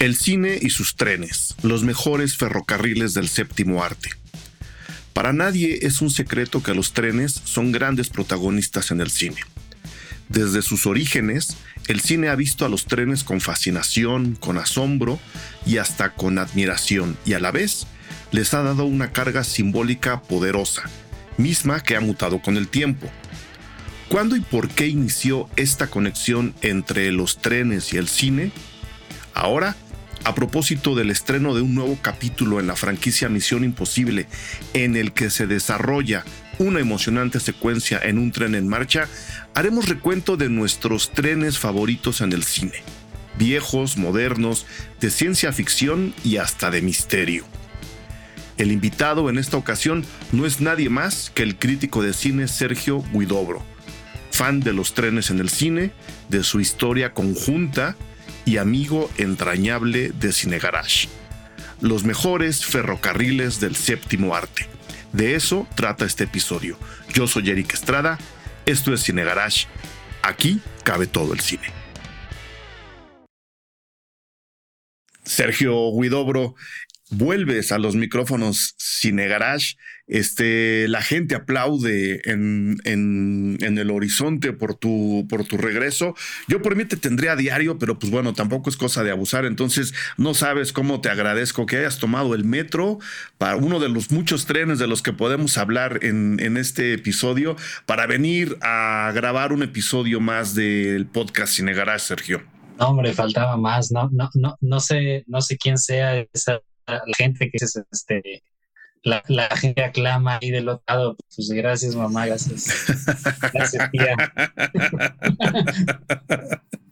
El 0.00 0.16
cine 0.16 0.58
y 0.58 0.70
sus 0.70 0.96
trenes, 0.96 1.54
los 1.60 1.84
mejores 1.84 2.34
ferrocarriles 2.34 3.12
del 3.12 3.28
séptimo 3.28 3.84
arte. 3.84 4.08
Para 5.12 5.34
nadie 5.34 5.80
es 5.82 6.00
un 6.00 6.08
secreto 6.08 6.62
que 6.62 6.72
los 6.72 6.94
trenes 6.94 7.38
son 7.44 7.70
grandes 7.70 8.08
protagonistas 8.08 8.92
en 8.92 9.02
el 9.02 9.10
cine. 9.10 9.42
Desde 10.30 10.62
sus 10.62 10.86
orígenes, 10.86 11.58
el 11.86 12.00
cine 12.00 12.30
ha 12.30 12.34
visto 12.34 12.64
a 12.64 12.70
los 12.70 12.86
trenes 12.86 13.24
con 13.24 13.42
fascinación, 13.42 14.36
con 14.36 14.56
asombro 14.56 15.20
y 15.66 15.76
hasta 15.76 16.14
con 16.14 16.38
admiración, 16.38 17.18
y 17.26 17.34
a 17.34 17.38
la 17.38 17.50
vez 17.50 17.86
les 18.32 18.54
ha 18.54 18.62
dado 18.62 18.86
una 18.86 19.12
carga 19.12 19.44
simbólica 19.44 20.22
poderosa, 20.22 20.84
misma 21.36 21.82
que 21.82 21.94
ha 21.94 22.00
mutado 22.00 22.40
con 22.40 22.56
el 22.56 22.68
tiempo. 22.68 23.10
¿Cuándo 24.08 24.34
y 24.34 24.40
por 24.40 24.70
qué 24.70 24.86
inició 24.86 25.50
esta 25.56 25.88
conexión 25.88 26.54
entre 26.62 27.12
los 27.12 27.42
trenes 27.42 27.92
y 27.92 27.98
el 27.98 28.08
cine? 28.08 28.50
Ahora 29.34 29.76
a 30.24 30.34
propósito 30.34 30.94
del 30.94 31.10
estreno 31.10 31.54
de 31.54 31.62
un 31.62 31.74
nuevo 31.74 31.98
capítulo 32.00 32.60
en 32.60 32.66
la 32.66 32.76
franquicia 32.76 33.28
Misión 33.28 33.64
Imposible, 33.64 34.26
en 34.74 34.96
el 34.96 35.12
que 35.12 35.30
se 35.30 35.46
desarrolla 35.46 36.24
una 36.58 36.80
emocionante 36.80 37.40
secuencia 37.40 37.98
en 38.02 38.18
un 38.18 38.32
tren 38.32 38.54
en 38.54 38.68
marcha, 38.68 39.08
haremos 39.54 39.88
recuento 39.88 40.36
de 40.36 40.50
nuestros 40.50 41.10
trenes 41.10 41.58
favoritos 41.58 42.20
en 42.20 42.32
el 42.32 42.42
cine. 42.42 42.82
Viejos, 43.38 43.96
modernos, 43.96 44.66
de 45.00 45.10
ciencia 45.10 45.52
ficción 45.52 46.12
y 46.22 46.36
hasta 46.36 46.70
de 46.70 46.82
misterio. 46.82 47.44
El 48.58 48.72
invitado 48.72 49.30
en 49.30 49.38
esta 49.38 49.56
ocasión 49.56 50.04
no 50.32 50.44
es 50.44 50.60
nadie 50.60 50.90
más 50.90 51.32
que 51.34 51.42
el 51.42 51.56
crítico 51.56 52.02
de 52.02 52.12
cine 52.12 52.46
Sergio 52.46 53.02
Guidobro, 53.14 53.64
fan 54.30 54.60
de 54.60 54.74
los 54.74 54.92
trenes 54.92 55.30
en 55.30 55.38
el 55.38 55.48
cine, 55.48 55.92
de 56.28 56.44
su 56.44 56.60
historia 56.60 57.14
conjunta 57.14 57.96
y 58.50 58.58
amigo 58.58 59.08
entrañable 59.16 60.10
de 60.10 60.32
Cine 60.32 60.58
Garage. 60.58 61.08
Los 61.80 62.02
mejores 62.02 62.66
ferrocarriles 62.66 63.60
del 63.60 63.76
séptimo 63.76 64.34
arte. 64.34 64.66
De 65.12 65.36
eso 65.36 65.68
trata 65.76 66.04
este 66.04 66.24
episodio. 66.24 66.76
Yo 67.14 67.28
soy 67.28 67.48
Eric 67.48 67.74
Estrada, 67.74 68.18
esto 68.66 68.92
es 68.92 69.02
Cine 69.02 69.22
Garage. 69.22 69.68
Aquí 70.22 70.60
cabe 70.82 71.06
todo 71.06 71.32
el 71.32 71.38
cine. 71.38 71.68
Sergio 75.22 75.92
Guidobro, 75.92 76.56
vuelves 77.10 77.72
a 77.72 77.78
los 77.78 77.96
micrófonos 77.96 78.74
Cine 78.78 79.28
Garage 79.28 79.76
este, 80.10 80.88
la 80.88 81.02
gente 81.02 81.36
aplaude 81.36 82.20
en, 82.24 82.78
en, 82.84 83.78
el 83.78 83.90
horizonte 83.92 84.52
por 84.52 84.74
tu, 84.74 85.24
por 85.30 85.44
tu 85.44 85.56
regreso. 85.56 86.16
Yo 86.48 86.60
por 86.60 86.74
mí 86.74 86.84
te 86.84 86.96
tendría 86.96 87.32
a 87.32 87.36
diario, 87.36 87.78
pero 87.78 87.96
pues 87.96 88.10
bueno, 88.10 88.34
tampoco 88.34 88.70
es 88.70 88.76
cosa 88.76 89.04
de 89.04 89.12
abusar. 89.12 89.44
Entonces, 89.44 89.94
no 90.16 90.34
sabes 90.34 90.72
cómo 90.72 91.00
te 91.00 91.10
agradezco 91.10 91.64
que 91.64 91.76
hayas 91.76 91.98
tomado 91.98 92.34
el 92.34 92.44
metro 92.44 92.98
para 93.38 93.54
uno 93.54 93.78
de 93.78 93.88
los 93.88 94.10
muchos 94.10 94.46
trenes 94.46 94.80
de 94.80 94.88
los 94.88 95.00
que 95.00 95.12
podemos 95.12 95.56
hablar 95.58 96.00
en, 96.02 96.40
en 96.40 96.56
este 96.56 96.92
episodio 96.92 97.54
para 97.86 98.08
venir 98.08 98.58
a 98.62 99.12
grabar 99.14 99.52
un 99.52 99.62
episodio 99.62 100.18
más 100.18 100.56
del 100.56 101.06
podcast 101.06 101.52
Sin 101.52 101.66
Garage, 101.66 102.06
Sergio. 102.06 102.42
No, 102.80 102.88
hombre, 102.88 103.12
faltaba 103.12 103.56
más. 103.56 103.92
No, 103.92 104.10
no, 104.10 104.28
no, 104.34 104.56
no 104.60 104.80
sé, 104.80 105.22
no 105.28 105.40
sé 105.40 105.56
quién 105.56 105.78
sea 105.78 106.26
esa 106.32 106.60
la 106.90 107.02
gente 107.16 107.50
que 107.50 107.64
es 107.64 107.76
este 107.90 108.42
la, 109.02 109.48
gente 109.56 109.82
aclama 109.82 110.38
ahí 110.40 110.50
del 110.50 110.68
otro 110.68 110.84
lado. 110.86 111.16
Pues 111.34 111.48
gracias, 111.50 111.96
mamá, 111.96 112.26
gracias. 112.26 112.66
Gracias, 113.52 113.90
tía. 113.90 114.14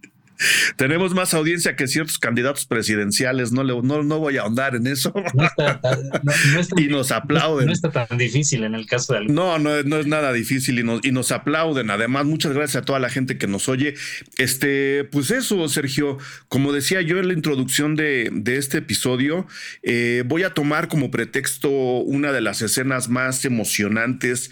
Tenemos 0.77 1.15
más 1.15 1.35
audiencia 1.35 1.77
que 1.77 1.87
ciertos 1.87 2.19
candidatos 2.19 2.67
presidenciales, 2.67 3.53
no, 3.53 3.65
le, 3.65 3.75
no, 3.83 4.19
voy 4.19 4.37
a 4.37 4.43
ahondar 4.43 4.77
en 4.77 4.87
eso. 4.87 5.13
y 6.77 6.87
nos 6.87 7.11
aplauden. 7.11 7.67
No 7.67 7.73
está 7.73 7.91
tan 7.91 8.19
difícil 8.19 8.65
en 8.65 8.75
el 8.75 8.87
caso 8.87 9.15
de 9.15 9.27
No, 9.27 9.59
no, 9.59 9.83
no 9.83 9.97
es 9.99 10.07
nada 10.07 10.33
difícil 10.33 10.79
y 10.79 10.83
nos, 10.83 11.05
y 11.05 11.13
nos 11.13 11.33
aplauden. 11.33 11.91
Además, 11.91 12.27
muchas 12.27 12.53
gracias 12.53 12.83
a 12.83 12.85
toda 12.85 12.99
la 12.99 13.11
gente 13.11 13.39
que 13.39 13.47
nos 13.47 13.69
oye. 13.69 13.95
Este, 14.37 15.05
pues 15.05 15.31
eso, 15.31 15.69
Sergio, 15.69 16.19
como 16.49 16.73
decía 16.73 17.03
yo 17.03 17.19
en 17.19 17.29
la 17.29 17.35
introducción 17.35 17.97
de, 17.97 18.31
este 18.47 18.79
episodio, 18.79 19.47
eh, 19.83 20.23
voy 20.27 20.43
a 20.43 20.55
tomar 20.55 20.89
como 20.89 21.11
pretexto 21.11 21.71
una 21.71 22.33
de 22.33 22.41
las 22.41 22.63
escenas 22.63 23.09
más 23.09 23.45
emocionantes 23.45 24.51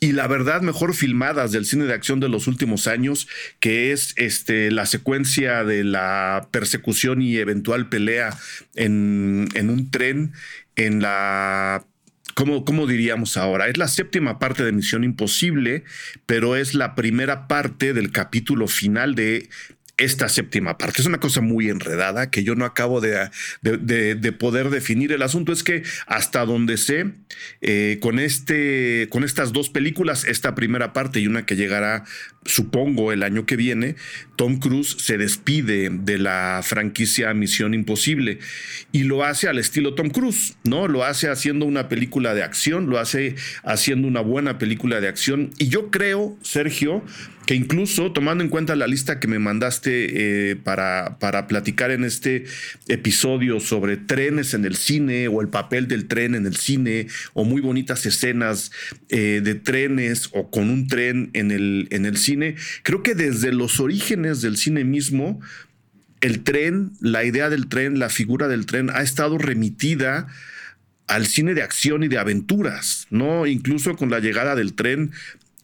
y 0.00 0.12
la 0.12 0.26
verdad 0.26 0.60
mejor 0.60 0.94
filmadas 0.94 1.52
del 1.52 1.64
cine 1.64 1.84
de 1.84 1.94
acción 1.94 2.20
de 2.20 2.28
los 2.28 2.46
últimos 2.46 2.86
años, 2.86 3.28
que 3.60 3.92
es 3.92 4.12
este, 4.16 4.70
la 4.70 4.86
secuencia 4.86 5.64
de 5.64 5.84
la 5.84 6.48
persecución 6.50 7.22
y 7.22 7.36
eventual 7.36 7.88
pelea 7.88 8.36
en, 8.74 9.48
un 9.56 9.90
tren 9.90 10.32
en 10.76 11.00
la 11.00 11.84
¿Cómo, 12.34 12.64
¿cómo, 12.64 12.88
diríamos 12.88 13.36
ahora? 13.36 13.68
Es 13.68 13.76
la 13.76 13.86
séptima 13.86 14.40
parte 14.40 14.64
de 14.64 14.72
Misión 14.72 15.04
Imposible, 15.04 15.84
pero 16.26 16.56
es 16.56 16.74
la 16.74 16.96
primera 16.96 17.46
parte 17.46 17.92
del 17.92 18.10
capítulo 18.10 18.66
final 18.66 19.14
de 19.14 19.48
esta 19.96 20.28
séptima 20.28 20.76
parte. 20.76 21.00
Es 21.00 21.06
una 21.06 21.20
cosa 21.20 21.40
muy 21.40 21.68
enredada 21.68 22.30
que 22.30 22.42
yo 22.42 22.54
no 22.54 22.64
acabo 22.64 23.00
de, 23.00 23.30
de, 23.62 24.32
poder 24.32 24.70
definir. 24.70 25.12
El 25.12 25.22
asunto 25.22 25.52
es 25.52 25.62
que 25.62 25.82
hasta 26.06 26.44
donde 26.44 26.76
sé, 26.76 27.12
eh, 27.60 27.98
con, 28.00 28.18
este, 28.18 29.08
con 29.10 29.24
estas 29.24 29.52
dos 29.52 29.70
películas, 29.70 30.24
esta 30.24 30.54
primera 30.54 30.92
parte 30.92 31.20
y 31.20 31.26
una 31.26 31.46
que 31.46 31.56
llegará, 31.56 32.04
supongo, 32.44 33.12
el 33.12 33.22
año 33.22 33.46
que 33.46 33.56
viene, 33.56 33.94
Tom 34.36 34.58
Cruise 34.58 34.96
se 34.98 35.16
despide 35.16 35.90
de 35.90 36.18
la 36.18 36.60
franquicia 36.64 37.32
Misión 37.32 37.72
Imposible 37.72 38.38
y 38.90 39.04
lo 39.04 39.24
hace 39.24 39.48
al 39.48 39.58
estilo 39.58 39.94
Tom 39.94 40.10
Cruise, 40.10 40.56
¿no? 40.64 40.88
Lo 40.88 41.04
hace 41.04 41.28
haciendo 41.28 41.66
una 41.66 41.88
película 41.88 42.34
de 42.34 42.42
acción, 42.42 42.90
lo 42.90 42.98
hace 42.98 43.36
haciendo 43.62 44.08
una 44.08 44.20
buena 44.20 44.58
película 44.58 45.00
de 45.00 45.08
acción. 45.08 45.50
Y 45.58 45.68
yo 45.68 45.90
creo, 45.90 46.36
Sergio, 46.42 47.04
que 47.46 47.54
incluso 47.54 48.12
tomando 48.12 48.42
en 48.42 48.50
cuenta 48.50 48.76
la 48.76 48.86
lista 48.86 49.20
que 49.20 49.28
me 49.28 49.38
mandaste 49.38 50.50
eh, 50.50 50.56
para, 50.56 51.18
para 51.18 51.46
platicar 51.46 51.90
en 51.90 52.04
este 52.04 52.44
episodio 52.88 53.60
sobre 53.60 53.96
trenes 53.96 54.54
en 54.54 54.64
el 54.64 54.76
cine 54.76 55.28
o 55.28 55.40
el 55.40 55.48
papel 55.48 55.88
del 55.88 56.06
tren 56.06 56.34
en 56.34 56.46
el 56.46 56.56
cine 56.56 57.08
o 57.34 57.44
muy 57.44 57.60
bonitas 57.60 58.06
escenas 58.06 58.72
eh, 59.08 59.40
de 59.42 59.54
trenes 59.54 60.30
o 60.32 60.50
con 60.50 60.70
un 60.70 60.86
tren 60.88 61.30
en 61.34 61.50
el, 61.50 61.88
en 61.90 62.06
el 62.06 62.16
cine, 62.16 62.56
creo 62.82 63.02
que 63.02 63.14
desde 63.14 63.52
los 63.52 63.80
orígenes 63.80 64.40
del 64.40 64.56
cine 64.56 64.84
mismo, 64.84 65.40
el 66.20 66.42
tren, 66.42 66.92
la 67.00 67.24
idea 67.24 67.50
del 67.50 67.68
tren, 67.68 67.98
la 67.98 68.08
figura 68.08 68.48
del 68.48 68.64
tren 68.66 68.88
ha 68.90 69.02
estado 69.02 69.36
remitida 69.36 70.26
al 71.06 71.26
cine 71.26 71.52
de 71.52 71.62
acción 71.62 72.02
y 72.02 72.08
de 72.08 72.16
aventuras, 72.16 73.06
¿no? 73.10 73.46
Incluso 73.46 73.94
con 73.94 74.10
la 74.10 74.20
llegada 74.20 74.54
del 74.54 74.72
tren 74.72 75.12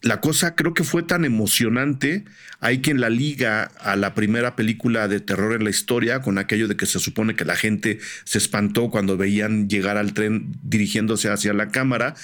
la 0.02 0.20
cosa 0.20 0.54
creo 0.54 0.72
que 0.72 0.84
fue 0.84 1.02
tan 1.02 1.24
emocionante. 1.24 2.24
Hay 2.60 2.80
quien 2.80 3.00
la 3.00 3.10
liga 3.10 3.64
a 3.80 3.96
la 3.96 4.14
primera 4.14 4.56
película 4.56 5.08
de 5.08 5.20
terror 5.20 5.54
en 5.54 5.64
la 5.64 5.70
historia, 5.70 6.20
con 6.20 6.38
aquello 6.38 6.68
de 6.68 6.76
que 6.76 6.86
se 6.86 7.00
supone 7.00 7.36
que 7.36 7.44
la 7.44 7.56
gente 7.56 7.98
se 8.24 8.38
espantó 8.38 8.90
cuando 8.90 9.16
veían 9.16 9.68
llegar 9.68 9.98
al 9.98 10.14
tren 10.14 10.52
dirigiéndose 10.62 11.28
hacia 11.28 11.52
la 11.52 11.68
cámara. 11.68 12.14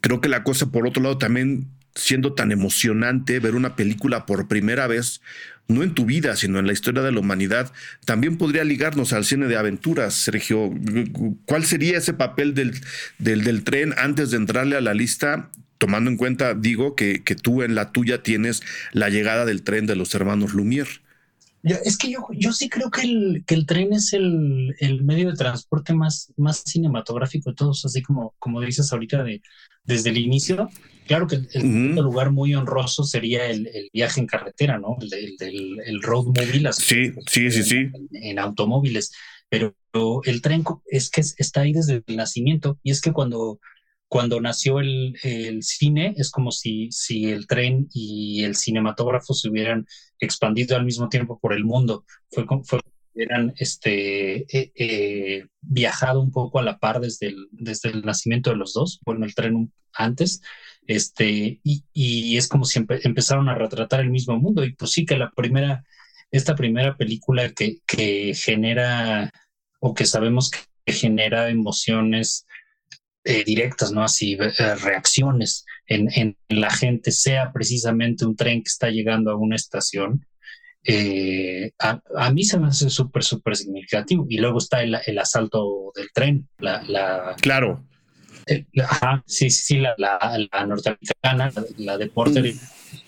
Creo 0.00 0.20
que 0.22 0.30
la 0.30 0.42
cosa, 0.42 0.70
por 0.70 0.86
otro 0.86 1.02
lado, 1.02 1.18
también 1.18 1.68
siendo 1.94 2.32
tan 2.32 2.50
emocionante 2.50 3.40
ver 3.40 3.56
una 3.56 3.76
película 3.76 4.24
por 4.24 4.48
primera 4.48 4.86
vez, 4.86 5.20
no 5.68 5.82
en 5.82 5.94
tu 5.94 6.06
vida, 6.06 6.34
sino 6.36 6.58
en 6.58 6.66
la 6.66 6.72
historia 6.72 7.02
de 7.02 7.12
la 7.12 7.20
humanidad, 7.20 7.72
también 8.06 8.38
podría 8.38 8.64
ligarnos 8.64 9.12
al 9.12 9.26
cine 9.26 9.48
de 9.48 9.56
aventuras, 9.56 10.14
Sergio. 10.14 10.72
¿Cuál 11.44 11.64
sería 11.64 11.98
ese 11.98 12.14
papel 12.14 12.54
del, 12.54 12.72
del, 13.18 13.44
del 13.44 13.64
tren 13.64 13.94
antes 13.98 14.30
de 14.30 14.38
entrarle 14.38 14.76
a 14.76 14.80
la 14.80 14.94
lista? 14.94 15.50
Tomando 15.80 16.10
en 16.10 16.18
cuenta, 16.18 16.52
digo, 16.54 16.94
que, 16.94 17.24
que, 17.24 17.34
tú 17.34 17.62
en 17.62 17.74
la 17.74 17.90
tuya 17.90 18.22
tienes 18.22 18.62
la 18.92 19.08
llegada 19.08 19.46
del 19.46 19.62
tren 19.62 19.86
de 19.86 19.96
los 19.96 20.14
hermanos 20.14 20.52
Lumière. 20.52 21.00
es 21.62 21.96
que 21.96 22.10
yo, 22.10 22.28
yo 22.32 22.52
sí 22.52 22.68
creo 22.68 22.90
que 22.90 23.00
el, 23.00 23.44
que 23.46 23.54
el 23.54 23.64
tren 23.64 23.94
es 23.94 24.12
el, 24.12 24.76
el, 24.78 25.02
medio 25.02 25.30
de 25.30 25.36
transporte 25.36 25.94
más, 25.94 26.34
más 26.36 26.64
cinematográfico 26.66 27.50
de 27.50 27.56
todos, 27.56 27.82
así 27.86 28.02
como, 28.02 28.34
como 28.38 28.60
dices 28.60 28.92
ahorita 28.92 29.24
de, 29.24 29.40
desde 29.84 30.10
el 30.10 30.18
inicio. 30.18 30.68
Claro 31.06 31.26
que 31.26 31.36
el, 31.54 31.94
lugar 31.96 32.30
muy 32.30 32.54
honroso 32.54 33.02
sería 33.04 33.46
el, 33.46 33.90
viaje 33.90 34.20
en 34.20 34.26
carretera, 34.26 34.78
¿no? 34.78 34.98
El, 35.00 35.80
el 35.84 36.02
road 36.02 36.26
movie. 36.26 36.72
Sí, 36.72 37.12
sí, 37.26 37.50
sí, 37.50 37.62
sí. 37.62 37.90
En, 38.12 38.38
automóviles. 38.38 39.12
Pero 39.48 39.74
el 40.24 40.42
tren 40.42 40.62
es 40.86 41.10
que 41.10 41.22
está 41.22 41.62
ahí 41.62 41.72
desde 41.72 42.04
el 42.06 42.16
nacimiento. 42.16 42.78
Y 42.82 42.90
es 42.90 43.00
que 43.00 43.12
cuando, 43.12 43.58
cuando 44.10 44.40
nació 44.40 44.80
el, 44.80 45.16
el 45.22 45.62
cine, 45.62 46.14
es 46.16 46.32
como 46.32 46.50
si, 46.50 46.88
si 46.90 47.30
el 47.30 47.46
tren 47.46 47.86
y 47.94 48.42
el 48.42 48.56
cinematógrafo 48.56 49.34
se 49.34 49.48
hubieran 49.48 49.86
expandido 50.18 50.76
al 50.76 50.84
mismo 50.84 51.08
tiempo 51.08 51.38
por 51.38 51.52
el 51.52 51.64
mundo. 51.64 52.04
Fue, 52.28 52.44
fue 52.64 52.80
eran 53.14 53.54
este, 53.56 54.46
eh, 54.56 54.72
eh, 54.74 55.46
viajado 55.60 56.20
un 56.20 56.32
poco 56.32 56.58
a 56.58 56.64
la 56.64 56.78
par 56.78 57.00
desde 57.00 57.28
el, 57.28 57.46
desde 57.52 57.90
el 57.90 58.02
nacimiento 58.02 58.50
de 58.50 58.56
los 58.56 58.72
dos, 58.72 58.98
bueno, 59.04 59.24
el 59.24 59.34
tren 59.36 59.72
antes, 59.92 60.42
este, 60.88 61.60
y, 61.62 61.84
y 61.92 62.36
es 62.36 62.48
como 62.48 62.64
si 62.64 62.80
empezaron 62.88 63.48
a 63.48 63.54
retratar 63.54 64.00
el 64.00 64.10
mismo 64.10 64.36
mundo, 64.38 64.64
y 64.64 64.74
pues 64.74 64.90
sí 64.90 65.06
que 65.06 65.16
la 65.16 65.30
primera, 65.30 65.84
esta 66.32 66.56
primera 66.56 66.96
película 66.96 67.52
que, 67.52 67.78
que 67.86 68.34
genera, 68.34 69.32
o 69.78 69.94
que 69.94 70.04
sabemos 70.04 70.50
que 70.50 70.92
genera 70.92 71.48
emociones 71.48 72.44
eh, 73.24 73.44
directas, 73.44 73.92
¿no? 73.92 74.02
Así, 74.02 74.36
reacciones 74.36 75.64
en, 75.86 76.08
en 76.14 76.36
la 76.48 76.70
gente, 76.70 77.12
sea 77.12 77.52
precisamente 77.52 78.24
un 78.24 78.36
tren 78.36 78.62
que 78.62 78.68
está 78.68 78.90
llegando 78.90 79.30
a 79.30 79.36
una 79.36 79.56
estación, 79.56 80.24
eh, 80.84 81.72
a, 81.78 82.30
mí 82.32 82.44
se 82.44 82.58
me 82.58 82.68
hace 82.68 82.88
súper, 82.90 83.22
súper 83.22 83.56
significativo. 83.56 84.26
Y 84.28 84.38
luego 84.38 84.58
está 84.58 84.82
el, 84.82 84.96
el 85.06 85.18
asalto 85.18 85.92
del 85.94 86.08
tren, 86.12 86.48
la... 86.58 86.82
la 86.82 87.36
claro. 87.40 87.84
Eh, 88.50 88.66
sí, 89.26 89.48
sí, 89.48 89.78
la, 89.78 89.94
la, 89.96 90.66
norteamericana, 90.66 91.52
la, 91.78 91.96
de 91.96 92.08
Porter, 92.08 92.52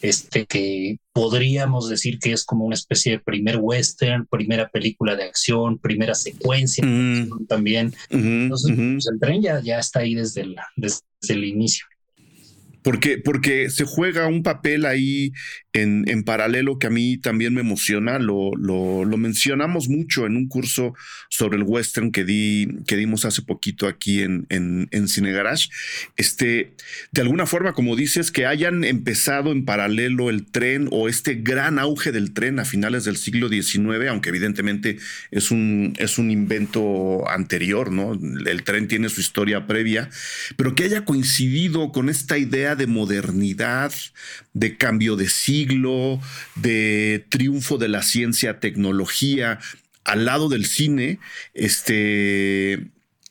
este, 0.00 0.46
que 0.46 0.98
podríamos 1.12 1.88
decir 1.88 2.20
que 2.20 2.32
es 2.32 2.44
como 2.44 2.64
una 2.64 2.74
especie 2.74 3.12
de 3.12 3.18
primer 3.18 3.56
western, 3.60 4.26
primera 4.26 4.68
película 4.68 5.16
de 5.16 5.24
acción, 5.24 5.78
primera 5.78 6.14
secuencia 6.14 6.86
también. 7.48 7.92
Entonces, 8.08 8.76
pues, 8.76 9.08
el 9.12 9.18
tren 9.18 9.42
ya, 9.42 9.60
ya 9.60 9.80
está 9.80 10.00
ahí 10.00 10.14
desde 10.14 10.46
desde 10.76 11.02
el 11.28 11.44
inicio. 11.44 11.86
Porque, 12.84 13.18
porque 13.18 13.68
se 13.68 13.84
juega 13.84 14.28
un 14.28 14.44
papel 14.44 14.86
ahí 14.86 15.32
en, 15.72 16.04
en, 16.08 16.22
paralelo 16.22 16.78
que 16.78 16.86
a 16.86 16.90
mí 16.90 17.16
también 17.16 17.54
me 17.54 17.60
emociona. 17.60 18.18
Lo, 18.18 18.54
lo, 18.56 19.04
lo, 19.04 19.16
mencionamos 19.16 19.88
mucho 19.88 20.26
en 20.26 20.36
un 20.36 20.48
curso 20.48 20.94
sobre 21.30 21.56
el 21.56 21.64
western 21.64 22.12
que, 22.12 22.24
di, 22.24 22.68
que 22.86 22.96
dimos 22.96 23.24
hace 23.24 23.42
poquito 23.42 23.86
aquí 23.86 24.20
en, 24.20 24.46
en, 24.50 24.88
en 24.90 25.08
Cine 25.08 25.32
Garage. 25.32 25.70
Este, 26.16 26.74
de 27.12 27.22
alguna 27.22 27.46
forma, 27.46 27.72
como 27.72 27.96
dices, 27.96 28.30
que 28.30 28.46
hayan 28.46 28.84
empezado 28.84 29.50
en 29.52 29.64
paralelo 29.64 30.28
el 30.28 30.44
tren 30.44 30.88
o 30.90 31.08
este 31.08 31.34
gran 31.34 31.78
auge 31.78 32.12
del 32.12 32.32
tren 32.32 32.58
a 32.58 32.64
finales 32.64 33.04
del 33.04 33.16
siglo 33.16 33.48
XIX, 33.48 34.08
aunque 34.10 34.28
evidentemente 34.28 34.98
es 35.30 35.50
un, 35.50 35.94
es 35.98 36.18
un 36.18 36.30
invento 36.30 37.28
anterior, 37.30 37.92
¿no? 37.92 38.12
El 38.12 38.62
tren 38.64 38.88
tiene 38.88 39.08
su 39.08 39.20
historia 39.20 39.66
previa, 39.66 40.10
pero 40.56 40.74
que 40.74 40.84
haya 40.84 41.04
coincidido 41.04 41.92
con 41.92 42.10
esta 42.10 42.36
idea 42.36 42.76
de 42.76 42.86
modernidad, 42.86 43.92
de 44.52 44.76
cambio 44.76 45.16
de 45.16 45.28
siglo 45.28 45.61
de 46.54 47.24
triunfo 47.28 47.78
de 47.78 47.88
la 47.88 48.02
ciencia, 48.02 48.60
tecnología, 48.60 49.58
al 50.04 50.24
lado 50.24 50.48
del 50.48 50.66
cine, 50.66 51.18
este, 51.54 52.86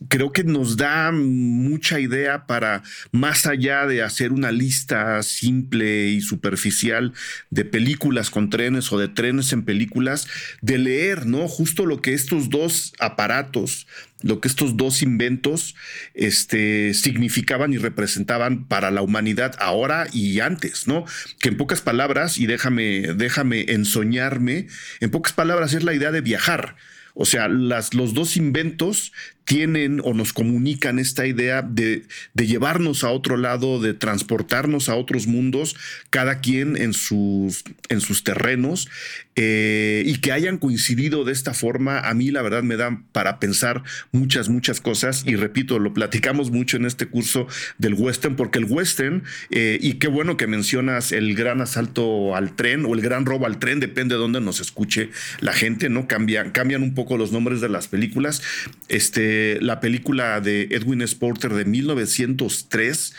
creo 0.10 0.32
que 0.32 0.44
nos 0.44 0.78
da 0.78 1.12
mucha 1.12 2.00
idea 2.00 2.46
para, 2.46 2.84
más 3.12 3.46
allá 3.46 3.86
de 3.86 4.02
hacer 4.02 4.32
una 4.32 4.52
lista 4.52 5.22
simple 5.24 6.10
y 6.10 6.22
superficial 6.22 7.14
de 7.50 7.66
películas 7.66 8.30
con 8.30 8.50
trenes 8.50 8.92
o 8.92 9.00
de 9.00 9.08
trenes 9.08 9.54
en 9.54 9.64
películas, 9.64 10.28
de 10.62 10.78
leer, 10.78 11.26
¿no? 11.26 11.48
Justo 11.48 11.86
lo 11.86 12.02
que 12.02 12.14
estos 12.14 12.50
dos 12.50 12.94
aparatos 13.00 13.88
lo 14.24 14.40
que 14.40 14.48
estos 14.48 14.78
dos 14.78 15.02
inventos 15.02 15.76
este, 16.14 16.94
significaban 16.94 17.74
y 17.74 17.78
representaban 17.78 18.68
para 18.68 18.92
la 18.92 19.02
humanidad 19.02 19.56
ahora 19.60 20.08
y 20.12 20.40
antes, 20.42 20.88
¿no? 20.88 21.06
Que 21.40 21.50
en 21.50 21.58
pocas 21.58 21.82
palabras, 21.82 22.38
y 22.38 22.46
déjame, 22.46 23.14
déjame 23.16 23.66
ensoñarme, 23.70 24.68
en 25.00 25.10
pocas 25.10 25.34
palabras 25.34 25.74
es 25.74 25.84
la 25.84 25.94
idea 25.94 26.12
de 26.12 26.22
viajar. 26.22 26.76
O 27.14 27.26
sea, 27.26 27.48
las, 27.48 27.94
los 27.94 28.14
dos 28.14 28.38
inventos 28.38 29.12
tienen 29.52 30.00
o 30.06 30.14
nos 30.14 30.32
comunican 30.32 30.98
esta 30.98 31.28
idea 31.28 31.62
de, 31.62 32.04
llevarnos 32.36 33.04
a 33.04 33.10
otro 33.10 33.36
lado, 33.36 33.82
de 33.82 33.94
transportarnos 33.94 34.88
a 34.88 34.96
otros 34.96 35.28
mundos, 35.28 35.76
cada 36.10 36.40
quien 36.40 36.78
en 36.78 36.94
sus, 36.94 37.66
en 37.90 38.00
sus 38.00 38.24
terrenos, 38.24 38.88
eh, 39.36 40.04
y 40.06 40.20
que 40.20 40.32
hayan 40.32 40.58
coincidido 40.58 41.26
de 41.26 41.34
esta 41.34 41.54
forma, 41.54 42.00
a 42.00 42.14
mí 42.14 42.32
la 42.32 42.42
verdad 42.42 42.64
me 42.64 42.78
da 42.78 43.02
para 43.12 43.40
pensar 43.40 43.84
muchas, 44.14 44.48
muchas 44.48 44.80
cosas, 44.80 45.26
y 45.28 45.36
repito, 45.36 45.80
lo 45.80 45.94
platicamos 45.94 46.50
mucho 46.50 46.78
en 46.78 46.86
este 46.86 47.08
curso 47.08 47.48
del 47.78 47.96
western, 47.96 48.38
porque 48.38 48.58
el 48.58 48.66
western, 48.66 49.24
eh, 49.50 49.78
y 49.82 49.96
qué 49.96 50.08
bueno 50.08 50.38
que 50.38 50.48
mencionas 50.48 51.12
el 51.12 51.36
gran 51.36 51.60
asalto 51.60 52.38
al 52.38 52.56
tren 52.56 52.86
o 52.86 52.94
el 52.94 53.02
gran 53.02 53.26
robo 53.26 53.48
al 53.48 53.60
tren, 53.60 53.82
depende 53.82 54.16
de 54.16 54.22
dónde 54.22 54.40
nos 54.40 54.62
escuche 54.62 55.10
la 55.42 55.52
gente, 55.52 55.90
¿no? 55.90 56.08
Cambian, 56.08 56.52
cambian 56.52 56.84
un 56.84 56.94
poco 56.94 57.18
los 57.18 57.34
nombres 57.34 57.60
de 57.60 57.68
las 57.68 57.90
películas. 57.90 58.42
Este, 58.88 59.41
la 59.62 59.80
película 59.80 60.42
de 60.42 60.64
Edwin 60.72 61.06
Sporter 61.08 61.54
de 61.54 61.66
1903, 61.66 63.14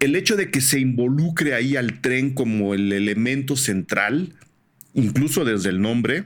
el 0.00 0.16
hecho 0.16 0.36
de 0.36 0.50
que 0.50 0.60
se 0.60 0.80
involucre 0.80 1.54
ahí 1.54 1.76
al 1.76 2.00
tren 2.00 2.32
como 2.32 2.74
el 2.74 2.92
elemento 2.92 3.56
central, 3.56 4.34
incluso 4.94 5.44
desde 5.44 5.70
el 5.70 5.80
nombre, 5.80 6.24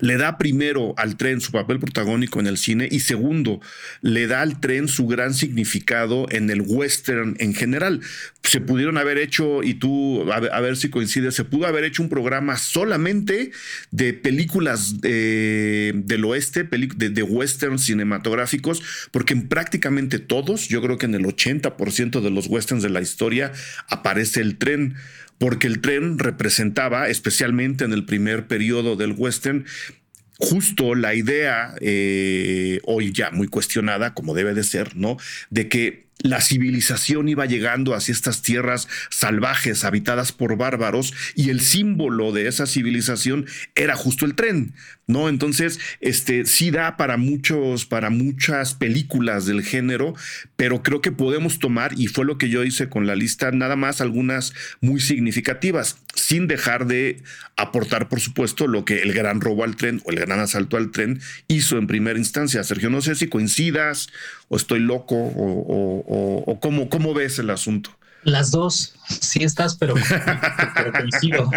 le 0.00 0.16
da 0.16 0.38
primero 0.38 0.94
al 0.96 1.16
tren 1.16 1.40
su 1.40 1.52
papel 1.52 1.78
protagónico 1.78 2.40
en 2.40 2.46
el 2.46 2.58
cine 2.58 2.88
y 2.90 3.00
segundo, 3.00 3.60
le 4.00 4.26
da 4.26 4.42
al 4.42 4.60
tren 4.60 4.88
su 4.88 5.06
gran 5.06 5.34
significado 5.34 6.26
en 6.30 6.50
el 6.50 6.62
western 6.62 7.36
en 7.38 7.54
general. 7.54 8.00
Se 8.42 8.60
pudieron 8.60 8.98
haber 8.98 9.18
hecho, 9.18 9.62
y 9.62 9.74
tú 9.74 10.30
a 10.32 10.60
ver, 10.60 10.76
si 10.76 10.88
coincides, 10.88 11.34
se 11.34 11.44
pudo 11.44 11.66
haber 11.66 11.84
hecho 11.84 12.02
un 12.02 12.08
programa 12.08 12.56
solamente 12.56 13.50
de 13.90 14.14
películas 14.14 15.00
del 15.00 16.24
oeste, 16.24 16.64
de, 16.64 17.10
de 17.10 17.22
westerns 17.22 17.84
cinematográficos, 17.84 18.82
porque 19.10 19.34
en 19.34 19.48
prácticamente 19.48 20.18
todos, 20.18 20.68
yo 20.68 20.80
creo 20.82 20.98
que 20.98 21.06
en 21.06 21.14
el 21.14 21.24
80% 21.24 22.20
de 22.20 22.30
los 22.30 22.46
westerns 22.46 22.82
de 22.82 22.90
la 22.90 23.00
historia 23.00 23.52
aparece 23.88 24.40
el 24.40 24.56
tren 24.56 24.96
porque 25.38 25.66
el 25.66 25.80
tren 25.80 26.18
representaba, 26.18 27.08
especialmente 27.08 27.84
en 27.84 27.92
el 27.92 28.04
primer 28.04 28.46
periodo 28.46 28.96
del 28.96 29.12
western, 29.12 29.64
justo 30.38 30.94
la 30.94 31.14
idea, 31.14 31.74
eh, 31.80 32.80
hoy 32.84 33.12
ya 33.12 33.30
muy 33.30 33.48
cuestionada, 33.48 34.14
como 34.14 34.34
debe 34.34 34.54
de 34.54 34.64
ser, 34.64 34.96
¿no? 34.96 35.16
De 35.50 35.68
que 35.68 36.08
la 36.20 36.40
civilización 36.40 37.28
iba 37.28 37.46
llegando 37.46 37.94
hacia 37.94 38.12
estas 38.12 38.42
tierras 38.42 38.88
salvajes 39.10 39.84
habitadas 39.84 40.32
por 40.32 40.56
bárbaros 40.56 41.14
y 41.36 41.50
el 41.50 41.60
símbolo 41.60 42.32
de 42.32 42.48
esa 42.48 42.66
civilización 42.66 43.46
era 43.76 43.94
justo 43.94 44.24
el 44.24 44.34
tren, 44.34 44.74
¿no? 45.08 45.28
Entonces, 45.28 45.80
este 46.00 46.44
sí 46.44 46.70
da 46.70 46.96
para 46.96 47.16
muchos 47.16 47.86
para 47.86 48.10
muchas 48.10 48.74
películas 48.74 49.46
del 49.46 49.62
género, 49.62 50.14
pero 50.54 50.82
creo 50.82 51.00
que 51.00 51.10
podemos 51.10 51.58
tomar 51.58 51.98
y 51.98 52.06
fue 52.06 52.24
lo 52.24 52.38
que 52.38 52.50
yo 52.50 52.62
hice 52.62 52.88
con 52.88 53.06
la 53.06 53.16
lista 53.16 53.50
nada 53.50 53.74
más 53.74 54.00
algunas 54.00 54.52
muy 54.80 55.00
significativas, 55.00 55.96
sin 56.14 56.46
dejar 56.46 56.86
de 56.86 57.22
aportar, 57.56 58.08
por 58.08 58.20
supuesto, 58.20 58.66
lo 58.66 58.84
que 58.84 59.02
el 59.02 59.12
gran 59.12 59.40
robo 59.40 59.64
al 59.64 59.76
tren 59.76 60.00
o 60.04 60.10
el 60.10 60.20
gran 60.20 60.40
asalto 60.40 60.76
al 60.76 60.90
tren 60.90 61.20
hizo 61.48 61.78
en 61.78 61.86
primera 61.86 62.18
instancia. 62.18 62.62
Sergio, 62.62 62.90
no 62.90 63.00
sé 63.00 63.14
si 63.14 63.28
coincidas 63.28 64.10
o 64.48 64.56
estoy 64.56 64.80
loco 64.80 65.16
o, 65.16 66.58
cómo, 66.60 66.88
cómo 66.90 67.14
ves 67.14 67.38
el 67.38 67.50
asunto. 67.50 67.97
Las 68.24 68.50
dos, 68.50 68.94
sí 69.08 69.42
estás, 69.42 69.76
pero, 69.76 69.94
coincido. 70.98 71.50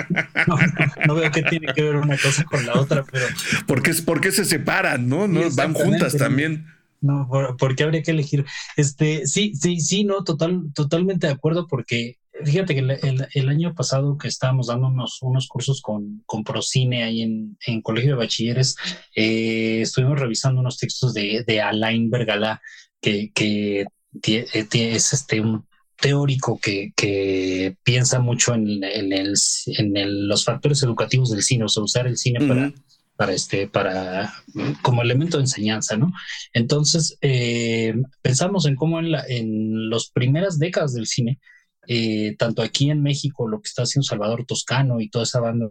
No, 1.08 1.16
veo 1.16 1.32
que 1.32 1.44
tiene 1.44 1.74
que 1.74 1.84
ver 1.84 1.96
una 1.96 2.18
cosa 2.18 2.44
con 2.44 2.66
la 2.66 2.80
otra, 2.80 3.04
pero. 3.04 3.26
¿Por 3.68 3.82
qué, 4.22 4.32
se 4.32 4.46
separan, 4.46 5.10
no? 5.10 5.28
no 5.28 5.42
van 5.56 5.74
juntas 5.74 6.16
también. 6.16 6.68
No, 7.02 7.28
¿por, 7.58 7.76
qué 7.76 7.84
habría 7.84 8.04
que 8.04 8.12
elegir? 8.12 8.46
Este, 8.78 9.26
sí, 9.26 9.54
sí, 9.56 9.80
sí, 9.80 10.04
no, 10.04 10.24
total, 10.24 10.72
totalmente 10.76 11.26
de 11.26 11.34
acuerdo, 11.34 11.68
porque 11.68 12.20
fíjate 12.44 12.76
que 12.76 13.28
el, 13.34 13.50
año 13.50 13.74
pasado 13.74 14.18
que 14.18 14.28
estábamos 14.28 14.68
dando 14.68 14.88
unos, 14.88 15.20
unos 15.22 15.48
cursos 15.48 15.82
con, 15.82 16.22
con 16.28 16.44
Procine 16.44 17.04
ahí 17.04 17.24
en, 17.24 17.58
en 17.66 17.82
Colegio 17.82 18.12
de 18.12 18.18
Bachilleres, 18.18 18.76
eh, 19.16 19.82
estuvimos 19.82 20.20
revisando 20.20 20.62
unos 20.62 20.78
textos 20.78 21.14
de, 21.16 21.44
de 21.46 21.62
Alain 21.62 22.10
Bergalá, 22.12 22.62
que, 23.02 23.32
que 23.34 23.82
eh, 24.24 24.68
es 24.72 25.14
este 25.14 25.42
un 25.42 25.66
teórico 26.02 26.60
que, 26.60 26.92
que 26.96 27.76
piensa 27.84 28.20
mucho 28.20 28.54
en, 28.54 28.84
en, 28.84 29.14
el, 29.14 29.36
en 29.78 30.28
los 30.28 30.44
factores 30.44 30.84
educativos 30.84 31.30
del 31.32 31.44
cine, 31.44 31.66
o 31.66 31.70
sea, 31.70 31.84
usar 31.84 32.08
el 32.08 32.18
cine 32.18 32.46
para, 32.48 32.74
para, 33.16 33.34
este, 33.34 33.68
para, 33.68 34.34
como 34.82 35.02
elemento 35.02 35.38
de 35.38 35.44
enseñanza, 35.44 35.96
¿no? 35.96 36.12
Entonces, 36.54 37.18
eh, 37.22 37.94
pensamos 38.22 38.66
en 38.66 38.76
cómo 38.76 39.00
en, 39.00 39.12
la, 39.12 39.24
en 39.28 39.90
las 39.90 40.10
primeras 40.10 40.60
décadas 40.60 40.94
del 40.94 41.08
cine, 41.08 41.40
eh, 41.88 42.36
tanto 42.38 42.62
aquí 42.62 42.90
en 42.90 43.02
México, 43.02 43.48
lo 43.48 43.62
que 43.62 43.68
está 43.68 43.84
haciendo 43.84 44.04
Salvador 44.04 44.46
Toscano 44.46 45.00
y 45.00 45.10
toda 45.10 45.24
esa 45.24 45.40
banda 45.40 45.70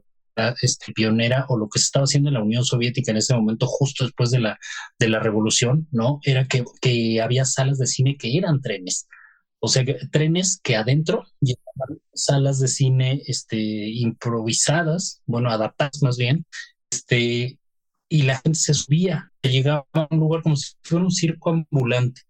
este, 0.63 0.93
pionera 0.93 1.47
o 1.49 1.59
lo 1.59 1.69
que 1.69 1.79
se 1.79 1.85
estaba 1.87 2.05
haciendo 2.05 2.31
en 2.31 2.35
la 2.35 2.43
Unión 2.43 2.65
Soviética 2.65 3.11
en 3.11 3.19
ese 3.19 3.35
momento, 3.35 3.67
justo 3.67 4.05
después 4.05 4.31
de 4.31 4.41
la, 4.41 4.59
de 4.99 5.09
la 5.09 5.21
revolución, 5.21 5.89
¿no? 5.91 6.21
Era 6.25 6.47
que, 6.47 6.65
que 6.81 7.21
había 7.21 7.45
salas 7.45 7.79
de 7.79 7.87
cine 7.87 8.17
que 8.17 8.37
eran 8.37 8.61
trenes. 8.61 9.07
O 9.61 9.69
sea, 9.69 9.85
trenes 10.11 10.59
que 10.63 10.77
adentro 10.77 11.27
llevaban 11.41 12.01
salas 12.15 12.59
de 12.61 12.69
cine 12.69 13.23
este, 13.27 13.59
improvisadas, 13.59 15.23
bueno, 15.27 15.51
adaptadas 15.51 16.03
más 16.03 16.17
bien, 16.17 16.47
este, 16.91 17.59
y 18.09 18.23
la 18.23 18.39
gente 18.39 18.59
se 18.59 18.75
subía, 18.75 19.31
llegaba 19.43 19.87
a 19.93 20.09
un 20.11 20.19
lugar 20.19 20.43
como 20.43 20.57
si 20.57 20.75
fuera 20.83 21.05
un 21.05 21.13
circo 21.13 21.51
ambulante, 21.51 22.23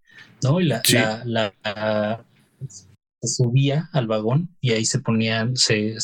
¿no? 0.42 0.60
Y 0.60 0.66
la, 0.66 0.82
la, 1.24 2.24
se 3.22 3.28
subía 3.28 3.88
al 3.92 4.06
vagón 4.06 4.56
y 4.60 4.72
ahí 4.72 4.84
se 4.84 5.00
ponían, 5.00 5.56
se, 5.56 5.96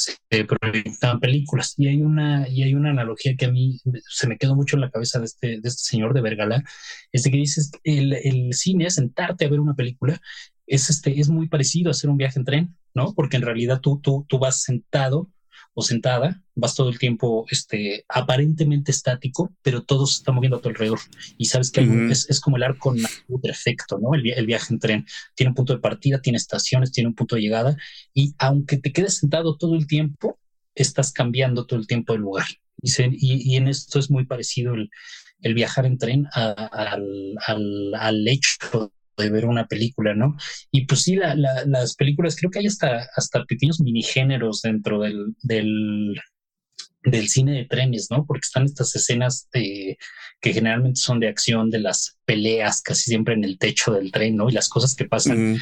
proyectaban 0.46 1.20
películas. 1.20 1.74
Y 1.76 1.88
hay 1.88 2.02
una, 2.02 2.48
y 2.48 2.62
hay 2.62 2.74
una 2.74 2.90
analogía 2.90 3.36
que 3.36 3.46
a 3.46 3.50
mí 3.50 3.80
se 4.08 4.26
me 4.26 4.36
quedó 4.36 4.54
mucho 4.54 4.76
en 4.76 4.82
la 4.82 4.90
cabeza 4.90 5.18
de 5.18 5.24
este, 5.26 5.46
de 5.60 5.68
este 5.68 5.82
señor 5.82 6.14
de 6.14 6.20
Vergala, 6.20 6.62
es 7.12 7.22
de 7.22 7.30
que 7.30 7.36
dices, 7.38 7.70
el, 7.84 8.12
el 8.12 8.52
cine, 8.54 8.90
sentarte 8.90 9.46
a 9.46 9.48
ver 9.48 9.60
una 9.60 9.74
película, 9.74 10.20
es, 10.66 10.90
este, 10.90 11.20
es 11.20 11.28
muy 11.28 11.48
parecido 11.48 11.90
a 11.90 11.92
hacer 11.92 12.10
un 12.10 12.16
viaje 12.16 12.38
en 12.38 12.44
tren, 12.44 12.76
¿no? 12.94 13.14
Porque 13.14 13.36
en 13.36 13.42
realidad 13.42 13.80
tú, 13.80 14.00
tú, 14.02 14.24
tú 14.28 14.38
vas 14.38 14.62
sentado 14.62 15.30
o 15.78 15.82
sentada, 15.82 16.42
vas 16.54 16.74
todo 16.74 16.88
el 16.88 16.98
tiempo 16.98 17.44
este, 17.50 18.06
aparentemente 18.08 18.90
estático, 18.90 19.52
pero 19.62 19.82
todo 19.82 20.06
se 20.06 20.18
está 20.18 20.32
moviendo 20.32 20.56
a 20.56 20.60
tu 20.62 20.70
alrededor. 20.70 20.98
Y 21.36 21.46
sabes 21.46 21.70
que 21.70 21.82
es, 22.10 22.30
es, 22.30 22.40
como 22.40 22.56
el 22.56 22.62
arco 22.62 22.94
perfecto, 23.42 23.98
¿no? 23.98 24.14
El, 24.14 24.26
el, 24.30 24.46
viaje 24.46 24.72
en 24.72 24.80
tren. 24.80 25.06
Tiene 25.34 25.50
un 25.50 25.54
punto 25.54 25.74
de 25.74 25.80
partida, 25.80 26.22
tiene 26.22 26.38
estaciones, 26.38 26.92
tiene 26.92 27.08
un 27.08 27.14
punto 27.14 27.36
de 27.36 27.42
llegada. 27.42 27.76
Y 28.14 28.34
aunque 28.38 28.78
te 28.78 28.90
quedes 28.90 29.18
sentado 29.18 29.58
todo 29.58 29.74
el 29.74 29.86
tiempo, 29.86 30.38
estás 30.74 31.12
cambiando 31.12 31.66
todo 31.66 31.78
el 31.78 31.86
tiempo 31.86 32.14
de 32.14 32.20
lugar. 32.20 32.46
Y, 32.80 32.90
y, 32.98 33.52
y 33.52 33.56
en 33.56 33.68
esto 33.68 33.98
es 33.98 34.10
muy 34.10 34.24
parecido 34.24 34.72
el, 34.72 34.88
el 35.42 35.54
viajar 35.54 35.84
en 35.84 35.98
tren 35.98 36.26
al, 36.32 37.36
al, 37.46 37.94
al 37.94 38.28
hecho 38.28 38.92
de 39.16 39.30
ver 39.30 39.46
una 39.46 39.66
película, 39.66 40.14
¿no? 40.14 40.36
Y 40.70 40.86
pues 40.86 41.02
sí, 41.02 41.16
las 41.16 41.94
películas, 41.96 42.36
creo 42.36 42.50
que 42.50 42.60
hay 42.60 42.66
hasta, 42.66 43.08
hasta 43.14 43.44
pequeños 43.44 43.80
minigéneros 43.80 44.62
dentro 44.62 45.00
del, 45.00 45.34
del, 45.42 46.20
del 47.02 47.28
cine 47.28 47.52
de 47.52 47.64
trenes, 47.64 48.08
¿no? 48.10 48.26
Porque 48.26 48.44
están 48.44 48.64
estas 48.64 48.94
escenas 48.94 49.48
de, 49.52 49.96
que 50.40 50.52
generalmente 50.52 51.00
son 51.00 51.20
de 51.20 51.28
acción, 51.28 51.70
de 51.70 51.80
las 51.80 52.18
peleas 52.24 52.82
casi 52.82 53.04
siempre 53.10 53.34
en 53.34 53.44
el 53.44 53.58
techo 53.58 53.92
del 53.92 54.12
tren, 54.12 54.36
¿no? 54.36 54.48
Y 54.48 54.52
las 54.52 54.68
cosas 54.68 54.94
que 54.94 55.06
pasan, 55.06 55.58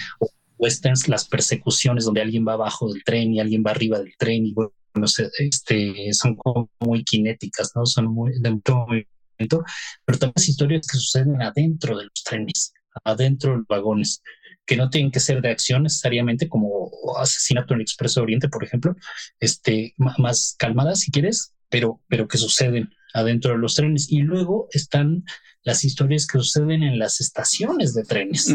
westerns, 0.59 1.09
las 1.09 1.29
persecuciones 1.29 2.05
donde 2.05 2.23
alguien 2.23 2.47
va 2.47 2.55
abajo 2.55 2.93
del 2.93 3.05
tren 3.05 3.33
y 3.33 3.41
alguien 3.41 3.63
va 3.67 3.71
arriba 3.73 3.99
del 3.99 4.17
tren 4.17 4.47
y 4.47 4.53
bueno, 4.53 4.73
no 4.95 5.07
sé, 5.07 5.29
este, 5.39 6.13
son 6.13 6.37
como 6.37 6.71
muy 6.81 7.05
cinéticas, 7.09 7.73
¿no? 7.75 7.85
Son 7.85 8.07
muy 8.07 8.39
de 8.41 8.51
mucho 8.51 8.77
movimiento, 8.77 9.65
pero 10.05 10.19
también 10.19 10.35
las 10.37 10.49
historias 10.49 10.87
que 10.87 10.99
suceden 10.99 11.43
adentro 11.43 11.99
de 11.99 12.05
los 12.05 12.25
trenes 12.25 12.73
adentro 13.03 13.53
de 13.53 13.57
los 13.59 13.67
vagones, 13.67 14.23
que 14.67 14.77
no 14.77 14.89
tienen 14.91 15.11
que 15.11 15.21
ser 15.21 15.43
de 15.43 15.51
acción 15.51 15.83
necesariamente 15.83 16.49
como 16.49 16.91
asesinato 17.19 17.75
en 17.75 17.81
el 17.81 17.83
Expreso 17.83 18.23
Oriente, 18.23 18.49
por 18.49 18.65
ejemplo, 18.65 18.97
este, 19.41 19.95
más 19.97 20.55
calmadas 20.59 21.01
si 21.01 21.11
quieres, 21.11 21.55
pero, 21.69 22.01
pero 22.09 22.29
que 22.29 22.39
suceden 22.39 22.91
adentro 23.13 23.53
de 23.53 23.59
los 23.59 23.75
trenes. 23.75 24.11
Y 24.11 24.21
luego 24.21 24.69
están 24.73 25.25
las 25.63 25.85
historias 25.85 26.27
que 26.27 26.39
suceden 26.39 26.83
en 26.83 26.99
las 26.99 27.21
estaciones 27.21 27.95
de 27.95 28.05
trenes 28.05 28.49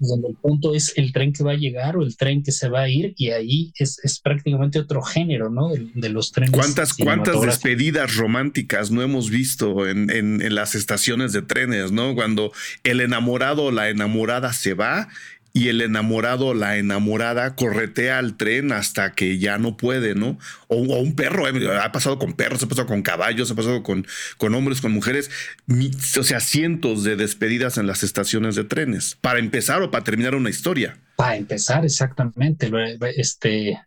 donde 0.00 0.28
el 0.28 0.34
punto 0.36 0.74
es 0.74 0.92
el 0.96 1.12
tren 1.12 1.32
que 1.32 1.44
va 1.44 1.52
a 1.52 1.56
llegar 1.56 1.96
o 1.96 2.02
el 2.02 2.16
tren 2.16 2.42
que 2.42 2.52
se 2.52 2.68
va 2.68 2.82
a 2.82 2.88
ir 2.88 3.14
y 3.16 3.30
ahí 3.30 3.72
es, 3.78 3.98
es 4.02 4.20
prácticamente 4.20 4.78
otro 4.78 5.02
género, 5.02 5.50
¿no? 5.50 5.70
De, 5.94 6.08
los 6.08 6.32
trenes. 6.32 6.52
¿Cuántas, 6.52 6.94
¿Cuántas 6.94 7.40
despedidas 7.40 8.16
románticas 8.16 8.90
no 8.90 9.02
hemos 9.02 9.30
visto 9.30 9.88
en, 9.88 10.10
en, 10.10 10.40
en, 10.40 10.54
las 10.54 10.74
estaciones 10.74 11.32
de 11.32 11.42
trenes, 11.42 11.92
¿no? 11.92 12.14
Cuando 12.14 12.52
el 12.84 13.00
enamorado 13.00 13.64
o 13.64 13.70
la 13.70 13.88
enamorada 13.88 14.52
se 14.52 14.74
va 14.74 15.08
y 15.56 15.68
el 15.70 15.80
enamorado 15.80 16.52
la 16.52 16.76
enamorada 16.76 17.56
corretea 17.56 18.18
al 18.18 18.36
tren 18.36 18.72
hasta 18.72 19.14
que 19.14 19.38
ya 19.38 19.56
no 19.56 19.78
puede, 19.78 20.14
¿no? 20.14 20.38
O, 20.68 20.76
un 20.76 21.16
perro, 21.16 21.48
eh, 21.48 21.78
ha 21.78 21.92
pasado 21.92 22.18
con 22.18 22.34
perros, 22.34 22.62
ha 22.62 22.68
pasado 22.68 22.86
con 22.86 23.00
caballos, 23.00 23.50
ha 23.50 23.54
pasado 23.54 23.82
con, 23.82 24.06
con 24.36 24.54
hombres, 24.54 24.82
con 24.82 24.92
mujeres, 24.92 25.30
o 25.66 26.22
sea, 26.22 26.40
cientos 26.40 27.04
de 27.04 27.16
despedidas 27.16 27.78
en 27.78 27.86
las 27.86 28.02
estaciones 28.02 28.54
de 28.54 28.64
trenes, 28.64 29.16
para 29.18 29.38
empezar 29.38 29.80
o 29.80 29.90
para 29.90 30.04
terminar 30.04 30.34
una 30.34 30.50
historia. 30.50 30.98
Para 31.16 31.36
empezar, 31.36 31.86
exactamente, 31.86 32.70
este 33.16 33.80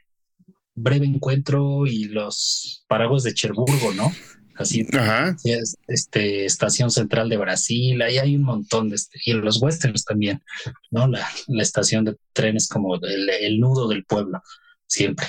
breve 0.74 1.06
encuentro 1.06 1.86
y 1.86 2.06
los 2.06 2.84
paraguas 2.88 3.22
de 3.22 3.36
Cherburgo, 3.36 3.94
¿no? 3.94 4.12
Así, 4.60 4.86
este, 5.88 6.46
Estación 6.46 6.92
Central 6.92 7.30
de 7.30 7.38
Brasil, 7.38 8.02
ahí 8.02 8.18
hay 8.18 8.36
un 8.36 8.44
montón 8.44 8.90
de, 8.90 8.96
este, 8.96 9.20
y 9.26 9.34
los 9.34 9.62
westerns 9.62 10.04
también, 10.06 10.42
¿no? 10.92 11.08
La, 11.08 11.28
estación 11.62 12.06
de 12.06 12.16
trenes 12.34 12.68
como 12.68 12.96
el, 12.96 13.60
nudo 13.60 13.88
del 13.88 14.04
pueblo, 14.04 14.42
siempre. 14.88 15.28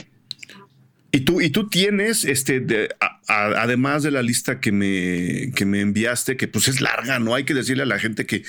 Y 1.12 1.20
tú, 1.20 1.40
y 1.40 1.50
tú 1.50 1.68
tienes, 1.68 2.24
este, 2.24 2.88
además 3.26 4.04
de 4.04 4.12
la 4.12 4.22
lista 4.22 4.60
que 4.60 4.70
me, 4.70 5.52
que 5.56 5.64
me 5.64 5.80
enviaste, 5.80 6.36
que 6.36 6.46
pues 6.46 6.68
es 6.68 6.80
larga, 6.80 7.18
¿no? 7.18 7.34
Hay 7.34 7.44
que 7.44 7.54
decirle 7.54 7.82
a 7.82 7.86
la 7.86 7.98
gente 7.98 8.26
que 8.26 8.44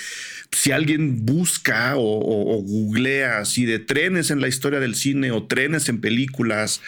si 0.52 0.72
alguien 0.72 1.26
busca 1.26 1.94
o, 1.96 2.62
googlea 2.62 3.40
así 3.40 3.66
de 3.66 3.80
trenes 3.80 4.32
en 4.32 4.42
la 4.42 4.48
historia 4.48 4.80
del 4.80 4.96
cine 4.96 5.32
o 5.32 5.48
trenes 5.48 5.90
en 5.90 6.02
películas 6.02 6.82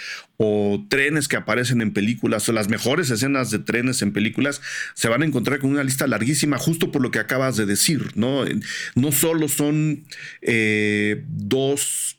o 0.45 0.85
trenes 0.89 1.29
que 1.29 1.37
aparecen 1.37 1.81
en 1.81 1.93
películas 1.93 2.47
o 2.49 2.51
las 2.51 2.67
mejores 2.67 3.09
escenas 3.09 3.49
de 3.49 3.59
trenes 3.59 4.01
en 4.01 4.11
películas, 4.11 4.61
se 4.93 5.07
van 5.07 5.21
a 5.21 5.25
encontrar 5.25 5.59
con 5.59 5.71
una 5.71 5.83
lista 5.83 6.05
larguísima 6.05 6.57
justo 6.57 6.91
por 6.91 7.01
lo 7.01 7.11
que 7.11 7.19
acabas 7.19 7.55
de 7.55 7.65
decir, 7.65 8.11
¿no? 8.15 8.43
No 8.95 9.11
solo 9.13 9.47
son 9.47 10.03
eh, 10.41 11.23
dos 11.27 12.17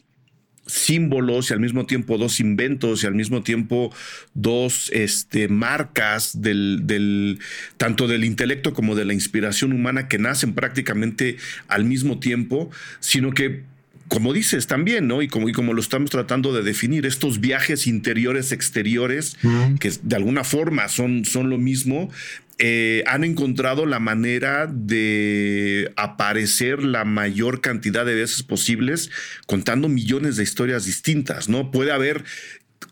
símbolos 0.66 1.50
y 1.50 1.52
al 1.52 1.60
mismo 1.60 1.84
tiempo 1.84 2.16
dos 2.16 2.40
inventos 2.40 3.04
y 3.04 3.06
al 3.06 3.14
mismo 3.14 3.42
tiempo 3.42 3.94
dos 4.32 4.90
este, 4.94 5.48
marcas 5.48 6.40
del, 6.40 6.80
del, 6.84 7.40
tanto 7.76 8.08
del 8.08 8.24
intelecto 8.24 8.72
como 8.72 8.94
de 8.94 9.04
la 9.04 9.12
inspiración 9.12 9.72
humana 9.72 10.08
que 10.08 10.18
nacen 10.18 10.54
prácticamente 10.54 11.36
al 11.68 11.84
mismo 11.84 12.18
tiempo, 12.18 12.70
sino 13.00 13.32
que 13.32 13.73
como 14.08 14.32
dices 14.32 14.66
también, 14.66 15.06
¿no? 15.08 15.22
Y 15.22 15.28
como, 15.28 15.48
y 15.48 15.52
como 15.52 15.72
lo 15.72 15.80
estamos 15.80 16.10
tratando 16.10 16.52
de 16.52 16.62
definir, 16.62 17.06
estos 17.06 17.40
viajes 17.40 17.86
interiores, 17.86 18.52
exteriores, 18.52 19.36
que 19.80 19.92
de 20.02 20.16
alguna 20.16 20.44
forma 20.44 20.88
son, 20.88 21.24
son 21.24 21.50
lo 21.50 21.58
mismo, 21.58 22.10
eh, 22.58 23.02
han 23.06 23.24
encontrado 23.24 23.84
la 23.84 23.98
manera 23.98 24.68
de 24.70 25.92
aparecer 25.96 26.84
la 26.84 27.04
mayor 27.04 27.60
cantidad 27.60 28.06
de 28.06 28.14
veces 28.14 28.44
posibles 28.44 29.10
contando 29.46 29.88
millones 29.88 30.36
de 30.36 30.44
historias 30.44 30.84
distintas, 30.84 31.48
¿no? 31.48 31.72
Puede 31.72 31.90
haber 31.90 32.24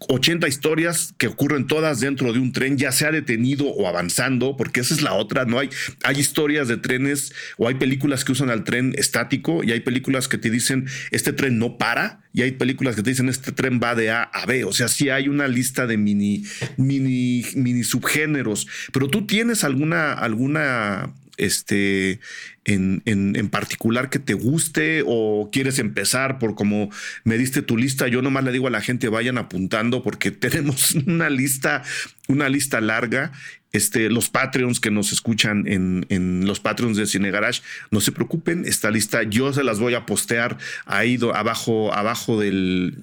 80 0.08 0.48
historias 0.48 1.14
que 1.18 1.26
ocurren 1.26 1.66
todas 1.66 2.00
dentro 2.00 2.32
de 2.32 2.38
un 2.38 2.52
tren, 2.52 2.76
ya 2.76 2.92
sea 2.92 3.10
detenido 3.10 3.66
o 3.66 3.88
avanzando, 3.88 4.56
porque 4.56 4.80
esa 4.80 4.94
es 4.94 5.02
la 5.02 5.14
otra, 5.14 5.44
¿no? 5.44 5.58
Hay, 5.58 5.70
hay 6.02 6.18
historias 6.18 6.68
de 6.68 6.76
trenes 6.76 7.32
o 7.56 7.68
hay 7.68 7.74
películas 7.74 8.24
que 8.24 8.32
usan 8.32 8.50
al 8.50 8.64
tren 8.64 8.94
estático 8.96 9.64
y 9.64 9.72
hay 9.72 9.80
películas 9.80 10.28
que 10.28 10.38
te 10.38 10.50
dicen, 10.50 10.86
este 11.10 11.32
tren 11.32 11.58
no 11.58 11.78
para, 11.78 12.20
y 12.32 12.42
hay 12.42 12.52
películas 12.52 12.96
que 12.96 13.02
te 13.02 13.10
dicen, 13.10 13.28
este 13.28 13.52
tren 13.52 13.80
va 13.82 13.94
de 13.94 14.10
A 14.10 14.22
a 14.22 14.46
B, 14.46 14.64
o 14.64 14.72
sea, 14.72 14.88
sí 14.88 15.10
hay 15.10 15.28
una 15.28 15.48
lista 15.48 15.86
de 15.86 15.96
mini, 15.96 16.44
mini, 16.76 17.44
mini 17.54 17.84
subgéneros, 17.84 18.66
pero 18.92 19.08
tú 19.08 19.26
tienes 19.26 19.64
alguna, 19.64 20.12
alguna 20.12 21.12
este, 21.36 22.20
en, 22.64 23.02
en, 23.04 23.48
particular 23.48 24.10
que 24.10 24.18
te 24.18 24.34
guste 24.34 25.02
o 25.06 25.48
quieres 25.50 25.78
empezar 25.78 26.38
por 26.38 26.54
como 26.54 26.90
me 27.24 27.38
diste 27.38 27.62
tu 27.62 27.76
lista? 27.76 28.08
Yo 28.08 28.22
nomás 28.22 28.44
le 28.44 28.52
digo 28.52 28.66
a 28.66 28.70
la 28.70 28.80
gente 28.80 29.08
vayan 29.08 29.38
apuntando 29.38 30.02
porque 30.02 30.30
tenemos 30.30 30.94
una 30.94 31.30
lista, 31.30 31.82
una 32.28 32.48
lista 32.48 32.80
larga 32.80 33.32
este, 33.72 34.10
los 34.10 34.28
Patreons 34.28 34.80
que 34.80 34.90
nos 34.90 35.12
escuchan 35.12 35.66
en, 35.66 36.06
en, 36.10 36.46
los 36.46 36.60
Patreons 36.60 36.96
de 36.96 37.06
Cine 37.06 37.30
Garage, 37.30 37.62
no 37.90 38.00
se 38.00 38.12
preocupen, 38.12 38.64
esta 38.66 38.90
lista 38.90 39.22
yo 39.22 39.52
se 39.52 39.64
las 39.64 39.80
voy 39.80 39.94
a 39.94 40.06
postear 40.06 40.58
ahí 40.84 41.18
abajo, 41.34 41.92
abajo 41.94 42.38
del, 42.38 42.98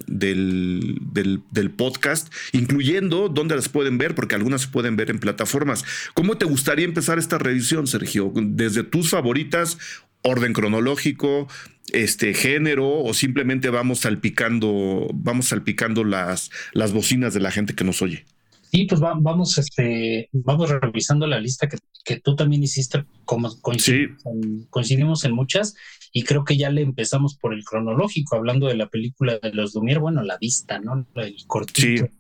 podcast, 1.76 2.34
incluyendo 2.52 3.30
dónde 3.30 3.56
las 3.56 3.70
pueden 3.70 3.98
ver, 3.98 4.16
porque 4.16 4.36
algunas 4.36 4.62
se 4.62 4.68
pueden 4.68 4.96
ver 4.96 5.10
en 5.10 5.20
plataformas. 5.20 5.84
¿Cómo 6.14 6.38
te 6.38 6.46
gustaría 6.46 6.86
empezar 6.86 7.18
esta 7.20 7.38
revisión, 7.38 7.88
Sergio? 7.88 8.32
Desde 8.36 8.84
tus 8.84 9.10
favoritas, 9.10 9.78
orden 10.22 10.54
cronológico, 10.54 11.48
este 11.92 12.34
género 12.34 12.88
o 13.04 13.14
simplemente 13.14 13.70
vamos 13.70 14.00
salpicando, 14.02 15.10
vamos 15.14 15.48
salpicando 15.48 16.04
las, 16.04 16.52
las 16.74 16.92
bocinas 16.92 17.34
de 17.34 17.40
la 17.40 17.52
gente 17.52 17.74
que 17.74 17.84
nos 17.84 18.02
oye. 18.02 18.26
Sí, 18.72 18.86
pues 18.86 19.02
vamos, 19.02 19.58
este, 19.58 20.30
vamos 20.32 20.70
revisando 20.70 21.26
la 21.26 21.40
lista 21.40 21.68
que, 21.68 21.78
que 22.06 22.20
tú 22.20 22.36
también 22.36 22.64
hiciste, 22.64 23.06
como 23.26 23.50
coincidimos, 23.62 24.26
en, 24.26 24.66
coincidimos, 24.70 25.26
en, 25.26 25.34
muchas, 25.34 25.76
y 26.14 26.24
creo 26.24 26.44
que 26.44 26.56
ya 26.56 26.70
le 26.70 26.82
empezamos 26.82 27.36
por 27.36 27.54
el 27.54 27.64
cronológico, 27.64 28.36
hablando 28.36 28.68
de 28.68 28.76
la 28.76 28.88
película 28.88 29.40
de 29.42 29.54
los 29.54 29.74
Lumière, 29.74 30.00
bueno, 30.00 30.22
la 30.22 30.38
vista, 30.38 30.80
¿no? 30.80 31.08
El 31.16 31.36
cortito. 31.48 32.06
Sí 32.06 32.20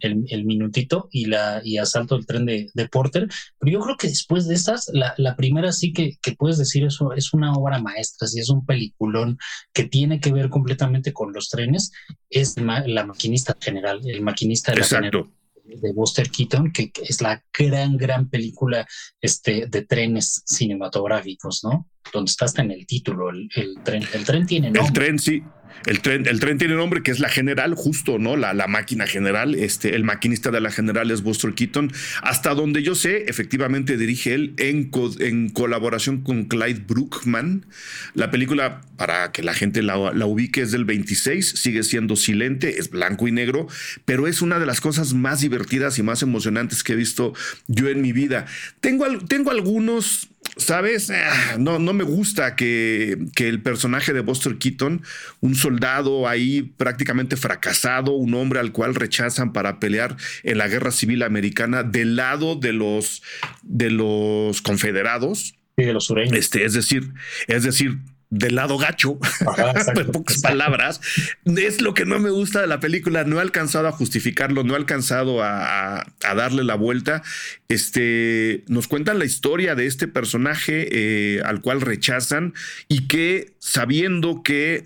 el, 0.00 0.44
minutito 0.44 1.08
y 1.10 1.26
la 1.26 1.60
y 1.64 1.78
asalto 1.78 2.16
el 2.16 2.26
tren 2.26 2.46
de, 2.46 2.88
Porter. 2.90 3.28
Pero 3.58 3.72
yo 3.72 3.80
creo 3.80 3.96
que 3.96 4.08
después 4.08 4.46
de 4.46 4.54
estas, 4.54 4.90
la, 4.92 5.36
primera 5.36 5.72
sí 5.72 5.92
que, 5.92 6.18
puedes 6.36 6.58
decir 6.58 6.84
eso 6.84 7.12
es 7.12 7.32
una 7.32 7.52
obra 7.52 7.80
maestra, 7.80 8.26
si 8.26 8.40
es 8.40 8.48
un 8.50 8.64
peliculón 8.64 9.38
que 9.72 9.84
tiene 9.84 10.20
que 10.20 10.32
ver 10.32 10.48
completamente 10.48 11.12
con 11.12 11.32
los 11.32 11.48
trenes, 11.48 11.92
es 12.30 12.56
la 12.58 13.06
maquinista 13.06 13.56
general, 13.60 14.00
el 14.04 14.22
maquinista 14.22 14.72
de 14.72 14.80
la 14.80 14.86
general 14.86 15.30
de 15.76 15.92
Buster 15.92 16.30
Keaton, 16.30 16.72
que, 16.72 16.90
es 17.02 17.20
la 17.20 17.42
gran, 17.56 17.96
gran 17.96 18.28
película 18.28 18.86
este, 19.20 19.66
de 19.66 19.82
trenes 19.82 20.42
cinematográficos, 20.46 21.64
¿no? 21.64 21.88
Donde 22.12 22.30
está 22.30 22.44
hasta 22.44 22.62
en 22.62 22.70
el 22.70 22.86
título, 22.86 23.30
el, 23.30 23.48
tren. 23.84 24.04
El 24.12 24.24
tren 24.24 24.46
tiene 24.46 24.70
nombre. 24.70 24.86
El 24.86 24.92
tren, 24.92 25.18
sí. 25.18 25.42
El 25.86 26.00
tren, 26.00 26.26
el 26.26 26.40
tren 26.40 26.58
tiene 26.58 26.74
nombre 26.74 27.02
que 27.02 27.10
es 27.10 27.20
la 27.20 27.28
general, 27.28 27.74
justo, 27.74 28.18
¿no? 28.18 28.36
La, 28.36 28.52
la 28.52 28.66
máquina 28.66 29.06
general. 29.06 29.54
Este, 29.54 29.94
el 29.94 30.04
maquinista 30.04 30.50
de 30.50 30.60
la 30.60 30.70
general 30.70 31.10
es 31.10 31.22
Buster 31.22 31.54
Keaton. 31.54 31.92
Hasta 32.22 32.54
donde 32.54 32.82
yo 32.82 32.94
sé, 32.94 33.24
efectivamente 33.28 33.96
dirige 33.96 34.34
él 34.34 34.54
en, 34.58 34.90
en 35.20 35.48
colaboración 35.50 36.22
con 36.22 36.44
Clyde 36.44 36.84
Brookman. 36.86 37.66
La 38.14 38.30
película, 38.30 38.80
para 38.96 39.32
que 39.32 39.42
la 39.42 39.54
gente 39.54 39.82
la, 39.82 40.12
la, 40.12 40.26
ubique, 40.26 40.62
es 40.62 40.72
del 40.72 40.84
26, 40.84 41.48
sigue 41.48 41.82
siendo 41.82 42.16
silente, 42.16 42.78
es 42.78 42.90
blanco 42.90 43.28
y 43.28 43.32
negro, 43.32 43.68
pero 44.04 44.26
es 44.26 44.42
una 44.42 44.58
de 44.58 44.66
las 44.66 44.80
cosas 44.80 45.14
más 45.14 45.40
divertidas 45.40 45.98
y 45.98 46.02
más 46.02 46.22
emocionantes 46.22 46.82
que 46.82 46.94
he 46.94 46.96
visto 46.96 47.34
yo 47.66 47.88
en 47.88 48.02
mi 48.02 48.12
vida. 48.12 48.46
Tengo, 48.80 49.06
tengo 49.26 49.50
algunos 49.50 50.28
¿sabes? 50.58 51.10
Ah, 51.10 51.56
no, 51.58 51.78
no 51.78 51.92
me 51.92 52.04
gusta 52.04 52.56
que, 52.56 53.16
que, 53.34 53.48
el 53.48 53.62
personaje 53.62 54.12
de 54.12 54.20
Buster 54.20 54.58
Keaton, 54.58 55.02
un 55.40 55.54
soldado 55.54 56.28
ahí 56.28 56.62
prácticamente 56.76 57.36
fracasado, 57.36 58.12
un 58.12 58.34
hombre 58.34 58.60
al 58.60 58.72
cual 58.72 58.94
rechazan 58.94 59.52
para 59.52 59.80
pelear 59.80 60.16
en 60.42 60.58
la 60.58 60.68
guerra 60.68 60.90
civil 60.90 61.22
americana 61.22 61.82
del 61.82 62.16
lado 62.16 62.56
de 62.56 62.72
los, 62.72 63.22
de 63.62 63.90
los 63.90 64.60
confederados. 64.60 65.54
Y 65.76 65.84
de 65.84 65.92
los 65.92 66.06
sureños. 66.06 66.36
Este, 66.36 66.64
es 66.64 66.74
decir, 66.74 67.12
es 67.46 67.62
decir, 67.62 67.98
del 68.30 68.56
lado 68.56 68.76
gacho, 68.76 69.18
en 69.96 70.12
pocas 70.12 70.40
palabras, 70.40 71.00
es 71.44 71.80
lo 71.80 71.94
que 71.94 72.04
no 72.04 72.18
me 72.18 72.30
gusta 72.30 72.60
de 72.60 72.66
la 72.66 72.80
película. 72.80 73.24
No 73.24 73.38
he 73.38 73.42
alcanzado 73.42 73.88
a 73.88 73.92
justificarlo, 73.92 74.64
no 74.64 74.74
he 74.74 74.76
alcanzado 74.76 75.42
a, 75.42 76.06
darle 76.20 76.64
la 76.64 76.74
vuelta. 76.74 77.22
Este, 77.68 78.64
nos 78.68 78.88
cuentan 78.88 79.18
la 79.18 79.24
historia 79.24 79.74
de 79.74 79.86
este 79.86 80.08
personaje 80.08 80.88
eh, 80.90 81.42
al 81.44 81.60
cual 81.60 81.80
rechazan 81.80 82.54
y 82.88 83.08
que 83.08 83.54
sabiendo 83.58 84.42
que 84.42 84.84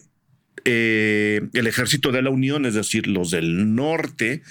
eh, 0.64 1.48
el 1.54 1.66
ejército 1.66 2.12
de 2.12 2.22
la 2.22 2.30
Unión, 2.30 2.66
es 2.66 2.74
decir, 2.74 3.08
los 3.08 3.32
del 3.32 3.74
norte, 3.74 4.42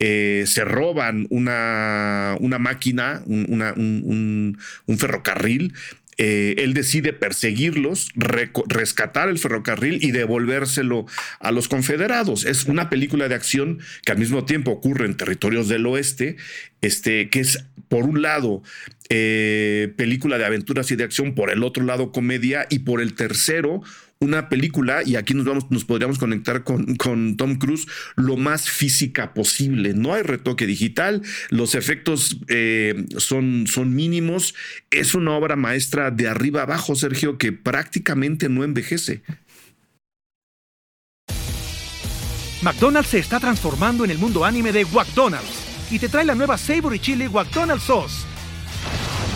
eh, 0.00 0.44
se 0.46 0.64
roban 0.64 1.28
una, 1.30 2.36
una 2.40 2.58
máquina, 2.58 3.22
un, 3.26 4.58
ferrocarril 4.98 5.74
eh, 6.18 6.54
él 6.58 6.74
decide 6.74 7.12
perseguirlos, 7.12 8.10
rescatar 8.14 9.28
el 9.28 9.38
ferrocarril 9.38 10.04
y 10.04 10.10
devolvérselo 10.10 11.06
a 11.40 11.52
los 11.52 11.68
confederados. 11.68 12.44
Es 12.44 12.64
una 12.64 12.90
película 12.90 13.28
de 13.28 13.34
acción 13.34 13.78
que 14.04 14.12
al 14.12 14.18
mismo 14.18 14.44
tiempo 14.44 14.72
ocurre 14.72 15.06
en 15.06 15.16
territorios 15.16 15.68
del 15.68 15.86
oeste, 15.86 16.36
este, 16.82 17.30
que 17.30 17.40
es 17.40 17.64
por 17.88 18.04
un 18.04 18.22
lado 18.22 18.62
eh, 19.08 19.92
película 19.96 20.38
de 20.38 20.44
aventuras 20.44 20.90
y 20.90 20.96
de 20.96 21.04
acción, 21.04 21.34
por 21.34 21.50
el 21.50 21.64
otro 21.64 21.84
lado 21.84 22.12
comedia 22.12 22.66
y 22.70 22.80
por 22.80 23.00
el 23.00 23.14
tercero 23.14 23.82
una 24.22 24.48
película, 24.48 25.02
y 25.04 25.16
aquí 25.16 25.34
nos, 25.34 25.44
vamos, 25.44 25.70
nos 25.70 25.84
podríamos 25.84 26.18
conectar 26.18 26.64
con, 26.64 26.96
con, 26.96 27.36
Tom 27.36 27.56
Cruise, 27.56 27.86
lo 28.16 28.36
más 28.36 28.70
física 28.70 29.34
posible. 29.34 29.94
No 29.94 30.14
hay 30.14 30.22
retoque 30.22 30.66
digital, 30.66 31.22
los 31.50 31.74
efectos 31.74 32.38
eh, 32.48 33.06
son, 33.18 33.66
son 33.66 33.94
mínimos. 33.94 34.54
Es 34.90 35.14
una 35.14 35.32
obra 35.32 35.56
maestra 35.56 36.10
de 36.10 36.28
arriba 36.28 36.62
abajo, 36.62 36.94
Sergio, 36.94 37.38
que 37.38 37.52
prácticamente 37.52 38.48
no 38.48 38.64
envejece. 38.64 39.22
McDonald's 42.62 43.10
se 43.10 43.18
está 43.18 43.40
transformando 43.40 44.04
en 44.04 44.12
el 44.12 44.18
mundo 44.18 44.44
anime 44.44 44.70
de 44.70 44.84
McDonald's 44.84 45.90
y 45.90 45.98
te 45.98 46.08
trae 46.08 46.24
la 46.24 46.36
nueva 46.36 46.56
Savory 46.56 47.00
Chili 47.00 47.28
McDonald's 47.28 47.82
Sauce 47.84 48.31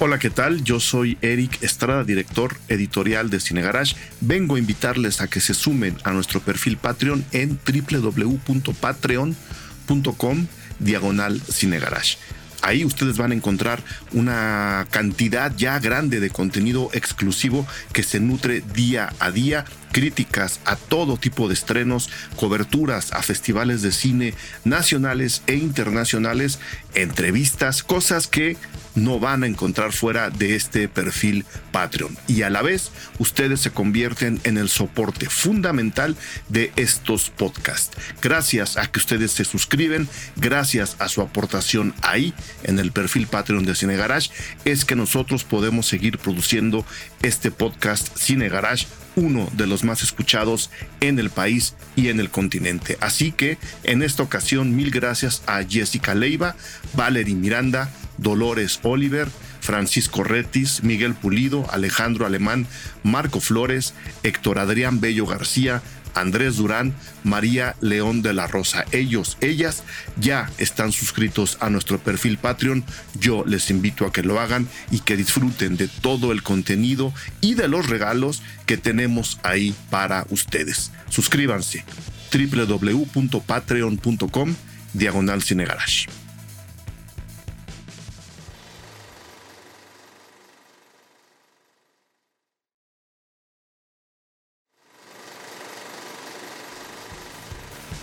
Hola, 0.00 0.18
¿qué 0.18 0.28
tal? 0.28 0.64
Yo 0.64 0.80
soy 0.80 1.16
Eric 1.22 1.62
Estrada, 1.62 2.02
director 2.02 2.56
editorial 2.66 3.30
de 3.30 3.38
Cine 3.38 3.62
Garage. 3.62 3.94
Vengo 4.20 4.56
a 4.56 4.58
invitarles 4.58 5.20
a 5.20 5.28
que 5.28 5.40
se 5.40 5.54
sumen 5.54 5.96
a 6.02 6.10
nuestro 6.10 6.40
perfil 6.40 6.78
Patreon 6.78 7.24
en 7.30 7.60
www.patreon.com 7.64 10.46
diagonal 10.80 11.40
Cine 11.42 11.78
Garage. 11.78 12.18
Ahí 12.62 12.84
ustedes 12.84 13.18
van 13.18 13.30
a 13.30 13.34
encontrar 13.34 13.84
una 14.12 14.88
cantidad 14.90 15.54
ya 15.56 15.78
grande 15.78 16.18
de 16.18 16.30
contenido 16.30 16.90
exclusivo 16.92 17.64
que 17.92 18.02
se 18.02 18.18
nutre 18.18 18.64
día 18.74 19.12
a 19.20 19.30
día 19.30 19.64
críticas 19.92 20.58
a 20.64 20.74
todo 20.74 21.18
tipo 21.18 21.46
de 21.46 21.54
estrenos, 21.54 22.10
coberturas 22.34 23.12
a 23.12 23.22
festivales 23.22 23.80
de 23.82 23.92
cine 23.92 24.34
nacionales 24.64 25.44
e 25.46 25.54
internacionales, 25.54 26.58
entrevistas, 26.94 27.84
cosas 27.84 28.26
que 28.26 28.56
no 28.94 29.18
van 29.18 29.42
a 29.42 29.46
encontrar 29.46 29.92
fuera 29.92 30.30
de 30.30 30.54
este 30.54 30.88
perfil 30.88 31.44
Patreon. 31.72 32.16
Y 32.26 32.42
a 32.42 32.50
la 32.50 32.62
vez, 32.62 32.90
ustedes 33.18 33.60
se 33.60 33.70
convierten 33.70 34.40
en 34.44 34.58
el 34.58 34.68
soporte 34.68 35.28
fundamental 35.28 36.16
de 36.48 36.72
estos 36.76 37.30
podcasts. 37.30 37.96
Gracias 38.22 38.76
a 38.76 38.86
que 38.86 38.98
ustedes 38.98 39.32
se 39.32 39.44
suscriben, 39.44 40.08
gracias 40.36 40.96
a 40.98 41.08
su 41.08 41.20
aportación 41.20 41.94
ahí 42.02 42.34
en 42.62 42.78
el 42.78 42.92
perfil 42.92 43.26
Patreon 43.26 43.64
de 43.64 43.74
Cine 43.74 43.96
Garage, 43.96 44.30
es 44.64 44.84
que 44.84 44.96
nosotros 44.96 45.44
podemos 45.44 45.86
seguir 45.86 46.18
produciendo 46.18 46.84
este 47.22 47.50
podcast 47.50 48.16
Cine 48.16 48.48
Garage 48.48 48.86
uno 49.16 49.48
de 49.52 49.66
los 49.66 49.84
más 49.84 50.02
escuchados 50.02 50.70
en 51.00 51.18
el 51.18 51.30
país 51.30 51.74
y 51.96 52.08
en 52.08 52.20
el 52.20 52.30
continente. 52.30 52.98
Así 53.00 53.32
que 53.32 53.58
en 53.82 54.02
esta 54.02 54.22
ocasión 54.22 54.74
mil 54.74 54.90
gracias 54.90 55.42
a 55.46 55.62
Jessica 55.62 56.14
Leiva, 56.14 56.56
Valerie 56.94 57.34
Miranda, 57.34 57.90
Dolores 58.18 58.80
Oliver, 58.82 59.28
Francisco 59.60 60.24
Retis, 60.24 60.82
Miguel 60.82 61.14
Pulido, 61.14 61.66
Alejandro 61.70 62.26
Alemán, 62.26 62.66
Marco 63.02 63.40
Flores, 63.40 63.94
Héctor 64.22 64.58
Adrián 64.58 65.00
Bello 65.00 65.26
García, 65.26 65.82
Andrés 66.14 66.56
Durán, 66.56 66.94
María 67.22 67.76
León 67.80 68.22
de 68.22 68.32
la 68.32 68.46
Rosa. 68.46 68.86
Ellos, 68.92 69.36
ellas 69.40 69.82
ya 70.16 70.50
están 70.58 70.92
suscritos 70.92 71.58
a 71.60 71.70
nuestro 71.70 71.98
perfil 71.98 72.38
Patreon. 72.38 72.84
Yo 73.18 73.44
les 73.46 73.70
invito 73.70 74.06
a 74.06 74.12
que 74.12 74.22
lo 74.22 74.38
hagan 74.40 74.68
y 74.90 75.00
que 75.00 75.16
disfruten 75.16 75.76
de 75.76 75.88
todo 75.88 76.30
el 76.32 76.42
contenido 76.42 77.12
y 77.40 77.54
de 77.54 77.68
los 77.68 77.88
regalos 77.88 78.42
que 78.66 78.76
tenemos 78.76 79.38
ahí 79.42 79.74
para 79.90 80.26
ustedes. 80.30 80.90
Suscríbanse 81.08 81.84
www.patreon.com 82.32 84.54
diagonal 84.92 85.42
cinegarage. 85.42 86.06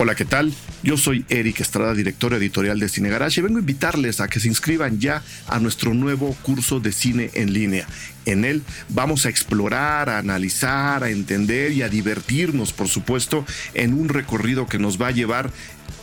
Hola, 0.04 0.16
¿qué 0.16 0.26
tal? 0.26 0.52
Yo 0.82 0.98
soy 0.98 1.28
Eric 1.30 1.60
Estrada, 1.60 1.94
director 1.94 2.34
editorial 2.34 2.80
de 2.80 2.90
Cine 2.90 3.10
Garage 3.10 3.40
y 3.40 3.44
vengo 3.44 3.58
a 3.58 3.60
invitarles 3.60 4.20
a 4.20 4.28
que 4.28 4.40
se 4.40 4.48
inscriban 4.48 5.00
ya 5.00 5.22
a 5.48 5.60
nuestro 5.60 5.94
nuevo 5.94 6.36
curso 6.42 6.80
de 6.80 6.92
cine 6.92 7.30
en 7.36 7.54
línea. 7.54 7.86
En 8.26 8.44
él 8.44 8.64
vamos 8.90 9.28
a 9.28 9.30
explorar, 9.30 10.10
a 10.10 10.18
analizar, 10.18 11.04
a 11.04 11.12
entender 11.12 11.72
y 11.74 11.84
a 11.84 11.88
divertirnos, 11.88 12.74
por 12.74 12.88
supuesto, 12.88 13.46
en 13.76 13.94
un 13.94 14.10
recorrido 14.10 14.66
que 14.66 14.80
nos 14.80 15.00
va 15.00 15.10
a 15.10 15.12
llevar 15.12 15.52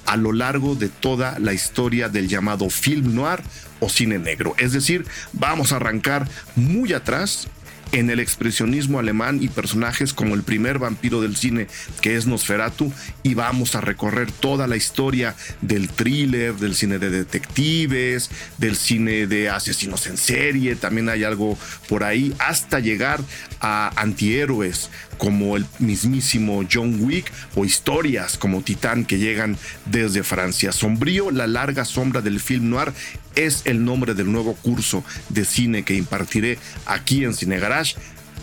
a 0.07 0.17
lo 0.17 0.33
largo 0.33 0.77
de 0.77 0.91
toda 0.91 1.37
la 1.41 1.53
historia 1.53 2.09
del 2.09 2.29
llamado 2.29 2.71
film 2.71 3.17
noir 3.17 3.43
o 3.81 3.89
cine 3.89 4.21
negro. 4.21 4.55
Es 4.59 4.73
decir, 4.73 5.07
vamos 5.33 5.73
a 5.73 5.77
arrancar 5.77 6.29
muy 6.55 6.93
atrás 6.93 7.49
en 7.93 8.11
el 8.11 8.21
expresionismo 8.21 8.99
alemán 8.99 9.39
y 9.43 9.49
personajes 9.49 10.13
como 10.13 10.35
el 10.35 10.43
primer 10.43 10.79
vampiro 10.79 11.21
del 11.21 11.37
cine 11.37 11.67
que 12.01 12.17
es 12.17 12.27
Nosferatu 12.27 12.93
y 13.23 13.35
vamos 13.35 13.75
a 13.75 13.81
recorrer 13.81 14.31
toda 14.31 14.67
la 14.67 14.77
historia 14.77 15.35
del 15.61 15.89
thriller, 15.89 16.55
del 16.55 16.75
cine 16.75 16.99
de 16.99 17.11
detectives, 17.11 18.31
del 18.59 18.77
cine 18.77 19.27
de 19.27 19.49
asesinos 19.49 20.07
en 20.07 20.17
serie, 20.17 20.77
también 20.77 21.09
hay 21.09 21.25
algo 21.25 21.59
por 21.89 22.05
ahí, 22.05 22.35
hasta 22.39 22.81
llegar 22.81 23.21
a 23.61 23.91
antihéroes 24.01 24.91
como 25.19 25.57
el 25.57 25.67
mismísimo 25.79 26.63
John 26.71 26.99
Wick 27.01 27.31
o 27.55 27.65
historias 27.65 28.39
como 28.39 28.63
Titán 28.63 29.05
que 29.05 29.19
llegan 29.19 29.59
desde 29.85 30.23
Francia. 30.23 30.73
Sombrío, 30.73 31.31
la 31.31 31.47
larga 31.47 31.85
sombra 31.85 32.23
del 32.23 32.41
film 32.41 32.71
noir 32.71 32.93
es 33.35 33.63
el 33.67 33.85
nombre 33.85 34.15
del 34.15 34.33
nuevo 34.33 34.55
curso 34.55 35.05
de 35.29 35.45
cine 35.45 35.83
que 35.83 35.95
impartiré 35.95 36.59
aquí 36.87 37.25
en 37.25 37.35
Cine 37.35 37.59
Garage 37.59 37.97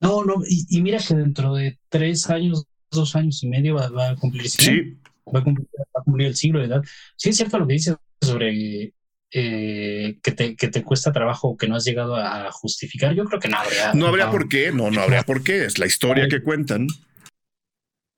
No, 0.00 0.24
no, 0.24 0.34
y, 0.46 0.80
mira 0.80 1.00
que 1.06 1.14
dentro 1.14 1.54
de 1.54 1.78
tres 1.88 2.30
años, 2.30 2.64
dos 2.90 3.16
años 3.16 3.42
y 3.42 3.48
medio 3.48 3.74
va, 3.74 4.10
a 4.10 4.16
cumplir, 4.16 4.48
sí. 4.48 4.96
va, 5.34 5.40
a 5.40 5.44
cumplir, 6.04 6.28
el 6.28 6.36
siglo 6.36 6.60
de 6.60 6.66
edad. 6.66 6.82
Sí, 7.16 7.30
es 7.30 7.36
cierto 7.36 7.58
lo 7.58 7.66
que 7.66 7.74
dices 7.74 7.96
sobre 8.20 8.94
eh, 9.32 10.18
que, 10.22 10.32
te, 10.32 10.56
que 10.56 10.68
te 10.68 10.84
cuesta 10.84 11.12
trabajo 11.12 11.48
o 11.48 11.56
que 11.56 11.66
no 11.66 11.74
has 11.74 11.84
llegado 11.84 12.14
a 12.16 12.50
justificar. 12.52 13.14
Yo 13.14 13.24
creo 13.24 13.40
que 13.40 13.48
no 13.48 13.58
habría. 13.58 13.92
No 13.92 14.06
habría 14.06 14.30
por 14.30 14.48
qué, 14.48 14.70
no, 14.72 14.90
no 14.90 15.00
habría 15.00 15.24
por 15.24 15.42
qué. 15.42 15.64
Es 15.64 15.78
la 15.78 15.86
historia 15.86 16.28
que 16.28 16.42
cuentan. 16.42 16.86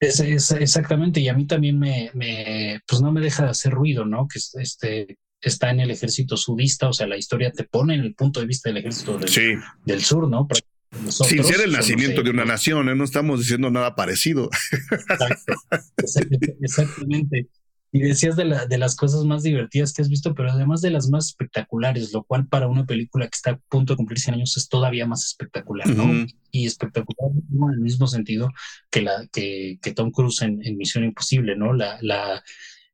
Es, 0.01 0.51
exactamente, 0.53 1.21
y 1.21 1.29
a 1.29 1.35
mí 1.35 1.47
también 1.47 1.79
me, 1.79 2.11
me, 2.15 2.81
pues 2.87 3.03
no 3.03 3.13
me 3.13 3.21
deja 3.21 3.45
de 3.45 3.51
hacer 3.51 3.73
ruido, 3.73 4.07
¿no? 4.07 4.27
Que 4.27 4.41
este 4.61 5.19
está 5.43 5.71
en 5.71 5.81
el 5.81 5.91
ejército 5.91 6.37
sudista, 6.37 6.89
o 6.89 6.93
sea, 6.93 7.07
la 7.07 7.17
historia 7.17 7.53
te 7.53 7.65
pone 7.65 7.95
en 7.95 8.01
el 8.01 8.15
punto 8.15 8.41
de 8.41 8.47
vista 8.47 8.69
del 8.69 8.79
ejército 8.79 9.19
del, 9.19 9.61
del 9.85 10.03
sur, 10.03 10.29
¿no? 10.29 10.49
Sin 11.09 11.45
ser 11.45 11.61
el 11.61 11.73
nacimiento 11.73 12.23
de 12.23 12.31
una 12.31 12.45
nación, 12.45 12.89
¿eh? 12.89 12.97
no 12.97 13.05
estamos 13.05 13.41
diciendo 13.41 13.71
nada 13.71 13.95
parecido. 13.95 14.51
exactamente. 16.61 17.47
Y 17.93 18.01
decías 18.01 18.37
de, 18.37 18.45
la, 18.45 18.67
de 18.67 18.79
las 18.79 18.95
cosas 18.95 19.25
más 19.25 19.43
divertidas 19.43 19.93
que 19.93 20.03
has 20.03 20.09
visto, 20.09 20.33
pero 20.35 20.51
además 20.51 20.81
de 20.81 20.91
las 20.91 21.09
más 21.09 21.27
espectaculares, 21.27 22.13
lo 22.13 22.23
cual 22.23 22.47
para 22.47 22.69
una 22.69 22.87
película 22.87 23.27
que 23.27 23.35
está 23.35 23.51
a 23.51 23.59
punto 23.69 23.93
de 23.93 23.97
cumplir 23.97 24.21
100 24.21 24.35
años 24.37 24.57
es 24.57 24.69
todavía 24.69 25.07
más 25.07 25.25
espectacular, 25.25 25.89
¿no? 25.89 26.27
Y 26.53 26.67
espectacular 26.67 27.33
en 27.33 27.73
el 27.75 27.81
mismo 27.81 28.07
sentido 28.07 28.51
que, 28.91 29.03
la, 29.03 29.27
que, 29.33 29.79
que 29.83 29.93
Tom 29.93 30.13
Cruise 30.13 30.43
en, 30.43 30.61
Misión 30.77 31.03
Imposible, 31.03 31.57
¿no? 31.57 31.73
La, 31.73 31.99
la, 32.01 32.45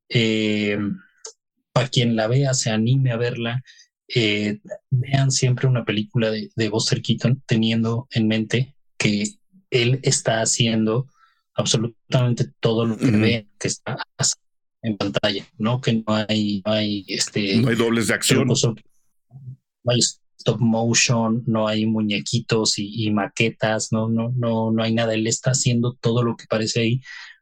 eh, 0.08 0.78
para 1.72 1.88
quien 1.88 2.16
la 2.16 2.26
vea, 2.26 2.54
se 2.54 2.70
anime 2.70 3.12
a 3.12 3.18
verla, 3.18 3.62
eh, 4.08 4.60
vean 4.88 5.30
siempre 5.30 5.66
una 5.66 5.84
película 5.84 6.30
de, 6.30 6.50
de 6.56 6.68
Buster 6.70 7.02
Keaton 7.02 7.42
teniendo 7.44 8.08
en 8.12 8.28
mente 8.28 8.76
que 8.96 9.24
él 9.70 10.00
está 10.02 10.40
haciendo 10.40 11.08
absolutamente 11.54 12.50
todo 12.60 12.86
lo 12.86 12.96
que 12.96 13.10
ve 13.10 13.48
que 13.58 13.68
está 13.68 13.98
en 14.86 14.96
pantalla, 14.96 15.44
¿no? 15.58 15.80
Que 15.80 15.92
no 15.94 16.04
hay, 16.28 16.62
no 16.64 16.72
hay 16.72 17.04
este. 17.08 17.56
No 17.56 17.68
hay 17.68 17.76
dobles 17.76 18.06
de 18.06 18.14
acción. 18.14 18.46
No 18.46 19.92
hay 19.92 19.98
stop 20.38 20.60
motion, 20.60 21.42
no 21.46 21.66
hay 21.66 21.86
muñequitos 21.86 22.74
y, 22.78 23.10
maquetas, 23.10 23.90
no, 23.90 24.08
no, 24.08 24.32
no, 24.36 24.70
no 24.70 24.82
hay 24.82 24.94
nada. 24.94 25.14
Él 25.14 25.26
está 25.26 25.50
haciendo 25.50 25.94
todo 26.00 26.22
lo 26.22 26.36
que 26.36 26.46
parece 26.48 26.80
ahí, 26.80 27.00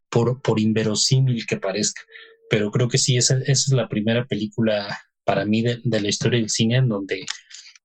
por, 0.09 0.41
por 0.41 0.59
inverosímil 0.59 1.47
que 1.47 1.59
parezca. 1.59 2.03
Pero 2.49 2.71
creo 2.71 2.89
que 2.89 2.99
sí, 2.99 3.17
esa, 3.17 3.39
es 3.47 3.69
la 3.69 3.89
primera 3.89 4.27
película 4.27 4.99
para 5.25 5.45
mí 5.45 5.63
de, 5.63 5.81
la 5.85 6.09
historia 6.09 6.39
del 6.39 6.51
cine 6.51 6.77
en 6.77 6.89
donde 6.89 7.27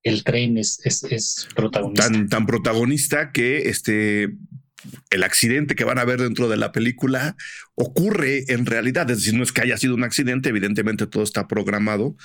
el 0.04 0.24
tren 0.24 0.58
es, 0.58 0.80
es, 0.86 1.04
es 1.04 1.48
protagonista. 1.54 2.04
Tan, 2.04 2.30
tan 2.30 2.46
protagonista 2.46 3.32
que 3.34 3.70
este 3.70 4.30
el 5.10 5.24
accidente 5.24 5.76
que 5.76 5.84
van 5.84 6.00
a 6.00 6.06
ver 6.06 6.22
dentro 6.22 6.48
de 6.50 6.58
la 6.58 6.72
película 6.72 7.36
ocurre 7.76 8.46
en 8.48 8.66
realidad. 8.66 9.10
Es 9.10 9.18
decir, 9.18 9.34
no 9.34 9.44
es 9.44 9.52
que 9.52 9.62
haya 9.62 9.78
sido 9.78 9.96
un 9.96 10.04
accidente, 10.04 10.50
evidentemente 10.50 11.08
todo 11.08 11.24
está 11.24 11.48
programado, 11.48 12.16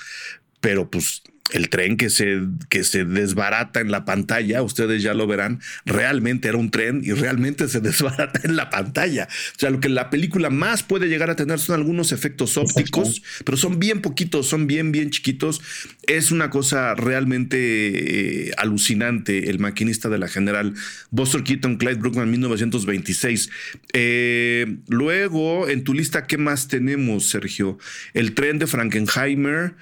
pero 0.61 0.91
pues 0.91 1.23
el 1.53 1.69
tren 1.69 1.97
que 1.99 2.09
se, 2.09 2.41
que 2.71 2.85
se 2.85 3.05
desbarata 3.05 3.81
en 3.81 3.91
la 3.91 4.05
pantalla, 4.05 4.63
ustedes 4.63 5.03
ya 5.03 5.13
lo 5.13 5.27
verán, 5.27 5.61
realmente 5.85 6.49
era 6.49 6.57
un 6.57 6.71
tren 6.71 7.03
y 7.05 7.13
realmente 7.13 7.69
se 7.69 7.81
desbarata 7.83 8.41
en 8.45 8.57
la 8.57 8.71
pantalla. 8.71 9.29
O 9.57 9.59
sea, 9.59 9.71
lo 9.71 9.79
que 9.79 9.91
la 9.91 10.09
película 10.09 10.49
más 10.49 10.83
puede 10.83 11.07
llegar 11.07 11.29
a 11.29 11.37
tener 11.37 11.59
son 11.59 11.77
algunos 11.77 12.13
efectos 12.13 12.57
ópticos, 12.57 13.23
pero 13.45 13.59
son 13.59 13.79
bien 13.79 14.01
poquitos, 14.01 14.49
son 14.49 14.67
bien, 14.67 14.91
bien 14.91 15.11
chiquitos. 15.11 15.61
Es 16.07 16.31
una 16.31 16.49
cosa 16.49 16.95
realmente 16.95 18.49
eh, 18.49 18.53
alucinante. 18.57 19.51
El 19.51 19.59
maquinista 19.59 20.09
de 20.09 20.19
la 20.19 20.29
general 20.29 20.75
Buster 21.11 21.43
Keaton, 21.43 21.77
Clyde 21.77 21.97
Brookman, 21.97 22.31
1926. 22.31 23.51
Eh, 23.93 24.79
luego, 24.89 25.69
en 25.69 25.85
tu 25.85 25.93
lista, 25.93 26.27
¿qué 26.27 26.39
más 26.39 26.69
tenemos, 26.69 27.29
Sergio? 27.29 27.79
El 28.15 28.35
tren 28.35 28.59
de 28.59 28.67
Frankenheimer. 28.67 29.75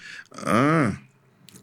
Ah. 0.44 0.98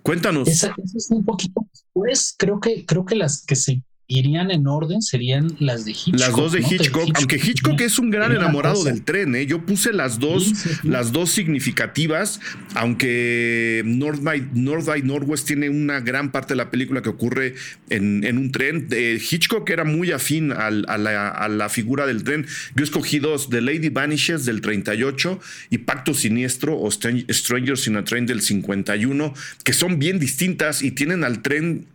Cuéntanos. 0.03 0.47
Esa, 0.47 0.73
es 0.95 1.09
un 1.11 1.23
poquito 1.23 1.65
después. 1.71 2.35
Creo 2.37 2.59
que, 2.59 2.85
creo 2.85 3.05
que 3.05 3.15
las 3.15 3.45
que 3.45 3.55
se 3.55 3.83
irían 4.09 4.49
en 4.49 4.65
orden 4.65 5.03
serían 5.03 5.55
las 5.59 5.85
de 5.85 5.91
Hitchcock. 5.91 6.19
Las 6.19 6.31
dos 6.31 6.51
de 6.51 6.61
Hitchcock, 6.61 7.11
aunque 7.13 7.35
Hitchcock 7.35 7.79
es 7.79 7.99
un 7.99 8.09
gran 8.09 8.31
enamorado 8.31 8.83
del 8.83 9.03
tren, 9.03 9.35
¿eh? 9.35 9.45
yo 9.45 9.63
puse 9.65 9.93
las 9.93 10.17
dos, 10.17 10.51
las 10.83 11.11
dos 11.11 11.29
significativas, 11.29 12.41
aunque 12.73 13.83
North 13.85 14.21
by, 14.23 14.49
North 14.53 14.85
by 14.85 15.03
Northwest 15.03 15.45
tiene 15.45 15.69
una 15.69 15.99
gran 15.99 16.31
parte 16.31 16.53
de 16.53 16.57
la 16.57 16.71
película 16.71 17.03
que 17.03 17.09
ocurre 17.09 17.53
en, 17.91 18.23
en 18.23 18.39
un 18.39 18.51
tren. 18.51 18.87
Hitchcock 18.89 19.69
era 19.69 19.83
muy 19.83 20.11
afín 20.11 20.53
a, 20.53 20.71
la, 20.71 21.29
a, 21.29 21.47
la, 21.47 21.69
figura 21.69 22.07
del 22.07 22.23
tren. 22.23 22.47
Yo 22.75 22.83
escogí 22.83 23.19
dos, 23.19 23.51
The 23.51 23.61
Lady 23.61 23.89
Vanishes 23.89 24.43
del 24.43 24.61
38 24.61 25.39
y 25.69 25.77
Pacto 25.77 26.15
Siniestro 26.15 26.79
o 26.79 26.89
Strangers 26.89 27.85
in 27.85 27.95
a 27.95 28.03
Train 28.03 28.25
del 28.25 28.41
51, 28.41 29.35
que 29.63 29.73
son 29.73 29.99
bien 29.99 30.17
distintas 30.17 30.81
y 30.81 30.89
tienen 30.89 31.23
al 31.23 31.43
tren 31.43 31.85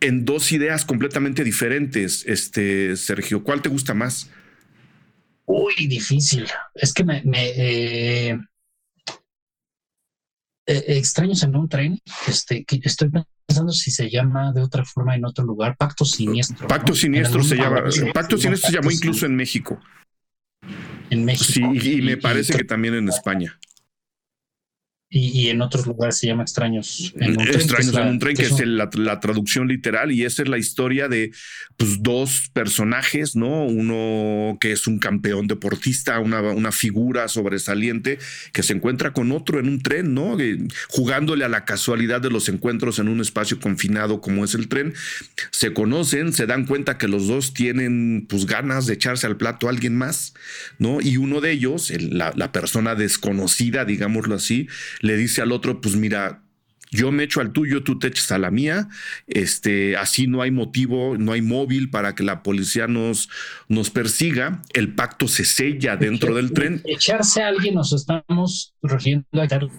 en 0.00 0.24
dos 0.24 0.52
ideas 0.52 0.84
completamente 0.84 1.44
diferentes, 1.44 2.24
este, 2.26 2.96
Sergio. 2.96 3.42
¿Cuál 3.42 3.62
te 3.62 3.68
gusta 3.68 3.94
más? 3.94 4.30
Uy, 5.46 5.86
difícil. 5.86 6.46
Es 6.74 6.92
que 6.92 7.04
me, 7.04 7.22
me 7.24 7.48
eh, 7.48 8.38
eh, 10.66 10.84
extraños 10.88 11.42
en 11.42 11.56
un 11.56 11.68
tren. 11.68 11.98
Este, 12.26 12.64
que 12.64 12.80
estoy 12.82 13.10
pensando 13.46 13.72
si 13.72 13.90
se 13.90 14.10
llama 14.10 14.52
de 14.52 14.60
otra 14.60 14.84
forma 14.84 15.16
en 15.16 15.24
otro 15.24 15.44
lugar. 15.44 15.76
Pacto 15.78 16.04
siniestro. 16.04 16.68
Pacto 16.68 16.94
siniestro 16.94 17.42
se 17.42 17.56
llama. 17.56 17.84
Pacto 18.12 18.36
siniestro 18.36 18.70
se 18.70 18.76
llamó 18.76 18.90
incluso 18.90 19.24
en 19.24 19.36
México. 19.36 19.80
En 21.08 21.24
México. 21.24 21.72
Sí, 21.72 21.92
y, 21.92 22.02
me 22.02 22.18
parece 22.18 22.52
que 22.52 22.64
también 22.64 22.94
en 22.94 23.08
España. 23.08 23.58
Y, 25.10 25.48
en 25.48 25.62
otros 25.62 25.86
lugares 25.86 26.18
se 26.18 26.26
llama 26.26 26.42
Extraños 26.42 27.14
en 27.18 27.30
un 27.30 27.36
tren. 27.46 27.54
Extraños 27.54 27.94
en 27.94 28.08
un 28.08 28.18
tren, 28.18 28.36
que, 28.36 28.42
es, 28.42 28.66
la, 28.66 29.20
traducción 29.20 29.66
literal, 29.66 30.12
y 30.12 30.26
esa 30.26 30.42
es 30.42 30.48
la 30.50 30.58
historia 30.58 31.08
de 31.08 31.32
pues, 31.78 32.02
dos 32.02 32.50
personajes, 32.52 33.34
¿no? 33.34 33.64
Uno 33.64 34.58
que 34.60 34.72
es 34.72 34.86
un 34.86 34.98
campeón 34.98 35.46
deportista, 35.46 36.20
una, 36.20 36.42
una 36.42 36.72
figura 36.72 37.26
sobresaliente, 37.28 38.18
que 38.52 38.62
se 38.62 38.74
encuentra 38.74 39.14
con 39.14 39.32
otro 39.32 39.58
en 39.58 39.68
un 39.68 39.82
tren, 39.82 40.12
¿no? 40.12 40.36
jugándole 40.88 41.46
a 41.46 41.48
la 41.48 41.64
casualidad 41.64 42.20
de 42.20 42.30
los 42.30 42.50
encuentros 42.50 42.98
en 42.98 43.08
un 43.08 43.22
espacio 43.22 43.58
confinado 43.60 44.20
como 44.20 44.44
es 44.44 44.54
el 44.54 44.68
tren. 44.68 44.92
Se 45.52 45.72
conocen, 45.72 46.34
se 46.34 46.44
dan 46.44 46.66
cuenta 46.66 46.98
que 46.98 47.08
los 47.08 47.28
dos 47.28 47.54
tienen 47.54 48.26
pues 48.28 48.44
ganas 48.44 48.84
de 48.84 48.92
echarse 48.92 49.26
al 49.26 49.38
plato 49.38 49.68
a 49.68 49.70
alguien 49.70 49.96
más, 49.96 50.34
¿no? 50.78 51.00
Y 51.00 51.16
uno 51.16 51.40
de 51.40 51.52
ellos, 51.52 51.90
la, 51.98 52.34
la 52.36 52.52
persona 52.52 52.94
desconocida, 52.94 53.86
digámoslo 53.86 54.34
así, 54.34 54.68
le 55.00 55.16
dice 55.16 55.42
al 55.42 55.52
otro, 55.52 55.80
pues 55.80 55.96
mira, 55.96 56.42
yo 56.90 57.12
me 57.12 57.24
echo 57.24 57.40
al 57.40 57.52
tuyo, 57.52 57.82
tú 57.82 57.98
te 57.98 58.08
echas 58.08 58.32
a 58.32 58.38
la 58.38 58.50
mía. 58.50 58.88
Este, 59.26 59.96
así 59.96 60.26
no 60.26 60.42
hay 60.42 60.50
motivo, 60.50 61.16
no 61.18 61.32
hay 61.32 61.42
móvil 61.42 61.90
para 61.90 62.14
que 62.14 62.22
la 62.22 62.42
policía 62.42 62.86
nos, 62.86 63.28
nos 63.68 63.90
persiga. 63.90 64.62
El 64.72 64.94
pacto 64.94 65.28
se 65.28 65.44
sella 65.44 65.96
dentro 65.96 66.34
del 66.34 66.52
tren. 66.52 66.80
Echarse 66.84 67.42
a 67.42 67.48
alguien 67.48 67.74
nos 67.74 67.92
estamos 67.92 68.74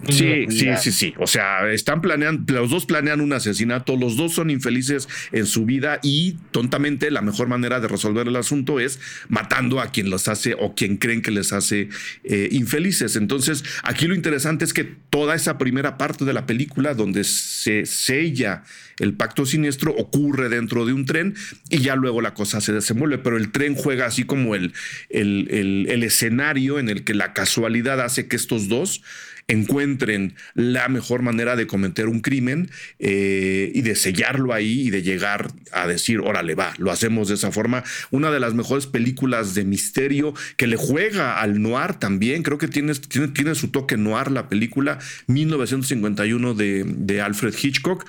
Sí, 0.08 0.46
sí, 0.50 0.68
sí, 0.78 0.92
sí. 0.92 1.14
O 1.18 1.26
sea, 1.26 1.70
están 1.70 2.00
planeando, 2.02 2.52
los 2.52 2.70
dos 2.70 2.84
planean 2.84 3.20
un 3.20 3.32
asesinato, 3.32 3.96
los 3.96 4.16
dos 4.16 4.34
son 4.34 4.50
infelices 4.50 5.08
en 5.32 5.46
su 5.46 5.64
vida 5.64 6.00
y 6.02 6.36
tontamente 6.50 7.10
la 7.10 7.22
mejor 7.22 7.48
manera 7.48 7.80
de 7.80 7.88
resolver 7.88 8.28
el 8.28 8.36
asunto 8.36 8.78
es 8.78 9.00
matando 9.28 9.80
a 9.80 9.86
quien 9.86 10.10
los 10.10 10.28
hace 10.28 10.54
o 10.58 10.74
quien 10.74 10.98
creen 10.98 11.22
que 11.22 11.30
les 11.30 11.52
hace 11.52 11.88
eh, 12.24 12.48
infelices. 12.52 13.16
Entonces, 13.16 13.64
aquí 13.82 14.06
lo 14.06 14.14
interesante 14.14 14.64
es 14.64 14.74
que 14.74 14.84
toda 14.84 15.34
esa 15.34 15.56
primera 15.56 15.96
parte 15.96 16.24
de 16.24 16.32
la 16.34 16.46
película 16.46 16.94
donde 16.94 17.24
se 17.24 17.86
sella 17.86 18.64
el 19.00 19.14
pacto 19.14 19.46
siniestro, 19.46 19.92
ocurre 19.96 20.48
dentro 20.48 20.86
de 20.86 20.92
un 20.92 21.06
tren 21.06 21.34
y 21.68 21.78
ya 21.78 21.96
luego 21.96 22.20
la 22.20 22.34
cosa 22.34 22.60
se 22.60 22.72
desenvuelve, 22.72 23.18
pero 23.18 23.36
el 23.36 23.50
tren 23.50 23.74
juega 23.74 24.06
así 24.06 24.24
como 24.24 24.54
el, 24.54 24.72
el, 25.08 26.02
escenario 26.04 26.78
en 26.78 26.88
el 26.88 27.04
que 27.04 27.14
la 27.14 27.32
casualidad 27.32 28.00
hace 28.00 28.28
que 28.28 28.36
estos 28.36 28.68
dos 28.68 29.02
encuentren 29.48 30.34
la 30.54 30.88
mejor 30.88 31.22
manera 31.22 31.56
de 31.56 31.66
cometer 31.66 32.06
un 32.06 32.20
crimen 32.20 32.70
eh, 32.98 33.72
y 33.74 33.82
de 33.82 33.96
sellarlo 33.96 34.52
ahí 34.54 34.82
y 34.82 34.90
de 34.90 35.02
llegar 35.02 35.50
a 35.72 35.88
decir, 35.88 36.20
órale, 36.20 36.54
va, 36.54 36.72
lo 36.78 36.92
hacemos 36.92 37.28
de 37.28 37.34
esa 37.34 37.50
forma. 37.50 37.82
Una 38.10 38.30
de 38.30 38.38
las 38.38 38.54
mejores 38.54 38.86
películas 38.86 39.54
de 39.54 39.64
misterio 39.64 40.34
que 40.56 40.68
le 40.68 40.76
juega 40.76 41.40
al 41.40 41.60
noir 41.60 41.94
también, 41.94 42.44
creo 42.44 42.58
que 42.58 42.68
tiene, 42.68 42.94
tiene, 42.94 43.54
su 43.56 43.68
toque 43.68 43.96
noir 43.96 44.30
la 44.30 44.48
película 44.48 44.98
1951 45.26 46.54
de, 46.54 46.84
de 46.86 47.20
Alfred 47.20 47.54
Hitchcock. 47.60 48.06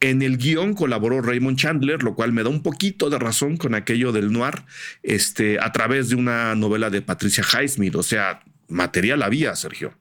En 0.00 0.22
el 0.22 0.38
guion 0.38 0.74
colaboró 0.74 1.20
Raymond 1.20 1.58
Chandler, 1.58 2.02
lo 2.02 2.14
cual 2.14 2.32
me 2.32 2.42
da 2.42 2.50
un 2.50 2.62
poquito 2.62 3.10
de 3.10 3.18
razón 3.18 3.56
con 3.56 3.74
aquello 3.74 4.12
del 4.12 4.32
noir, 4.32 4.64
este, 5.02 5.58
a 5.58 5.72
través 5.72 6.08
de 6.08 6.14
una 6.14 6.54
novela 6.54 6.88
de 6.88 7.02
Patricia 7.02 7.44
Highsmith. 7.44 7.96
O 7.96 8.02
sea, 8.02 8.42
material 8.68 9.22
había, 9.22 9.56
Sergio. 9.56 9.98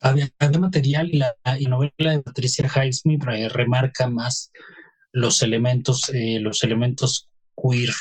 Había, 0.00 0.28
material 0.58 1.08
y 1.08 1.18
la 1.18 1.34
novela 1.68 2.12
de 2.12 2.20
Patricia 2.20 2.68
Highsmith 2.68 3.22
remarca 3.22 4.08
más 4.08 4.50
los 5.12 5.42
elementos, 5.42 6.10
eh, 6.12 6.40
los 6.40 6.62
elementos 6.64 7.30
queer 7.56 7.94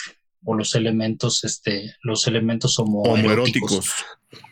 o 0.46 0.56
los 0.56 0.76
elementos, 0.76 1.44
este, 1.44 1.96
los 2.04 2.28
elementos 2.28 2.78
homoeróticos 2.80 3.90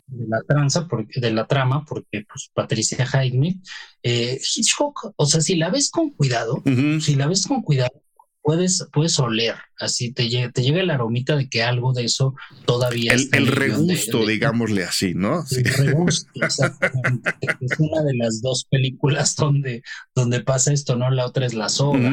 de 0.08 0.28
la 0.28 0.42
tranza, 0.42 0.88
porque, 0.88 1.20
de 1.20 1.32
la 1.32 1.48
trama, 1.48 1.86
porque 1.86 2.26
pues, 2.28 2.52
Patricia 2.54 3.06
Jaime, 3.06 3.60
eh, 4.04 4.40
Hitchcock, 4.56 5.14
o 5.16 5.26
sea, 5.26 5.42
si 5.42 5.56
la 5.56 5.70
ves 5.70 5.90
con 5.90 6.12
cuidado, 6.12 6.62
si 7.00 7.16
la 7.16 7.28
ves 7.28 7.48
con 7.48 7.62
cuidado, 7.62 8.04
puedes, 8.42 8.88
puedes 8.92 9.18
oler, 9.20 9.56
así 9.80 10.12
te 10.12 10.28
llega, 10.28 10.52
te 10.52 10.64
llega 10.64 10.84
la 10.84 10.96
aromita 10.96 11.36
de 11.36 11.48
que 11.48 11.64
algo 11.64 11.94
de 11.94 12.06
eso 12.06 12.36
todavía 12.66 13.14
el, 13.14 13.30
el 13.32 13.48
regusto, 13.48 14.26
digámosle 14.26 14.84
así, 14.84 15.14
¿no? 15.14 15.44
El 15.50 15.64
regusto, 15.64 16.30
exactamente. 16.36 17.34
es 17.62 17.80
una 17.80 18.04
de 18.04 18.16
las 18.16 18.42
dos 18.42 18.66
películas 18.70 19.36
donde, 19.36 19.84
donde 20.14 20.42
pasa 20.42 20.74
esto, 20.74 20.96
¿no? 20.96 21.10
La 21.10 21.26
otra 21.26 21.46
es 21.46 21.54
La 21.54 21.70
Soga. 21.70 22.12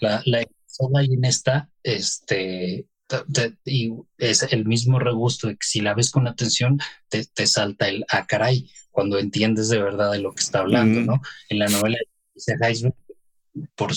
La, 0.00 0.22
la 0.26 0.44
soga 0.66 1.02
y 1.02 1.14
en 1.14 1.24
esta, 1.24 1.68
este, 1.82 2.86
y 3.64 3.92
es 4.18 4.42
el 4.42 4.66
mismo 4.66 4.98
regusto 4.98 5.48
de 5.48 5.54
que 5.54 5.66
si 5.66 5.80
la 5.80 5.94
ves 5.94 6.10
con 6.10 6.26
atención, 6.26 6.78
te, 7.08 7.24
te 7.24 7.46
salta 7.46 7.88
el 7.88 8.04
ah, 8.10 8.26
caray, 8.26 8.70
cuando 8.90 9.18
entiendes 9.18 9.68
de 9.68 9.82
verdad 9.82 10.12
de 10.12 10.20
lo 10.20 10.32
que 10.32 10.42
está 10.42 10.60
hablando, 10.60 11.00
¿no? 11.00 11.20
En 11.48 11.58
la 11.58 11.68
novela 11.68 11.98
de 12.34 12.92
por, 13.74 13.92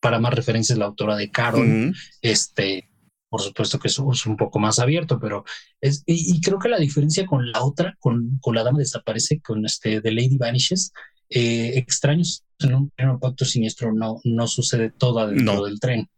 para 0.00 0.18
más 0.18 0.34
referencias, 0.34 0.78
la 0.78 0.86
autora 0.86 1.16
de 1.16 1.30
Carol, 1.30 1.94
este, 2.22 2.88
por 3.28 3.40
supuesto 3.40 3.78
que 3.78 3.88
es, 3.88 3.98
es, 4.12 4.26
un 4.26 4.36
poco 4.36 4.58
más 4.58 4.78
abierto, 4.78 5.18
pero 5.20 5.44
es, 5.80 6.02
y, 6.06 6.40
creo 6.40 6.58
que 6.58 6.68
la 6.68 6.78
diferencia 6.78 7.26
con 7.26 7.50
la 7.50 7.62
otra, 7.62 7.96
con, 8.00 8.38
con 8.40 8.54
la 8.54 8.62
dama 8.62 8.78
desaparece, 8.78 9.40
con 9.40 9.64
este 9.64 10.00
The 10.00 10.12
Lady 10.12 10.36
Vanishes, 10.36 10.92
eh, 11.28 11.72
extraños 11.76 12.44
en 12.60 12.74
un, 12.74 13.20
pacto 13.20 13.44
siniestro 13.44 13.92
no, 13.92 14.20
no 14.24 14.46
sucede 14.46 14.90
toda 14.90 15.26
dentro 15.26 15.64
del 15.64 15.80
tren 15.80 16.08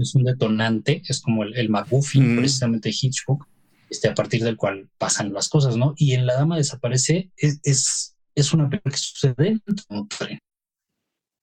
es 0.00 0.14
un 0.14 0.24
detonante, 0.24 1.02
es 1.06 1.20
como 1.20 1.42
el, 1.42 1.56
el 1.56 1.68
MacGuffin, 1.68 2.36
precisamente 2.36 2.90
Hitchcock, 2.90 3.46
este, 3.90 4.08
a 4.08 4.14
partir 4.14 4.42
del 4.42 4.56
cual 4.56 4.88
pasan 4.98 5.32
las 5.32 5.48
cosas, 5.48 5.76
¿no? 5.76 5.94
Y 5.96 6.12
en 6.12 6.26
La 6.26 6.34
Dama 6.34 6.56
Desaparece 6.56 7.30
es, 7.36 7.60
es, 7.62 8.16
es 8.34 8.52
una 8.52 8.68
película 8.68 8.92
que 8.92 8.98
sucede. 8.98 9.60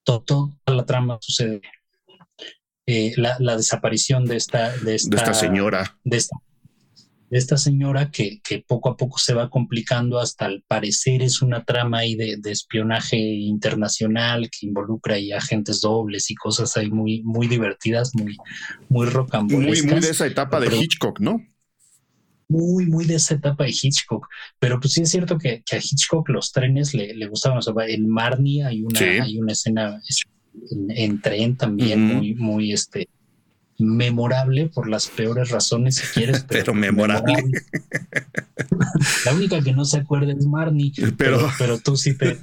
Todo, 0.03 0.21
toda 0.23 0.51
la 0.65 0.85
trama 0.85 1.17
sucede. 1.21 1.61
Eh, 2.87 3.13
la, 3.15 3.37
la, 3.39 3.55
desaparición 3.55 4.25
de 4.25 4.37
esta, 4.37 4.75
de 4.77 4.95
esta, 4.95 5.09
de 5.09 5.15
esta 5.17 5.33
señora. 5.33 5.99
De 6.03 6.17
esta 6.17 6.35
de 7.31 7.37
esta 7.37 7.57
señora 7.57 8.11
que, 8.11 8.41
que, 8.43 8.59
poco 8.59 8.89
a 8.89 8.97
poco 8.97 9.17
se 9.17 9.33
va 9.33 9.49
complicando 9.49 10.19
hasta 10.19 10.45
al 10.45 10.63
parecer 10.67 11.21
es 11.21 11.41
una 11.41 11.63
trama 11.63 11.99
ahí 11.99 12.15
de, 12.15 12.35
de, 12.37 12.51
espionaje 12.51 13.17
internacional 13.17 14.49
que 14.51 14.67
involucra 14.67 15.15
ahí 15.15 15.31
agentes 15.31 15.79
dobles 15.79 16.29
y 16.29 16.35
cosas 16.35 16.75
ahí 16.75 16.91
muy, 16.91 17.23
muy 17.23 17.47
divertidas, 17.47 18.13
muy, 18.13 18.35
muy 18.89 19.07
rocambolescas. 19.07 19.85
Muy, 19.85 19.93
muy 19.93 20.01
de 20.01 20.09
esa 20.09 20.27
etapa 20.27 20.59
de 20.59 20.75
Hitchcock, 20.75 21.21
¿no? 21.21 21.41
Muy, 22.49 22.85
muy 22.87 23.05
de 23.05 23.15
esa 23.15 23.35
etapa 23.35 23.63
de 23.63 23.69
Hitchcock. 23.69 24.27
Pero 24.59 24.81
pues 24.81 24.91
sí 24.91 25.01
es 25.01 25.09
cierto 25.09 25.37
que, 25.37 25.63
que 25.65 25.77
a 25.77 25.79
Hitchcock 25.79 26.27
los 26.27 26.51
trenes 26.51 26.93
le, 26.93 27.13
le 27.13 27.27
gustaban. 27.27 27.59
O 27.59 27.61
sea, 27.61 27.73
en 27.87 28.09
Marnie 28.09 28.65
hay 28.65 28.83
una, 28.83 28.99
hay 28.99 29.39
una 29.39 29.53
escena 29.53 30.01
en, 30.89 31.21
tren 31.21 31.55
también 31.55 32.03
muy, 32.03 32.33
muy 32.33 32.73
este 32.73 33.07
memorable 33.81 34.67
por 34.67 34.87
las 34.87 35.07
peores 35.07 35.49
razones, 35.49 35.95
si 35.95 36.07
quieres. 36.07 36.45
Pero, 36.47 36.73
memorable. 36.73 37.33
La 39.25 39.33
única 39.33 39.61
que 39.61 39.73
no 39.73 39.85
se 39.85 39.97
acuerda 39.97 40.31
es 40.33 40.45
Marnie, 40.45 40.93
pero, 41.17 41.51
pero, 41.57 41.79
tú 41.79 41.97
sí 41.97 42.13
te. 42.13 42.37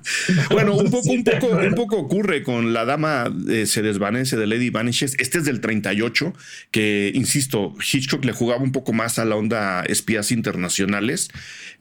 bueno, 0.50 0.74
un 0.74 0.90
poco, 0.90 1.10
un 1.10 1.24
poco, 1.24 1.46
un 1.48 1.74
poco 1.74 1.96
ocurre 1.96 2.42
con 2.42 2.72
la 2.72 2.84
dama 2.84 3.32
eh, 3.48 3.66
se 3.66 3.82
desvanece 3.82 4.36
de 4.36 4.46
Lady 4.46 4.70
Vanishes. 4.70 5.16
Este 5.18 5.38
es 5.38 5.44
del 5.44 5.60
38, 5.60 6.32
que 6.70 7.12
insisto, 7.14 7.74
Hitchcock 7.80 8.24
le 8.24 8.32
jugaba 8.32 8.62
un 8.62 8.72
poco 8.72 8.92
más 8.92 9.18
a 9.18 9.24
la 9.24 9.36
onda 9.36 9.82
espías 9.82 10.32
internacionales. 10.32 11.30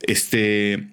Este 0.02 0.88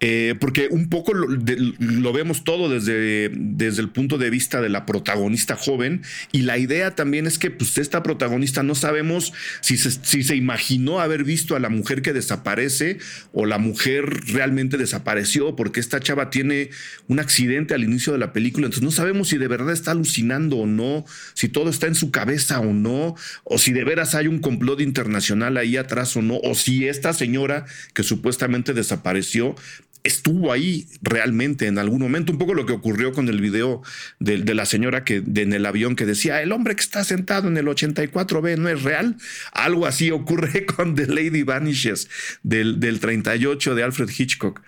eh, 0.00 0.34
porque 0.40 0.68
un 0.70 0.88
poco 0.88 1.12
lo, 1.12 2.12
vemos 2.12 2.42
todo 2.44 2.70
desde, 2.70 3.30
desde 3.34 3.82
el 3.82 3.90
punto 3.90 4.16
de 4.16 4.30
vista 4.30 4.62
de 4.62 4.70
la 4.70 4.86
protagonista 4.86 5.56
joven 5.56 6.02
y 6.32 6.42
la 6.42 6.56
idea 6.56 6.94
también 6.94 7.26
es 7.26 7.38
que 7.38 7.50
pues, 7.50 7.76
esta 7.76 8.02
protagonista 8.02 8.62
no 8.62 8.74
sabemos 8.74 9.32
si 9.60 9.76
si 9.76 10.22
se 10.22 10.36
imaginó 10.36 11.00
haber 11.00 11.24
visto 11.24 11.54
a 11.54 11.60
la 11.60 11.68
mujer 11.68 12.02
que 12.02 12.12
desaparece 12.12 12.98
o 13.32 13.44
la 13.44 13.58
mujer 13.58 14.04
realmente 14.32 14.78
desapareció 14.78 15.54
porque 15.54 15.80
esta 15.80 16.00
chava 16.00 16.30
tiene 16.30 16.70
un 17.08 17.20
accidente 17.20 17.74
al 17.74 17.84
inicio 17.84 18.12
de 18.12 18.18
la 18.18 18.32
película, 18.32 18.66
entonces 18.66 18.84
no 18.84 18.90
sabemos 18.90 19.28
si 19.28 19.38
de 19.38 19.48
verdad 19.48 19.72
está 19.72 19.90
alucinando 19.90 20.56
o 20.56 20.66
no, 20.66 21.04
si 21.34 21.48
todo 21.48 21.70
está 21.70 21.86
en 21.86 21.94
su 21.94 22.10
cabeza 22.10 22.60
o 22.60 22.72
no, 22.72 23.14
o 23.44 23.58
si 23.58 23.72
de 23.72 23.84
veras 23.84 24.14
hay 24.14 24.28
un 24.28 24.38
complot 24.38 24.80
internacional 24.80 25.56
ahí 25.56 25.76
atrás 25.76 26.16
o 26.16 26.22
no, 26.22 26.38
o 26.42 26.54
si 26.54 26.86
esta 26.88 27.12
señora 27.12 27.66
que 27.94 28.02
supuestamente 28.02 28.72
desapareció 28.72 29.54
estuvo 30.02 30.52
ahí 30.52 30.86
realmente 31.02 31.66
en 31.66 31.78
algún 31.78 32.00
momento, 32.00 32.32
un 32.32 32.38
poco 32.38 32.54
lo 32.54 32.66
que 32.66 32.72
ocurrió 32.72 33.12
con 33.12 33.28
el 33.28 33.40
video 33.40 33.82
de, 34.18 34.38
la 34.54 34.66
señora 34.66 35.04
que 35.04 35.16
en 35.16 35.52
el 35.52 35.66
avión 35.66 35.96
que 35.96 36.06
decía, 36.06 36.42
el 36.42 36.52
hombre 36.52 36.74
que 36.74 36.82
está 36.82 37.04
sentado 37.04 37.48
en 37.48 37.56
el 37.56 37.66
84B 37.66 38.56
no 38.56 38.68
es 38.68 38.82
real. 38.82 39.16
Algo 39.52 39.86
así 39.86 40.10
ocurre 40.10 40.66
con 40.66 40.94
The 40.94 41.06
Lady 41.06 41.42
Vanishes 41.42 42.08
del, 42.42 42.80
del 42.80 43.00
38 43.00 43.74
de 43.74 43.82
Alfred 43.82 44.10
Hitchcock. 44.16 44.62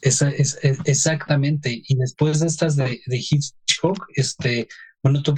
es, 0.00 0.22
exactamente. 0.84 1.82
Y 1.86 1.96
después 1.96 2.40
de 2.40 2.46
estas 2.46 2.76
de, 2.76 3.00
Hitchcock, 3.06 4.06
este, 4.14 4.68
bueno, 5.02 5.22
tú 5.22 5.34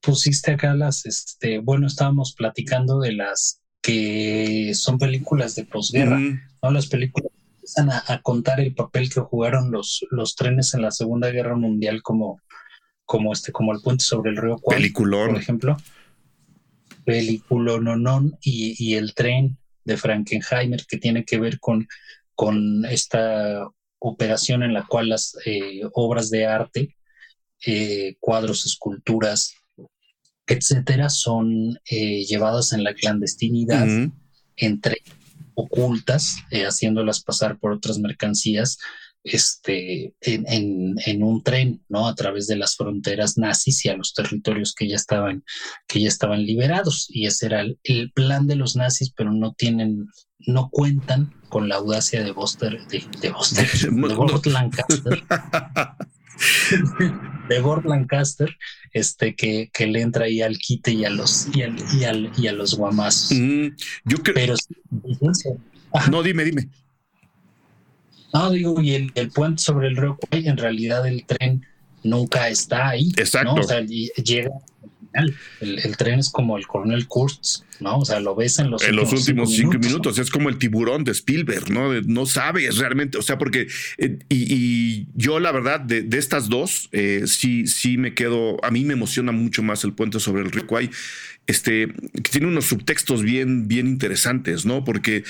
pusiste 0.00 0.52
acá 0.52 0.74
las, 0.74 1.04
este, 1.06 1.58
bueno, 1.58 1.86
estábamos 1.86 2.34
platicando 2.36 3.00
de 3.00 3.12
las 3.12 3.60
que 3.82 4.72
son 4.74 4.98
películas 4.98 5.54
de 5.54 5.64
posguerra, 5.64 6.20
¿no? 6.66 6.72
Las 6.72 6.86
películas 6.88 7.30
empiezan 7.54 7.90
a, 7.90 8.20
contar 8.22 8.60
el 8.60 8.74
papel 8.74 9.08
que 9.08 9.20
jugaron 9.20 9.70
los, 9.70 10.04
los 10.10 10.34
trenes 10.34 10.74
en 10.74 10.82
la 10.82 10.90
Segunda 10.90 11.30
Guerra 11.30 11.56
Mundial 11.56 12.02
como, 12.02 12.40
como, 13.04 13.32
este, 13.32 13.52
como 13.52 13.72
el 13.72 13.80
puente 13.80 14.04
sobre 14.04 14.30
el 14.30 14.36
río 14.36 14.58
Kwai, 14.58 14.90
por 14.92 15.36
ejemplo. 15.36 15.76
Peliculón 17.04 18.36
y, 18.40 18.74
y 18.78 18.94
el 18.94 19.14
tren 19.14 19.56
de 19.84 19.96
Frankenheimer 19.96 20.84
que 20.86 20.98
tiene 20.98 21.24
que 21.24 21.38
ver 21.38 21.60
con, 21.60 21.86
con 22.34 22.84
esta 22.84 23.68
operación 23.98 24.62
en 24.62 24.74
la 24.74 24.86
cual 24.86 25.08
las 25.08 25.36
eh, 25.46 25.82
obras 25.92 26.30
de 26.30 26.46
arte, 26.46 26.96
eh, 27.64 28.16
cuadros, 28.20 28.66
esculturas, 28.66 29.54
etcétera, 30.46 31.08
son 31.08 31.78
eh, 31.88 32.24
llevadas 32.24 32.72
en 32.72 32.84
la 32.84 32.94
clandestinidad 32.94 33.86
entre 34.56 35.02
ocultas, 35.56 36.36
haciéndolas 36.52 37.22
pasar 37.22 37.58
por 37.58 37.72
otras 37.72 37.98
mercancías 37.98 38.78
este, 39.26 40.14
en, 40.20 41.22
un 41.22 41.42
tren, 41.42 41.82
¿no? 41.88 42.06
A 42.06 42.14
través 42.14 42.46
de 42.46 42.56
las 42.56 42.76
fronteras 42.76 43.36
nazis 43.36 43.84
y 43.84 43.88
a 43.88 43.96
los 43.96 44.14
territorios 44.14 44.72
que 44.72 44.88
ya 44.88 44.94
estaban, 44.94 45.42
que 45.88 46.00
ya 46.00 46.08
estaban 46.08 46.44
liberados. 46.44 47.06
Y 47.08 47.26
ese 47.26 47.46
era 47.46 47.62
el, 47.62 48.12
plan 48.12 48.46
de 48.46 48.54
los 48.54 48.76
nazis, 48.76 49.12
pero 49.16 49.32
no 49.32 49.52
tienen, 49.54 50.06
no 50.38 50.70
cuentan 50.70 51.34
con 51.48 51.68
la 51.68 51.76
audacia 51.76 52.22
de 52.22 52.30
Buster, 52.30 52.86
de, 52.86 53.04
de 53.20 53.30
Buster, 53.30 53.68
de 53.90 54.14
Gord 54.14 54.46
Lancaster. 54.46 55.24
de 57.48 57.60
Gord 57.60 57.86
Lancaster, 57.86 58.54
este, 58.92 59.34
que, 59.34 59.70
que, 59.72 59.86
le 59.86 60.00
entra 60.00 60.24
ahí 60.26 60.42
al 60.42 60.58
quite 60.58 60.92
y 60.92 61.04
a 61.04 61.10
los, 61.10 61.48
y, 61.54 61.62
y, 61.98 62.46
a 62.46 62.52
los 62.52 62.74
guamazos. 62.74 63.32
Mm, 63.32 63.68
yo 64.04 64.18
creo. 64.22 64.34
Pero, 64.34 64.54
no, 66.10 66.22
dime, 66.22 66.44
dime. 66.44 66.68
No, 68.32 68.50
digo, 68.50 68.80
y 68.82 68.94
el, 68.94 69.30
puente 69.32 69.62
sobre 69.62 69.88
el 69.88 69.96
río 69.96 70.16
Kwai, 70.16 70.46
en 70.46 70.56
realidad 70.56 71.06
el 71.06 71.24
tren 71.24 71.64
nunca 72.02 72.48
está 72.48 72.88
ahí. 72.88 73.10
Exacto. 73.16 73.54
O 73.54 73.62
sea, 73.62 73.80
llega 73.80 74.50
al 74.50 74.62
final. 75.16 75.34
El, 75.60 75.96
tren 75.96 76.18
es 76.18 76.30
como 76.30 76.56
el 76.56 76.66
coronel 76.66 77.06
Kurtz, 77.06 77.64
¿no? 77.80 77.98
O 77.98 78.04
sea, 78.04 78.20
lo 78.20 78.34
ves 78.34 78.58
en 78.58 78.70
los, 78.70 78.82
en 78.82 78.90
últimos, 78.90 79.12
los 79.12 79.20
últimos 79.20 79.54
cinco, 79.54 79.78
minutos. 79.78 80.18
Es 80.18 80.30
como 80.30 80.48
el 80.48 80.58
tiburón 80.58 81.04
de 81.04 81.12
Spielberg, 81.12 81.70
¿no? 81.70 81.92
No 82.02 82.26
sabes 82.26 82.78
realmente, 82.78 83.18
o 83.18 83.22
sea, 83.22 83.38
porque, 83.38 83.66
eh, 83.98 84.18
y, 84.28 85.06
yo 85.14 85.40
la 85.40 85.52
verdad, 85.52 85.80
de, 85.80 86.06
estas 86.16 86.48
dos, 86.48 86.88
eh, 86.92 87.24
sí, 87.26 87.66
sí 87.66 87.98
me 87.98 88.14
quedo, 88.14 88.62
a 88.64 88.70
mí 88.70 88.84
me 88.84 88.94
emociona 88.94 89.32
mucho 89.32 89.62
más 89.62 89.84
el 89.84 89.92
puente 89.92 90.20
sobre 90.20 90.42
el 90.42 90.66
Kwai 90.66 90.90
este, 91.46 91.92
que 92.12 92.30
tiene 92.30 92.48
unos 92.48 92.66
subtextos 92.66 93.22
bien, 93.22 93.68
bien 93.68 93.86
interesantes, 93.86 94.66
¿no? 94.66 94.84
Porque 94.84 95.24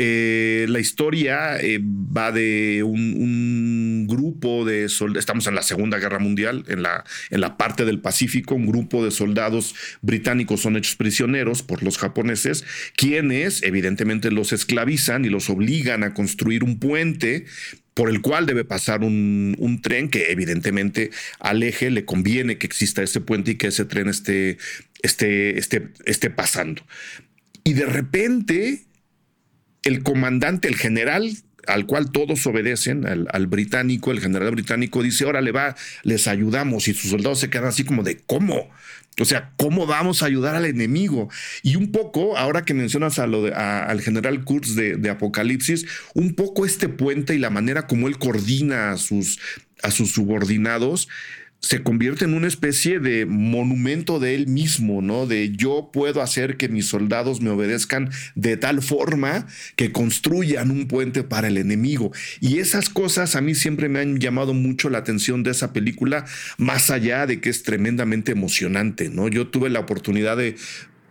eh, 0.00 0.66
la 0.68 0.78
historia 0.78 1.60
eh, 1.60 1.80
va 1.82 2.30
de 2.30 2.84
un, 2.84 4.06
grupo 4.06 4.64
de 4.64 4.88
soldados, 4.88 5.18
estamos 5.20 5.46
en 5.48 5.56
la 5.56 5.62
Segunda 5.62 5.98
Guerra 5.98 6.20
Mundial, 6.20 6.64
en 6.68 6.82
la, 6.82 7.04
en 7.30 7.40
la 7.40 7.56
parte 7.56 7.84
del 7.84 8.00
Pacífico, 8.00 8.54
un 8.54 8.66
grupo 8.66 9.04
de 9.04 9.10
soldados 9.10 9.74
británicos 10.00 10.60
son 10.60 10.76
hechos 10.76 10.94
prisioneros 10.96 11.62
por 11.62 11.82
los 11.82 11.98
japoneses, 11.98 12.64
quienes 12.96 13.62
evidentemente 13.64 14.30
los 14.30 14.52
esclavizan 14.52 15.24
y 15.24 15.28
los 15.28 15.50
obligan 15.50 16.04
a 16.04 16.14
construir 16.14 16.62
un 16.62 16.78
puente 16.78 17.44
por 17.92 18.08
el 18.08 18.20
cual 18.20 18.46
debe 18.46 18.64
pasar 18.64 19.02
un, 19.02 19.80
tren 19.82 20.08
que 20.08 20.30
evidentemente 20.30 21.10
al 21.40 21.64
eje 21.64 21.90
le 21.90 22.04
conviene 22.04 22.56
que 22.56 22.66
exista 22.66 23.02
ese 23.02 23.20
puente 23.20 23.50
y 23.50 23.54
que 23.56 23.66
ese 23.66 23.84
tren 23.84 24.08
esté, 24.08 24.58
esté, 25.02 25.58
esté, 25.58 25.88
esté 26.06 26.30
pasando. 26.30 26.82
Y 27.64 27.72
de 27.72 27.86
repente 27.86 28.87
el 29.82 30.02
comandante, 30.02 30.68
el 30.68 30.76
general 30.76 31.30
al 31.68 31.84
cual 31.84 32.10
todos 32.10 32.46
obedecen, 32.46 33.04
al, 33.06 33.46
británico, 33.46 34.10
el 34.10 34.20
general 34.20 34.52
británico 34.52 35.02
dice, 35.02 35.26
órale 35.26 35.52
va, 35.52 35.76
les 36.02 36.26
ayudamos 36.26 36.88
y 36.88 36.94
sus 36.94 37.10
soldados 37.10 37.40
se 37.40 37.50
quedan 37.50 37.66
así 37.66 37.84
como 37.84 38.02
de, 38.02 38.16
¿cómo? 38.26 38.70
O 39.20 39.24
sea, 39.24 39.52
¿cómo 39.56 39.86
vamos 39.86 40.22
a 40.22 40.26
ayudar 40.26 40.54
al 40.54 40.64
enemigo? 40.64 41.28
Y 41.62 41.76
un 41.76 41.92
poco, 41.92 42.38
ahora 42.38 42.64
que 42.64 42.72
mencionas 42.72 43.18
a 43.18 43.26
lo 43.26 43.42
de, 43.42 43.52
al 43.52 44.00
general 44.00 44.44
Kurtz 44.44 44.76
de, 44.76 44.96
de, 44.96 45.10
Apocalipsis, 45.10 45.86
un 46.14 46.34
poco 46.34 46.64
este 46.64 46.88
puente 46.88 47.34
y 47.34 47.38
la 47.38 47.50
manera 47.50 47.86
como 47.86 48.08
él 48.08 48.18
coordina 48.18 48.92
a 48.92 48.96
sus, 48.96 49.38
a 49.82 49.90
sus 49.90 50.12
subordinados, 50.12 51.08
se 51.60 51.82
convierte 51.82 52.24
en 52.24 52.34
una 52.34 52.46
especie 52.46 53.00
de 53.00 53.26
monumento 53.26 54.20
de 54.20 54.34
él 54.34 54.46
mismo, 54.46 55.02
¿no? 55.02 55.26
De 55.26 55.50
yo 55.50 55.90
puedo 55.92 56.22
hacer 56.22 56.56
que 56.56 56.68
mis 56.68 56.86
soldados 56.86 57.40
me 57.40 57.50
obedezcan 57.50 58.10
de 58.36 58.56
tal 58.56 58.80
forma 58.80 59.46
que 59.74 59.90
construyan 59.90 60.70
un 60.70 60.86
puente 60.86 61.24
para 61.24 61.48
el 61.48 61.56
enemigo. 61.56 62.12
Y 62.40 62.58
esas 62.58 62.88
cosas 62.88 63.34
a 63.34 63.40
mí 63.40 63.54
siempre 63.54 63.88
me 63.88 64.00
han 64.00 64.18
llamado 64.18 64.54
mucho 64.54 64.88
la 64.88 64.98
atención 64.98 65.42
de 65.42 65.50
esa 65.50 65.72
película, 65.72 66.24
más 66.58 66.90
allá 66.90 67.26
de 67.26 67.40
que 67.40 67.50
es 67.50 67.64
tremendamente 67.64 68.32
emocionante, 68.32 69.10
¿no? 69.10 69.28
Yo 69.28 69.48
tuve 69.48 69.68
la 69.68 69.80
oportunidad 69.80 70.36
de 70.36 70.56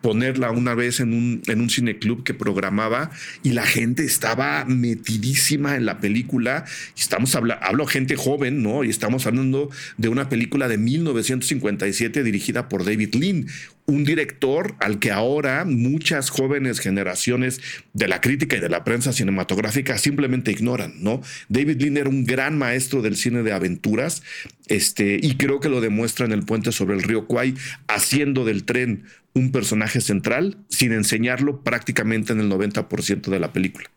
ponerla 0.07 0.51
una 0.51 0.73
vez 0.73 1.01
en 1.01 1.11
un, 1.11 1.41
en 1.47 1.59
un 1.59 1.69
cineclub 1.69 2.23
que 2.23 2.33
programaba 2.33 3.11
y 3.43 3.51
la 3.51 3.65
gente 3.65 4.05
estaba 4.05 4.63
metidísima 4.63 5.75
en 5.75 5.85
la 5.85 5.99
película. 5.99 6.63
Estamos 6.97 7.35
hablando, 7.35 7.61
hablo 7.65 7.85
gente 7.85 8.15
joven, 8.15 8.63
¿no? 8.63 8.85
Y 8.85 8.89
estamos 8.89 9.27
hablando 9.27 9.69
de 9.97 10.07
una 10.07 10.29
película 10.29 10.69
de 10.69 10.77
1957 10.77 12.23
dirigida 12.23 12.69
por 12.69 12.85
David 12.85 13.15
Lean, 13.15 13.47
un 13.85 14.05
director 14.05 14.75
al 14.79 14.99
que 14.99 15.11
ahora 15.11 15.65
muchas 15.65 16.29
jóvenes 16.29 16.79
generaciones 16.79 17.59
de 17.93 18.07
la 18.07 18.21
crítica 18.21 18.55
y 18.55 18.59
de 18.61 18.69
la 18.69 18.85
prensa 18.85 19.11
cinematográfica 19.11 19.97
simplemente 19.97 20.51
ignoran, 20.51 20.93
¿no? 21.03 21.21
David 21.49 21.81
Lean 21.81 21.97
era 21.97 22.09
un 22.09 22.25
gran 22.25 22.57
maestro 22.57 23.01
del 23.01 23.17
cine 23.17 23.43
de 23.43 23.51
aventuras, 23.51 24.23
este, 24.67 25.19
y 25.21 25.35
creo 25.35 25.59
que 25.59 25.69
lo 25.69 25.81
demuestra 25.81 26.25
en 26.25 26.31
El 26.31 26.43
puente 26.43 26.71
sobre 26.71 26.95
el 26.95 27.03
río 27.03 27.27
Kwai, 27.27 27.55
haciendo 27.87 28.45
del 28.45 28.63
tren 28.63 29.03
un 29.37 29.51
personaje 29.51 30.01
central 30.01 30.57
sin 30.69 30.91
enseñarlo 30.91 31.63
prácticamente 31.63 32.33
en 32.33 32.39
el 32.39 32.49
90% 32.49 33.27
de 33.27 33.39
la 33.39 33.53
película. 33.53 33.89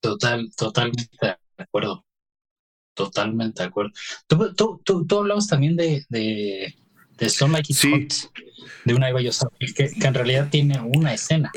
Total, 0.00 0.50
totalmente 0.56 1.16
de 1.20 1.36
acuerdo. 1.58 2.04
Totalmente 2.94 3.62
de 3.62 3.68
acuerdo. 3.68 3.92
Tú, 4.26 4.82
tú, 4.84 5.06
tú, 5.06 5.18
hablabas 5.18 5.46
también 5.46 5.76
de, 5.76 6.04
de, 6.08 6.74
de 7.16 7.26
Stone 7.26 7.52
Like 7.52 7.74
de 8.84 8.94
una 8.94 9.08
Eva 9.08 9.20
que, 9.74 9.90
que 9.90 10.06
en 10.06 10.14
realidad 10.14 10.48
tiene 10.50 10.80
una 10.80 11.14
escena. 11.14 11.50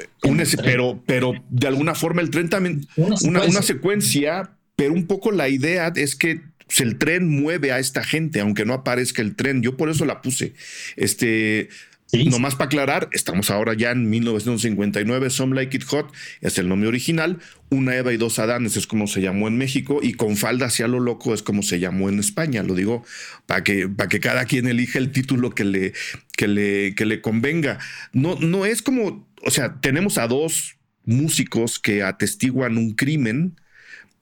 pero, 0.64 1.02
pero 1.06 1.34
de 1.50 1.68
alguna 1.68 1.96
forma 1.96 2.22
el 2.22 2.30
tren 2.30 2.50
también, 2.50 2.88
una 2.96 3.44
una 3.44 3.62
secuencia, 3.62 4.58
pero 4.76 4.94
un 4.94 5.08
poco 5.08 5.32
la 5.32 5.50
idea 5.50 5.92
es 5.96 6.16
que 6.16 6.42
pues, 6.68 6.82
el 6.82 6.98
tren 6.98 7.30
mueve 7.30 7.72
a 7.72 7.80
esta 7.80 8.04
gente, 8.04 8.40
aunque 8.40 8.66
no 8.66 8.74
aparezca 8.74 9.22
el 9.22 9.36
tren. 9.36 9.62
Yo 9.62 9.78
por 9.78 9.90
eso 9.90 10.06
la 10.06 10.22
puse. 10.22 10.54
Este, 10.96 11.70
Nomás 12.14 12.56
para 12.56 12.68
aclarar, 12.68 13.10
estamos 13.12 13.50
ahora 13.50 13.74
ya 13.74 13.92
en 13.92 14.10
1959, 14.10 15.30
Some 15.30 15.56
Like 15.56 15.78
It 15.78 15.84
Hot 15.86 16.14
es 16.40 16.58
el 16.58 16.70
nombre 16.70 16.88
original, 16.88 17.40
Una 17.70 17.96
Eva 17.96 18.14
y 18.14 18.18
dos 18.18 18.40
Adanes 18.40 18.78
es 18.78 18.88
como 18.88 19.08
se 19.08 19.22
llamó 19.22 19.48
en 19.48 19.58
México 19.58 20.00
y 20.02 20.14
Con 20.14 20.38
Falda 20.38 20.68
hacia 20.68 20.88
lo 20.88 21.00
loco 21.00 21.34
es 21.34 21.42
como 21.42 21.64
se 21.64 21.80
llamó 21.80 22.08
en 22.08 22.20
España, 22.20 22.64
lo 22.64 22.76
digo 22.76 23.04
para 23.48 23.64
que, 23.64 23.90
para 23.90 24.08
que 24.08 24.20
cada 24.20 24.46
quien 24.46 24.68
elija 24.68 25.00
el 25.00 25.12
título 25.12 25.50
que 25.50 25.66
le, 25.66 25.94
que 26.38 26.48
le, 26.48 26.96
que 26.96 27.06
le 27.06 27.22
convenga. 27.22 27.80
No, 28.14 28.38
no 28.40 28.66
es 28.66 28.82
como, 28.82 29.28
o 29.44 29.52
sea, 29.52 29.82
tenemos 29.82 30.18
a 30.18 30.28
dos 30.28 30.78
músicos 31.06 31.80
que 31.80 32.04
atestiguan 32.04 32.78
un 32.78 32.94
crimen, 32.94 33.60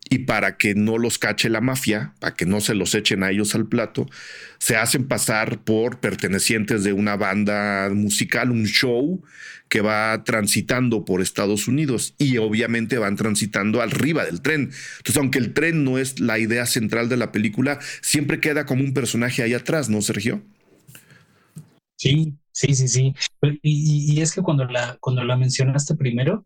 y 0.09 0.19
para 0.19 0.57
que 0.57 0.75
no 0.75 0.97
los 0.97 1.17
cache 1.17 1.49
la 1.49 1.61
mafia, 1.61 2.13
para 2.19 2.35
que 2.35 2.45
no 2.45 2.61
se 2.61 2.75
los 2.75 2.93
echen 2.93 3.23
a 3.23 3.31
ellos 3.31 3.55
al 3.55 3.67
plato, 3.67 4.07
se 4.59 4.75
hacen 4.75 5.07
pasar 5.07 5.63
por 5.63 5.99
pertenecientes 5.99 6.83
de 6.83 6.93
una 6.93 7.15
banda 7.15 7.89
musical, 7.89 8.51
un 8.51 8.65
show 8.65 9.23
que 9.69 9.81
va 9.81 10.23
transitando 10.23 11.03
por 11.03 11.21
Estados 11.21 11.67
Unidos 11.67 12.13
y 12.17 12.37
obviamente 12.37 12.97
van 12.97 13.15
transitando 13.15 13.81
arriba 13.81 14.23
del 14.25 14.41
tren. 14.41 14.71
Entonces, 14.97 15.17
aunque 15.17 15.39
el 15.39 15.53
tren 15.53 15.83
no 15.83 15.97
es 15.97 16.19
la 16.19 16.37
idea 16.37 16.65
central 16.65 17.09
de 17.09 17.17
la 17.17 17.31
película, 17.31 17.79
siempre 18.01 18.39
queda 18.39 18.65
como 18.65 18.83
un 18.83 18.93
personaje 18.93 19.41
ahí 19.41 19.53
atrás, 19.53 19.89
¿no, 19.89 20.01
Sergio? 20.01 20.43
Sí, 21.95 22.35
sí, 22.51 22.75
sí, 22.75 22.87
sí. 22.87 23.15
Y, 23.63 24.21
es 24.21 24.33
que 24.33 24.41
cuando 24.41 24.65
la, 24.65 24.97
cuando 24.99 25.23
la 25.23 25.37
mencionaste 25.37 25.95
primero, 25.95 26.45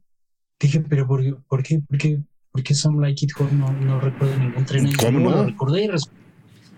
dije, 0.60 0.80
pero 0.88 1.08
¿por, 1.08 1.44
¿por 1.44 1.64
qué? 1.64 1.80
¿Por 1.80 1.98
qué? 1.98 2.20
Porque 2.58 2.74
Some 2.74 3.00
Like 3.00 3.24
It 3.24 3.34
Hot 3.34 3.52
no, 3.52 3.72
no 3.72 4.00
recuerdo 4.00 4.36
ningún 4.36 4.66
tren. 4.66 4.92
¿Cómo 4.96 5.20
no? 5.20 5.30
Lo 5.30 5.44
recordé 5.44 5.92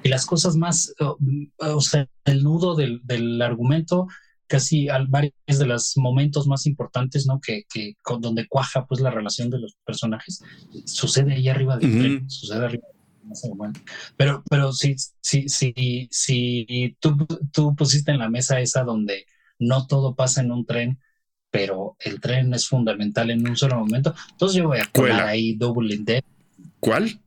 y, 0.03 0.09
las 0.09 0.25
cosas 0.25 0.57
más, 0.57 0.93
o 0.99 1.79
sea, 1.79 2.05
el 2.25 2.43
nudo 2.43 2.75
del, 2.75 2.99
del 3.05 3.41
argumento, 3.41 4.07
casi 4.45 4.89
al, 4.89 5.07
varios 5.07 5.33
de 5.47 5.65
los 5.65 5.95
momentos 5.95 6.47
más 6.47 6.65
importantes, 6.65 7.25
¿no? 7.27 7.39
Que, 7.39 7.63
que 7.73 7.93
con, 8.01 8.19
donde 8.19 8.45
cuaja 8.45 8.85
pues 8.87 8.99
la 8.99 9.09
relación 9.09 9.49
de 9.49 9.59
los 9.59 9.77
personajes, 9.85 10.43
sucede 10.83 11.35
ahí 11.35 11.47
arriba 11.47 11.77
del 11.77 11.97
tren, 11.97 12.29
sucede 12.29 12.65
arriba 12.65 12.83
pero, 14.17 14.43
pero 14.49 14.73
si, 14.73 14.95
si, 15.21 15.47
si, 15.47 16.09
si 16.11 16.97
tú, 16.99 17.15
tú 17.53 17.73
pusiste 17.73 18.11
en 18.11 18.19
la 18.19 18.30
mesa 18.30 18.59
esa 18.59 18.84
donde 18.84 19.27
no 19.59 19.88
todo 19.88 20.13
pasa 20.13 20.41
en 20.41 20.51
un 20.51 20.65
tren, 20.65 20.99
pero 21.52 21.95
el 22.00 22.20
tren 22.20 22.54
es 22.54 22.68
fundamental 22.68 23.32
en 23.32 23.47
un 23.47 23.58
solo 23.58 23.78
momento. 23.80 24.14
Entonces 24.32 24.58
yo 24.58 24.68
voy 24.68 24.80
a 24.80 24.89
poner 24.91 25.22
ahí 25.22 25.54
Double 25.54 25.97
Dead. 26.00 26.24
¿Cuál? 26.80 27.20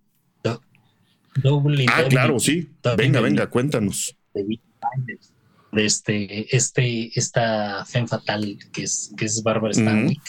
Double 1.35 1.87
Ah, 1.89 2.05
claro, 2.09 2.39
sí. 2.39 2.71
Venga, 2.97 3.21
venga, 3.21 3.49
cuéntanos. 3.49 4.17
De 4.35 5.87
este, 5.87 6.55
este, 6.55 7.19
esta 7.19 7.85
Femme 7.87 8.07
Fatal, 8.07 8.59
que 8.73 8.83
es, 8.83 9.13
que 9.17 9.25
es 9.25 9.43
Barbara 9.43 9.73
Stanwyck, 9.73 10.21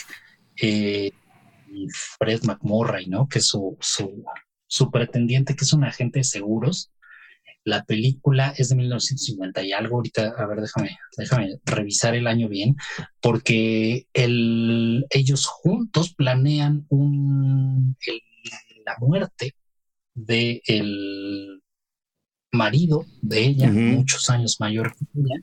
eh, 0.61 1.11
y 1.69 1.87
Fred 1.89 2.43
McMurray, 2.43 3.07
¿no? 3.07 3.27
Que 3.27 3.39
es 3.39 3.47
su, 3.47 3.75
su, 3.81 4.23
su 4.67 4.89
pretendiente, 4.89 5.55
que 5.55 5.65
es 5.65 5.73
un 5.73 5.83
agente 5.83 6.19
de 6.19 6.23
seguros. 6.23 6.92
La 7.65 7.85
película 7.85 8.53
es 8.57 8.69
de 8.69 8.75
1950 8.75 9.63
y 9.63 9.71
algo. 9.71 9.95
Ahorita, 9.97 10.33
a 10.37 10.45
ver, 10.47 10.61
déjame, 10.61 10.97
déjame 11.17 11.59
revisar 11.65 12.15
el 12.15 12.27
año 12.27 12.49
bien, 12.49 12.75
porque 13.21 14.07
el, 14.13 15.05
ellos 15.09 15.45
juntos 15.45 16.13
planean 16.13 16.85
un, 16.89 17.95
la 18.85 18.97
muerte 18.99 19.55
de 20.13 20.61
el 20.65 21.61
marido 22.51 23.05
de 23.21 23.45
ella, 23.45 23.71
muchos 23.71 24.29
años 24.29 24.57
mayor 24.59 24.93
que 24.95 25.05
ella, 25.15 25.35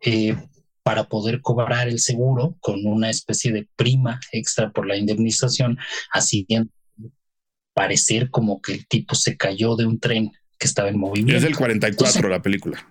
eh, 0.00 0.36
para 0.82 1.08
poder 1.08 1.40
cobrar 1.40 1.88
el 1.88 1.98
seguro 1.98 2.56
con 2.60 2.86
una 2.86 3.10
especie 3.10 3.52
de 3.52 3.68
prima 3.74 4.20
extra 4.30 4.70
por 4.70 4.86
la 4.86 4.96
indemnización, 4.96 5.78
así 6.12 6.46
parecer 7.74 8.30
como 8.30 8.62
que 8.62 8.72
el 8.72 8.86
tipo 8.86 9.14
se 9.14 9.36
cayó 9.36 9.74
de 9.74 9.86
un 9.86 9.98
tren 9.98 10.30
que 10.58 10.66
estaba 10.66 10.88
en 10.88 10.98
movimiento. 10.98 11.36
Es 11.36 11.42
del 11.42 11.56
44 11.56 12.28
la 12.28 12.42
película. 12.42 12.86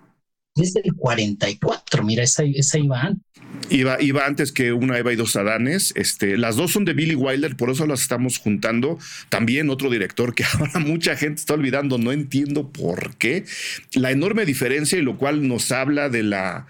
Es 0.56 0.72
del 0.72 0.94
44, 0.94 2.02
mira, 2.02 2.22
esa, 2.22 2.42
esa 2.44 2.78
iba 2.78 3.00
antes. 3.02 3.22
Iba, 3.68 4.00
iba 4.00 4.24
antes 4.24 4.52
que 4.52 4.72
una 4.72 4.96
Eva 4.96 5.12
y 5.12 5.16
dos 5.16 5.36
Adanes. 5.36 5.92
Este, 5.96 6.38
las 6.38 6.56
dos 6.56 6.72
son 6.72 6.84
de 6.84 6.94
Billy 6.94 7.14
Wilder, 7.14 7.56
por 7.56 7.70
eso 7.70 7.86
las 7.86 8.00
estamos 8.00 8.38
juntando. 8.38 8.98
También 9.28 9.68
otro 9.68 9.90
director 9.90 10.34
que 10.34 10.44
ahora 10.58 10.78
mucha 10.78 11.16
gente 11.16 11.40
está 11.40 11.54
olvidando, 11.54 11.98
no 11.98 12.12
entiendo 12.12 12.70
por 12.70 13.16
qué. 13.16 13.44
La 13.92 14.10
enorme 14.10 14.46
diferencia 14.46 14.98
y 14.98 15.02
lo 15.02 15.18
cual 15.18 15.46
nos 15.46 15.72
habla 15.72 16.08
de 16.08 16.22
la 16.22 16.66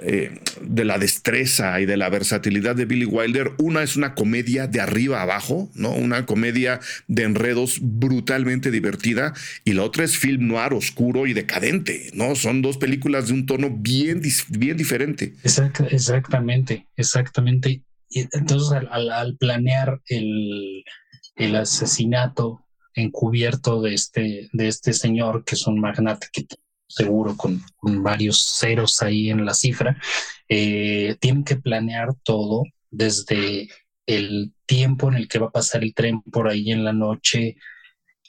eh, 0.00 0.40
de 0.60 0.84
la 0.84 0.98
destreza 0.98 1.80
y 1.80 1.86
de 1.86 1.96
la 1.96 2.08
versatilidad 2.08 2.76
de 2.76 2.84
Billy 2.84 3.04
Wilder. 3.04 3.52
Una 3.58 3.82
es 3.82 3.96
una 3.96 4.14
comedia 4.14 4.66
de 4.66 4.80
arriba 4.80 5.22
abajo, 5.22 5.70
¿no? 5.74 5.92
Una 5.92 6.26
comedia 6.26 6.80
de 7.06 7.24
enredos 7.24 7.78
brutalmente 7.80 8.70
divertida. 8.70 9.34
Y 9.64 9.72
la 9.72 9.82
otra 9.82 10.04
es 10.04 10.16
film 10.16 10.48
noir 10.48 10.72
oscuro 10.72 11.26
y 11.26 11.32
decadente, 11.32 12.10
¿no? 12.14 12.34
Son 12.34 12.62
dos 12.62 12.78
películas 12.78 13.28
de 13.28 13.34
un 13.34 13.46
tono 13.46 13.70
bien, 13.70 14.22
bien 14.48 14.76
diferente. 14.76 15.34
exactamente, 15.42 16.86
exactamente. 16.96 17.82
Entonces, 18.10 18.78
al, 18.90 19.36
planear 19.36 20.00
el, 20.06 20.84
el 21.36 21.56
asesinato 21.56 22.64
encubierto 22.94 23.82
de 23.82 23.94
este, 23.94 24.48
de 24.52 24.68
este 24.68 24.92
señor, 24.92 25.44
que 25.44 25.54
es 25.54 25.66
un 25.66 25.80
magnate 25.80 26.28
que 26.32 26.46
seguro 26.88 27.36
con, 27.36 27.62
varios 27.80 28.56
ceros 28.58 29.02
ahí 29.02 29.30
en 29.30 29.44
la 29.44 29.54
cifra, 29.54 30.00
eh, 30.48 31.16
tienen 31.20 31.44
que 31.44 31.56
planear 31.56 32.14
todo 32.22 32.64
desde 32.90 33.68
el 34.06 34.54
tiempo 34.66 35.08
en 35.08 35.14
el 35.14 35.28
que 35.28 35.38
va 35.38 35.48
a 35.48 35.52
pasar 35.52 35.82
el 35.82 35.94
tren 35.94 36.22
por 36.22 36.48
ahí 36.48 36.70
en 36.70 36.84
la 36.84 36.92
noche, 36.92 37.56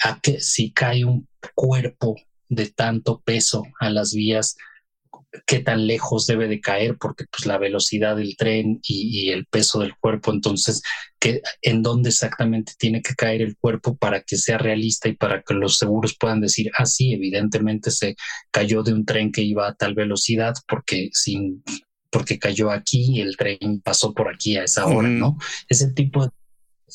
a 0.03 0.19
que 0.21 0.39
si 0.41 0.71
cae 0.71 1.05
un 1.05 1.27
cuerpo 1.55 2.15
de 2.49 2.67
tanto 2.67 3.21
peso 3.21 3.63
a 3.79 3.89
las 3.89 4.13
vías, 4.13 4.57
qué 5.45 5.59
tan 5.59 5.85
lejos 5.85 6.25
debe 6.27 6.47
de 6.47 6.59
caer, 6.59 6.97
porque 6.97 7.25
pues 7.29 7.45
la 7.45 7.57
velocidad 7.57 8.15
del 8.15 8.35
tren 8.35 8.79
y, 8.83 9.29
el 9.29 9.45
peso 9.45 9.79
del 9.79 9.95
cuerpo, 9.95 10.31
entonces, 10.31 10.81
que, 11.19 11.41
en 11.61 11.83
dónde 11.83 12.09
exactamente 12.09 12.73
tiene 12.77 13.01
que 13.01 13.13
caer 13.15 13.41
el 13.41 13.57
cuerpo 13.57 13.95
para 13.97 14.21
que 14.21 14.37
sea 14.37 14.57
realista 14.57 15.07
y 15.09 15.15
para 15.15 15.41
que 15.41 15.53
los 15.53 15.77
seguros 15.77 16.15
puedan 16.19 16.41
decir, 16.41 16.71
ah, 16.77 16.85
sí, 16.85 17.13
evidentemente 17.13 17.91
se 17.91 18.15
cayó 18.51 18.83
de 18.83 18.93
un 18.93 19.05
tren 19.05 19.31
que 19.31 19.41
iba 19.41 19.67
a 19.67 19.75
tal 19.75 19.93
velocidad 19.93 20.53
porque 20.67 21.09
sin 21.13 21.63
porque 22.11 22.39
cayó 22.39 22.71
aquí 22.71 23.17
y 23.17 23.21
el 23.21 23.37
tren 23.37 23.81
pasó 23.83 24.15
por 24.15 24.33
aquí 24.33 24.57
a 24.57 24.63
esa 24.63 24.87
hora, 24.87 25.07
¿no? 25.07 25.37
Ese 25.67 25.91
tipo 25.91 26.25
de 26.25 26.31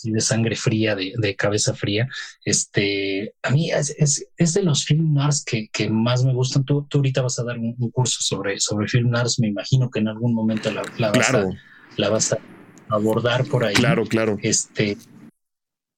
de 0.02 0.20
sangre 0.20 0.56
fría, 0.56 0.94
de, 0.96 1.36
cabeza 1.36 1.74
fría. 1.74 2.08
Este, 2.44 3.34
a 3.42 3.50
mí 3.50 3.70
es, 3.70 3.94
es, 4.36 4.54
de 4.54 4.62
los 4.62 4.84
film 4.84 5.14
noirs 5.14 5.44
que, 5.44 5.68
que, 5.72 5.88
más 5.90 6.24
me 6.24 6.34
gustan. 6.34 6.64
Tú, 6.64 6.86
tú 6.88 6.98
ahorita 6.98 7.22
vas 7.22 7.38
a 7.38 7.44
dar 7.44 7.58
un, 7.58 7.74
curso 7.90 8.18
sobre, 8.20 8.60
sobre 8.60 8.88
film 8.88 9.10
noirs, 9.10 9.38
me 9.38 9.48
imagino 9.48 9.90
que 9.90 10.00
en 10.00 10.08
algún 10.08 10.34
momento 10.34 10.70
la, 10.70 10.82
la, 10.98 11.10
vas, 11.10 11.34
a, 11.34 11.44
la 11.96 12.08
vas 12.08 12.32
a 12.32 12.38
abordar 12.88 13.44
por 13.46 13.64
ahí. 13.64 13.74
Claro, 13.74 14.04
claro. 14.06 14.38
Este, 14.42 14.96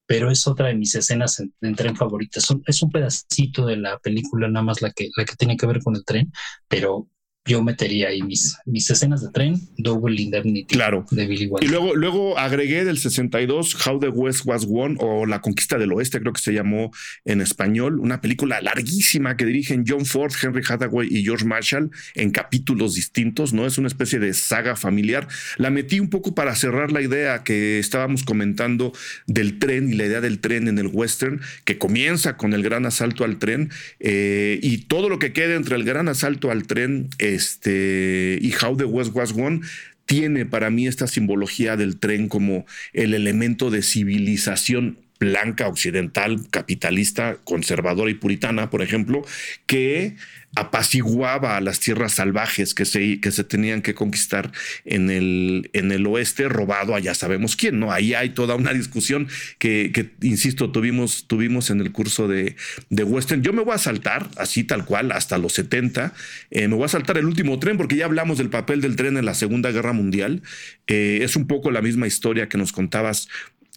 pero 0.06 0.30
es 0.30 0.46
otra 0.46 0.68
de 0.68 0.74
mis 0.74 0.94
escenas 0.94 1.40
en, 1.40 1.74
tren 1.74 1.96
favoritas. 1.96 2.46
Es 2.66 2.82
un 2.82 2.90
pedacito 2.90 3.66
de 3.66 3.76
la 3.76 3.98
película, 3.98 4.48
nada 4.48 4.64
más 4.64 4.80
la 4.80 4.92
que, 4.92 5.10
la 5.16 5.24
que 5.24 5.36
tiene 5.36 5.56
que 5.56 5.66
ver 5.66 5.80
con 5.80 5.96
el 5.96 6.04
tren, 6.04 6.32
pero 6.68 7.08
yo 7.46 7.62
metería 7.62 8.08
ahí 8.08 8.22
mis, 8.22 8.56
mis 8.64 8.90
escenas 8.90 9.22
de 9.22 9.30
tren, 9.30 9.60
Double 9.76 10.20
Indemnity 10.20 10.74
claro. 10.74 11.06
de 11.10 11.26
Billy 11.26 11.46
Wilder. 11.46 11.68
Y 11.68 11.72
luego, 11.72 11.94
luego 11.94 12.38
agregué 12.38 12.84
del 12.84 12.98
62 12.98 13.86
How 13.86 14.00
the 14.00 14.08
West 14.08 14.42
Was 14.44 14.66
Won 14.66 14.96
o 15.00 15.26
La 15.26 15.40
Conquista 15.40 15.78
del 15.78 15.92
Oeste, 15.92 16.20
creo 16.20 16.32
que 16.32 16.40
se 16.40 16.52
llamó 16.52 16.92
en 17.24 17.40
español, 17.40 18.00
una 18.00 18.20
película 18.20 18.60
larguísima 18.60 19.36
que 19.36 19.44
dirigen 19.44 19.84
John 19.86 20.06
Ford, 20.06 20.32
Henry 20.40 20.62
Hathaway 20.68 21.08
y 21.10 21.24
George 21.24 21.44
Marshall 21.44 21.90
en 22.14 22.30
capítulos 22.30 22.94
distintos, 22.94 23.52
¿no? 23.52 23.66
Es 23.66 23.78
una 23.78 23.88
especie 23.88 24.18
de 24.18 24.34
saga 24.34 24.76
familiar. 24.76 25.28
La 25.56 25.70
metí 25.70 26.00
un 26.00 26.10
poco 26.10 26.34
para 26.34 26.54
cerrar 26.54 26.92
la 26.92 27.02
idea 27.02 27.42
que 27.44 27.78
estábamos 27.78 28.24
comentando 28.24 28.92
del 29.26 29.58
tren 29.58 29.92
y 29.92 29.94
la 29.94 30.06
idea 30.06 30.20
del 30.20 30.40
tren 30.40 30.68
en 30.68 30.78
el 30.78 30.88
western, 30.88 31.40
que 31.64 31.78
comienza 31.78 32.36
con 32.36 32.52
el 32.52 32.62
gran 32.62 32.86
asalto 32.86 33.24
al 33.24 33.38
tren 33.38 33.70
eh, 34.00 34.58
y 34.62 34.78
todo 34.78 35.08
lo 35.08 35.18
que 35.18 35.32
queda 35.32 35.54
entre 35.54 35.76
el 35.76 35.84
gran 35.84 36.08
asalto 36.08 36.50
al 36.50 36.66
tren. 36.66 37.08
Este, 37.36 38.38
y 38.40 38.52
How 38.60 38.76
the 38.76 38.84
West 38.84 39.12
Was 39.14 39.32
Won 39.32 39.62
tiene 40.06 40.46
para 40.46 40.70
mí 40.70 40.86
esta 40.86 41.06
simbología 41.06 41.76
del 41.76 41.98
tren 41.98 42.28
como 42.28 42.64
el 42.92 43.14
elemento 43.14 43.70
de 43.70 43.82
civilización 43.82 45.05
blanca, 45.18 45.68
occidental, 45.68 46.48
capitalista, 46.50 47.36
conservadora 47.44 48.10
y 48.10 48.14
puritana, 48.14 48.70
por 48.70 48.82
ejemplo, 48.82 49.24
que 49.66 50.16
apaciguaba 50.56 51.58
a 51.58 51.60
las 51.60 51.80
tierras 51.80 52.14
salvajes 52.14 52.74
que 52.74 52.86
se, 52.86 53.20
que 53.20 53.30
se 53.30 53.44
tenían 53.44 53.82
que 53.82 53.94
conquistar 53.94 54.52
en 54.86 55.10
el, 55.10 55.70
en 55.74 55.92
el 55.92 56.06
oeste, 56.06 56.48
robado 56.48 56.94
a 56.94 57.00
ya 57.00 57.14
sabemos 57.14 57.56
quién, 57.56 57.78
¿no? 57.78 57.92
Ahí 57.92 58.14
hay 58.14 58.30
toda 58.30 58.54
una 58.54 58.72
discusión 58.72 59.28
que, 59.58 59.92
insisto, 60.22 60.72
tuvimos, 60.72 61.26
tuvimos 61.28 61.68
en 61.68 61.82
el 61.82 61.92
curso 61.92 62.26
de, 62.26 62.56
de, 62.88 63.04
Western. 63.04 63.42
Yo 63.42 63.52
me 63.52 63.62
voy 63.62 63.74
a 63.74 63.78
saltar, 63.78 64.30
así 64.38 64.64
tal 64.64 64.86
cual, 64.86 65.12
hasta 65.12 65.36
los 65.36 65.52
70, 65.52 66.14
eh, 66.50 66.68
me 66.68 66.74
voy 66.74 66.86
a 66.86 66.88
saltar 66.88 67.18
el 67.18 67.26
último 67.26 67.58
tren, 67.58 67.76
porque 67.76 67.96
ya 67.96 68.06
hablamos 68.06 68.38
del 68.38 68.48
papel 68.48 68.80
del 68.80 68.96
tren 68.96 69.18
en 69.18 69.26
la 69.26 69.34
Segunda 69.34 69.70
Guerra 69.72 69.92
Mundial. 69.92 70.42
Eh, 70.86 71.18
es 71.20 71.36
un 71.36 71.46
poco 71.46 71.70
la 71.70 71.82
misma 71.82 72.06
historia 72.06 72.48
que 72.48 72.56
nos 72.56 72.72
contabas 72.72 73.28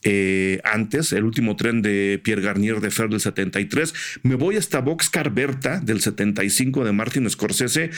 eh, 0.03 0.61
antes, 0.63 1.11
el 1.13 1.23
último 1.23 1.55
tren 1.55 1.81
de 1.81 2.19
Pierre 2.23 2.41
Garnier 2.41 2.79
de 2.79 2.91
Fer 2.91 3.09
del 3.09 3.19
73. 3.19 3.93
Me 4.23 4.35
voy 4.35 4.57
hasta 4.57 4.79
Boxcar 4.79 5.31
Berta 5.31 5.79
del 5.79 6.01
75 6.01 6.85
de 6.85 6.91
Martin 6.91 7.29
Scorsese. 7.29 7.91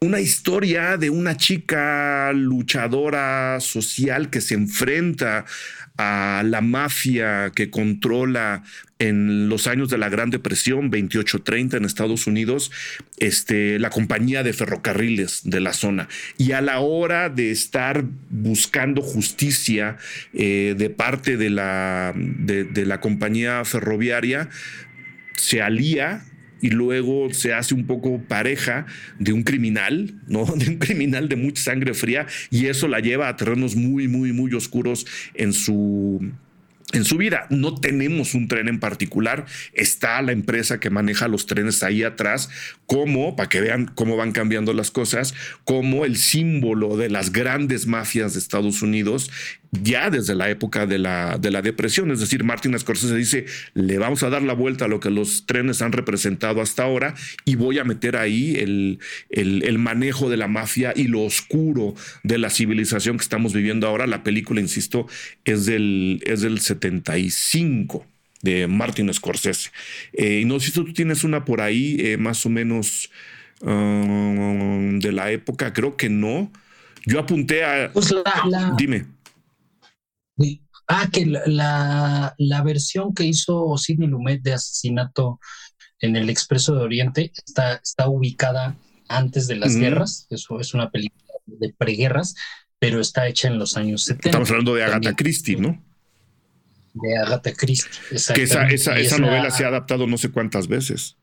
Una 0.00 0.20
historia 0.20 0.96
de 0.98 1.08
una 1.08 1.36
chica 1.36 2.32
luchadora 2.34 3.58
social 3.60 4.28
que 4.28 4.40
se 4.40 4.54
enfrenta 4.54 5.46
a 5.96 6.42
la 6.44 6.60
mafia 6.60 7.50
que 7.54 7.70
controla 7.70 8.62
en 8.98 9.48
los 9.48 9.66
años 9.66 9.90
de 9.90 9.98
la 9.98 10.08
Gran 10.08 10.30
Depresión, 10.30 10.90
28-30 10.90 11.76
en 11.76 11.84
Estados 11.84 12.26
Unidos, 12.26 12.72
este, 13.18 13.78
la 13.78 13.90
compañía 13.90 14.42
de 14.42 14.52
ferrocarriles 14.52 15.42
de 15.44 15.60
la 15.60 15.72
zona. 15.72 16.08
Y 16.38 16.52
a 16.52 16.60
la 16.60 16.80
hora 16.80 17.28
de 17.28 17.50
estar 17.50 18.04
buscando 18.30 19.02
justicia 19.02 19.96
eh, 20.32 20.74
de 20.76 20.90
parte 20.90 21.36
de 21.36 21.50
la, 21.50 22.14
de 22.16 22.86
la 22.86 23.00
compañía 23.00 23.64
ferroviaria, 23.64 24.48
se 25.36 25.60
alía 25.60 26.24
y 26.60 26.70
luego 26.70 27.32
se 27.32 27.52
hace 27.52 27.74
un 27.74 27.86
poco 27.86 28.20
pareja 28.26 28.86
de 29.18 29.32
un 29.32 29.42
criminal, 29.42 30.14
¿no? 30.26 30.44
De 30.56 30.68
un 30.68 30.78
criminal 30.78 31.28
de 31.28 31.36
mucha 31.36 31.62
sangre 31.62 31.94
fría 31.94 32.26
y 32.50 32.66
eso 32.66 32.88
la 32.88 33.00
lleva 33.00 33.28
a 33.28 33.36
terrenos 33.36 33.76
muy, 33.76 34.08
muy, 34.08 34.32
muy 34.32 34.52
oscuros 34.54 35.06
en 35.34 35.52
su 35.52 36.32
en 36.92 37.04
su 37.04 37.16
vida. 37.16 37.46
No 37.50 37.74
tenemos 37.74 38.34
un 38.34 38.48
tren 38.48 38.68
en 38.68 38.78
particular, 38.78 39.46
está 39.72 40.20
la 40.22 40.32
empresa 40.32 40.78
que 40.80 40.90
maneja 40.90 41.28
los 41.28 41.46
trenes 41.46 41.82
ahí 41.82 42.02
atrás, 42.02 42.48
como, 42.86 43.34
para 43.36 43.48
que 43.48 43.60
vean 43.60 43.86
cómo 43.86 44.16
van 44.16 44.32
cambiando 44.32 44.72
las 44.72 44.90
cosas, 44.90 45.34
como 45.64 46.04
el 46.04 46.16
símbolo 46.16 46.96
de 46.96 47.10
las 47.10 47.32
grandes 47.32 47.86
mafias 47.86 48.34
de 48.34 48.38
Estados 48.38 48.82
Unidos 48.82 49.30
ya 49.82 50.10
desde 50.10 50.34
la 50.34 50.50
época 50.50 50.86
de 50.86 50.98
la, 50.98 51.38
de 51.38 51.50
la 51.50 51.62
depresión. 51.62 52.10
Es 52.10 52.20
decir, 52.20 52.44
Martin 52.44 52.78
Scorsese 52.78 53.14
dice, 53.14 53.46
le 53.74 53.98
vamos 53.98 54.22
a 54.22 54.30
dar 54.30 54.42
la 54.42 54.54
vuelta 54.54 54.86
a 54.86 54.88
lo 54.88 55.00
que 55.00 55.10
los 55.10 55.46
trenes 55.46 55.82
han 55.82 55.92
representado 55.92 56.60
hasta 56.60 56.84
ahora 56.84 57.14
y 57.44 57.56
voy 57.56 57.78
a 57.78 57.84
meter 57.84 58.16
ahí 58.16 58.56
el, 58.56 58.98
el, 59.30 59.78
manejo 59.78 60.30
de 60.30 60.36
la 60.36 60.48
mafia 60.48 60.92
y 60.94 61.04
lo 61.04 61.22
oscuro 61.22 61.94
de 62.22 62.38
la 62.38 62.50
civilización 62.50 63.16
que 63.16 63.22
estamos 63.22 63.52
viviendo 63.52 63.86
ahora. 63.86 64.06
La 64.06 64.22
película, 64.22 64.60
insisto, 64.60 65.06
es 65.44 65.66
del, 65.66 66.22
es 66.24 66.40
del 66.40 66.60
75 66.60 68.06
de 68.42 68.66
Martin 68.66 69.12
Scorsese. 69.12 69.70
Eh, 70.12 70.40
y 70.42 70.44
no 70.44 70.60
sé 70.60 70.66
si 70.66 70.72
tú 70.72 70.92
tienes 70.92 71.24
una 71.24 71.44
por 71.44 71.60
ahí, 71.60 71.96
eh, 72.00 72.16
más 72.16 72.46
o 72.46 72.48
menos 72.48 73.10
um, 73.60 74.98
de 74.98 75.12
la 75.12 75.30
época, 75.30 75.72
creo 75.72 75.96
que 75.96 76.08
no. 76.08 76.50
Yo 77.04 77.20
apunté 77.20 77.64
a... 77.64 77.90
Pues 77.92 78.14
Dime. 78.76 79.15
Ah, 80.88 81.08
que 81.12 81.26
la, 81.26 82.34
la, 82.38 82.62
versión 82.62 83.12
que 83.12 83.24
hizo 83.24 83.76
Sidney 83.76 84.08
Lumet 84.08 84.42
de 84.42 84.52
Asesinato 84.52 85.40
en 86.00 86.14
el 86.14 86.30
Expreso 86.30 86.74
de 86.74 86.82
Oriente 86.82 87.32
está, 87.44 87.74
está 87.74 88.08
ubicada 88.08 88.76
antes 89.08 89.48
de 89.48 89.56
las 89.56 89.74
guerras. 89.74 90.26
Eso 90.30 90.60
es 90.60 90.74
una 90.74 90.90
película 90.90 91.24
de 91.46 91.74
preguerras, 91.76 92.34
pero 92.78 93.00
está 93.00 93.26
hecha 93.26 93.48
en 93.48 93.58
los 93.58 93.76
años 93.76 94.04
70. 94.04 94.28
Estamos 94.28 94.50
hablando 94.50 94.74
de 94.74 94.84
Agatha 94.84 95.14
Christie, 95.16 95.56
¿no? 95.56 95.82
De 96.94 97.16
Agatha 97.16 97.52
Christie. 97.52 97.90
Que 98.34 98.42
esa, 98.44 98.68
esa, 98.68 98.98
esa 98.98 99.18
novela 99.18 99.50
se 99.50 99.64
ha 99.64 99.68
adaptado 99.68 100.06
no 100.06 100.18
sé 100.18 100.30
cuántas 100.30 100.68
veces. 100.68 101.16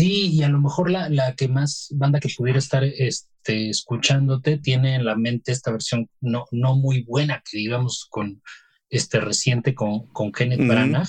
Sí, 0.00 0.30
y 0.32 0.42
a 0.44 0.48
lo 0.48 0.58
mejor 0.58 0.90
la, 0.90 1.10
la 1.10 1.34
que 1.34 1.46
más 1.46 1.88
banda 1.90 2.20
que 2.20 2.30
pudiera 2.34 2.58
estar 2.58 2.82
este, 2.84 3.68
escuchándote 3.68 4.56
tiene 4.56 4.94
en 4.94 5.04
la 5.04 5.14
mente 5.14 5.52
esta 5.52 5.70
versión 5.70 6.08
no, 6.22 6.46
no 6.52 6.74
muy 6.74 7.02
buena, 7.02 7.42
que 7.44 7.58
digamos 7.58 8.06
con 8.08 8.40
este 8.88 9.20
reciente 9.20 9.74
con, 9.74 10.06
con 10.06 10.32
Kenneth 10.32 10.66
Branagh. 10.66 11.06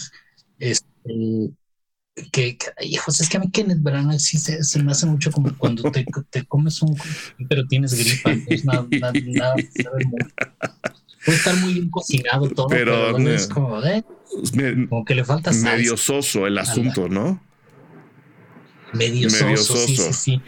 Este, 0.60 1.54
que, 2.34 2.58
hijos, 2.82 3.22
es 3.22 3.30
que 3.30 3.38
a 3.38 3.40
mí 3.40 3.50
Kenneth 3.50 3.82
Branagh 3.82 4.20
sí 4.20 4.38
se, 4.38 4.84
me 4.84 4.92
hace 4.92 5.06
mucho 5.06 5.32
como 5.32 5.58
cuando 5.58 5.90
te, 5.90 6.06
te 6.30 6.44
comes 6.44 6.82
un 6.82 6.94
pero 7.48 7.66
tienes 7.68 7.94
gripa, 7.94 8.34
es 8.48 8.66
nada, 8.66 8.86
nada, 8.92 9.14
nada 9.26 9.56
Puede 11.24 11.38
estar 11.38 11.56
muy 11.58 11.76
bien 11.76 11.90
cocinado 11.90 12.50
todo, 12.50 12.68
pero, 12.68 13.18
es 13.20 13.48
como, 13.48 13.82
eh, 13.86 14.04
como 14.90 15.06
que 15.06 15.16
le 15.16 15.24
falta 15.24 15.54
Medio 15.54 15.96
soso 15.96 16.46
el 16.46 16.58
asunto, 16.58 17.08
¿no? 17.08 17.42
Medio, 18.94 19.30
soso, 19.30 19.88
Sí, 19.88 19.96
sí, 19.98 20.14
sí. 20.14 20.42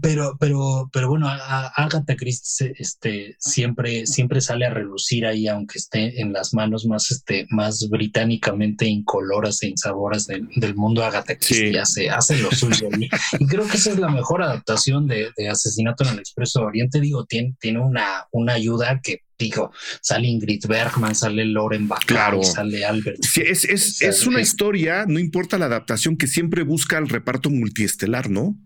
Pero, 0.00 0.38
pero, 0.40 0.88
pero 0.92 1.08
bueno, 1.08 1.28
Agatha 1.28 2.16
Christie 2.16 2.72
este, 2.78 3.36
siempre, 3.38 4.06
siempre 4.06 4.40
sale 4.40 4.64
a 4.64 4.70
relucir 4.70 5.26
ahí, 5.26 5.46
aunque 5.46 5.78
esté 5.78 6.22
en 6.22 6.32
las 6.32 6.54
manos 6.54 6.86
más, 6.86 7.10
este, 7.10 7.46
más 7.50 7.90
británicamente 7.90 8.86
incoloras 8.86 9.62
e 9.62 9.68
insaboras 9.68 10.26
del, 10.26 10.48
del 10.56 10.74
mundo. 10.74 11.04
Agatha 11.04 11.36
Christie 11.36 11.78
hace, 11.78 12.08
hace 12.08 12.38
lo 12.38 12.50
suyo. 12.50 12.88
y, 12.98 13.46
creo 13.46 13.68
que 13.68 13.76
esa 13.76 13.90
es 13.90 13.98
la 13.98 14.08
mejor 14.08 14.42
adaptación 14.42 15.06
de, 15.06 15.30
Asesinato 15.50 16.04
en 16.04 16.14
el 16.14 16.18
Expreso 16.20 16.62
Oriente. 16.62 16.98
Digo, 16.98 17.26
tiene, 17.26 17.54
tiene 17.60 17.80
una, 17.80 18.26
una 18.32 18.54
ayuda 18.54 19.00
que 19.02 19.20
digo, 19.38 19.70
sale 20.00 20.28
Ingrid 20.28 20.64
Bergman, 20.66 21.14
sale 21.14 21.44
Loren 21.44 21.88
Bacall, 21.88 22.42
sale 22.42 22.86
Albert. 22.86 23.18
es, 23.36 23.64
es, 23.64 24.00
es 24.00 24.26
una 24.26 24.40
historia, 24.40 25.04
no 25.06 25.18
importa 25.18 25.58
la 25.58 25.66
adaptación, 25.66 26.16
que 26.16 26.26
siempre 26.26 26.62
busca 26.62 26.96
el 26.96 27.08
reparto 27.08 27.50
multiestelar, 27.50 28.30
¿no? 28.30 28.56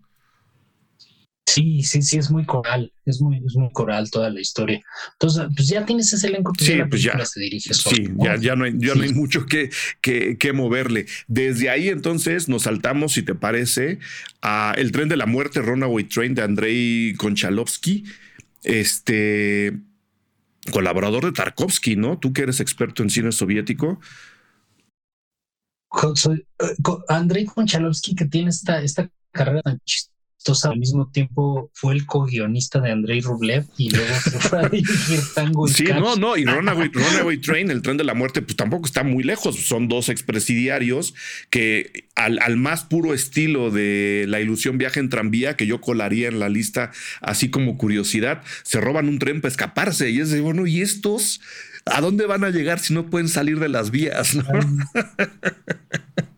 Sí, 1.49 1.81
sí, 1.81 2.03
sí, 2.03 2.17
es 2.19 2.29
muy 2.29 2.45
coral, 2.45 2.93
es 3.05 3.19
muy, 3.21 3.37
es 3.43 3.55
muy 3.55 3.71
coral 3.71 4.11
toda 4.11 4.29
la 4.29 4.39
historia. 4.39 4.81
Entonces, 5.13 5.47
pues 5.55 5.67
ya 5.67 5.83
tienes 5.83 6.13
ese 6.13 6.27
elenco 6.27 6.53
que 6.53 6.63
sí, 6.63 6.79
pues 6.87 7.01
ya, 7.01 7.25
se 7.25 7.39
dirige 7.39 7.73
Sí, 7.73 8.07
ya, 8.17 8.35
ya, 8.35 8.55
no 8.55 8.65
hay, 8.65 8.73
ya 8.77 8.93
no 8.93 9.01
hay 9.01 9.13
mucho 9.13 9.47
que, 9.47 9.71
que, 9.99 10.37
que, 10.37 10.53
moverle. 10.53 11.07
Desde 11.27 11.71
ahí 11.71 11.89
entonces 11.89 12.49
nos 12.49 12.63
saltamos, 12.63 13.13
si 13.13 13.23
te 13.23 13.33
parece, 13.33 13.97
a 14.43 14.75
El 14.77 14.91
tren 14.91 15.09
de 15.09 15.17
la 15.17 15.25
muerte, 15.25 15.61
Runaway 15.61 16.03
Train 16.03 16.35
de 16.35 16.43
Andrei 16.43 17.15
Konchalovsky, 17.17 18.05
este 18.63 19.73
colaborador 20.71 21.25
de 21.25 21.31
Tarkovsky, 21.31 21.95
¿no? 21.95 22.19
Tú 22.19 22.31
que 22.31 22.43
eres 22.43 22.59
experto 22.59 23.01
en 23.01 23.09
cine 23.09 23.31
soviético. 23.31 23.99
Soy, 26.13 26.45
eh, 26.59 26.75
Andrei 27.07 27.45
Konchalovsky, 27.45 28.13
que 28.13 28.25
tiene 28.25 28.51
esta, 28.51 28.83
esta 28.83 29.09
carrera 29.31 29.63
tan 29.63 29.79
entonces, 30.39 30.65
al 30.65 30.79
mismo 30.79 31.11
tiempo 31.11 31.69
fue 31.73 31.93
el 31.93 32.05
co-guionista 32.05 32.79
de 32.79 32.91
Andrei 32.91 33.19
Rublev 33.19 33.65
y 33.77 33.89
luego 33.89 34.13
se 34.23 34.39
fue 34.39 34.59
a 34.65 34.69
dirigir 34.69 35.19
Tango 35.35 35.67
Sí, 35.67 35.83
no, 35.83 36.15
no, 36.15 36.37
y 36.37 36.45
Runaway, 36.45 37.37
Train, 37.39 37.69
el 37.69 37.81
tren 37.81 37.97
de 37.97 38.05
la 38.05 38.13
muerte, 38.13 38.41
pues 38.41 38.55
tampoco 38.55 38.85
está 38.85 39.03
muy 39.03 39.21
lejos. 39.23 39.57
Son 39.57 39.89
dos 39.89 40.07
expresidiarios 40.07 41.13
que 41.49 42.07
al, 42.15 42.39
al, 42.39 42.55
más 42.55 42.85
puro 42.85 43.13
estilo 43.13 43.69
de 43.69 44.25
la 44.29 44.39
ilusión 44.39 44.77
viaje 44.77 45.01
en 45.01 45.09
tranvía, 45.09 45.57
que 45.57 45.67
yo 45.67 45.81
colaría 45.81 46.29
en 46.29 46.39
la 46.39 46.47
lista 46.47 46.91
así 47.19 47.49
como 47.49 47.77
curiosidad, 47.77 48.41
se 48.63 48.79
roban 48.79 49.09
un 49.09 49.19
tren 49.19 49.41
para 49.41 49.51
escaparse. 49.51 50.09
Y 50.09 50.21
es 50.21 50.31
de, 50.31 50.39
bueno, 50.39 50.65
¿y 50.67 50.79
estos? 50.79 51.41
¿A 51.85 51.99
dónde 51.99 52.25
van 52.25 52.45
a 52.45 52.49
llegar 52.49 52.79
si 52.79 52.93
no 52.93 53.09
pueden 53.09 53.27
salir 53.27 53.59
de 53.59 53.67
las 53.67 53.91
vías? 53.91 54.35
¿no? 54.35 54.43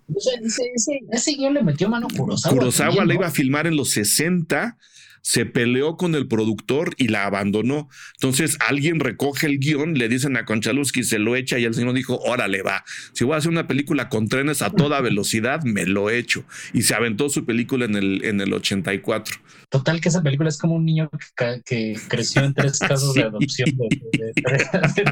ese, 0.43 0.99
ese, 1.11 1.35
guion 1.35 1.53
le 1.53 1.63
metió 1.63 1.89
mano 1.89 2.07
Kurosawa. 2.15 2.55
Kurosawa 2.55 3.05
la 3.05 3.13
iba 3.13 3.27
a 3.27 3.31
filmar 3.31 3.67
en 3.67 3.75
los 3.75 3.91
60 3.91 4.77
se 5.21 5.45
peleó 5.45 5.97
con 5.97 6.15
el 6.15 6.27
productor 6.27 6.95
y 6.97 7.07
la 7.07 7.25
abandonó. 7.25 7.89
Entonces 8.15 8.57
alguien 8.59 8.99
recoge 8.99 9.47
el 9.47 9.59
guion, 9.59 9.93
le 9.95 10.09
dicen 10.09 10.37
a 10.37 10.45
Konchalovsky, 10.45 11.03
se 11.03 11.19
lo 11.19 11.35
echa 11.35 11.59
y 11.59 11.65
el 11.65 11.73
señor 11.73 11.93
dijo, 11.93 12.19
órale 12.19 12.61
va, 12.61 12.83
si 13.13 13.23
voy 13.23 13.35
a 13.35 13.37
hacer 13.37 13.51
una 13.51 13.67
película 13.67 14.09
con 14.09 14.27
trenes 14.27 14.61
a 14.61 14.71
toda 14.71 15.01
velocidad, 15.01 15.63
me 15.63 15.85
lo 15.85 16.09
echo. 16.09 16.43
Y 16.73 16.83
se 16.83 16.95
aventó 16.95 17.29
su 17.29 17.45
película 17.45 17.85
en 17.85 17.95
el, 17.95 18.25
en 18.25 18.41
el 18.41 18.53
84. 18.53 19.35
Total 19.69 20.01
que 20.01 20.09
esa 20.09 20.21
película 20.21 20.49
es 20.49 20.57
como 20.57 20.75
un 20.75 20.83
niño 20.83 21.09
que, 21.65 21.95
creció 22.09 22.43
en 22.43 22.53
tres 22.53 22.77
casos 22.87 23.13
de 23.13 23.23
adopción 23.23 23.69
de, 23.77 24.33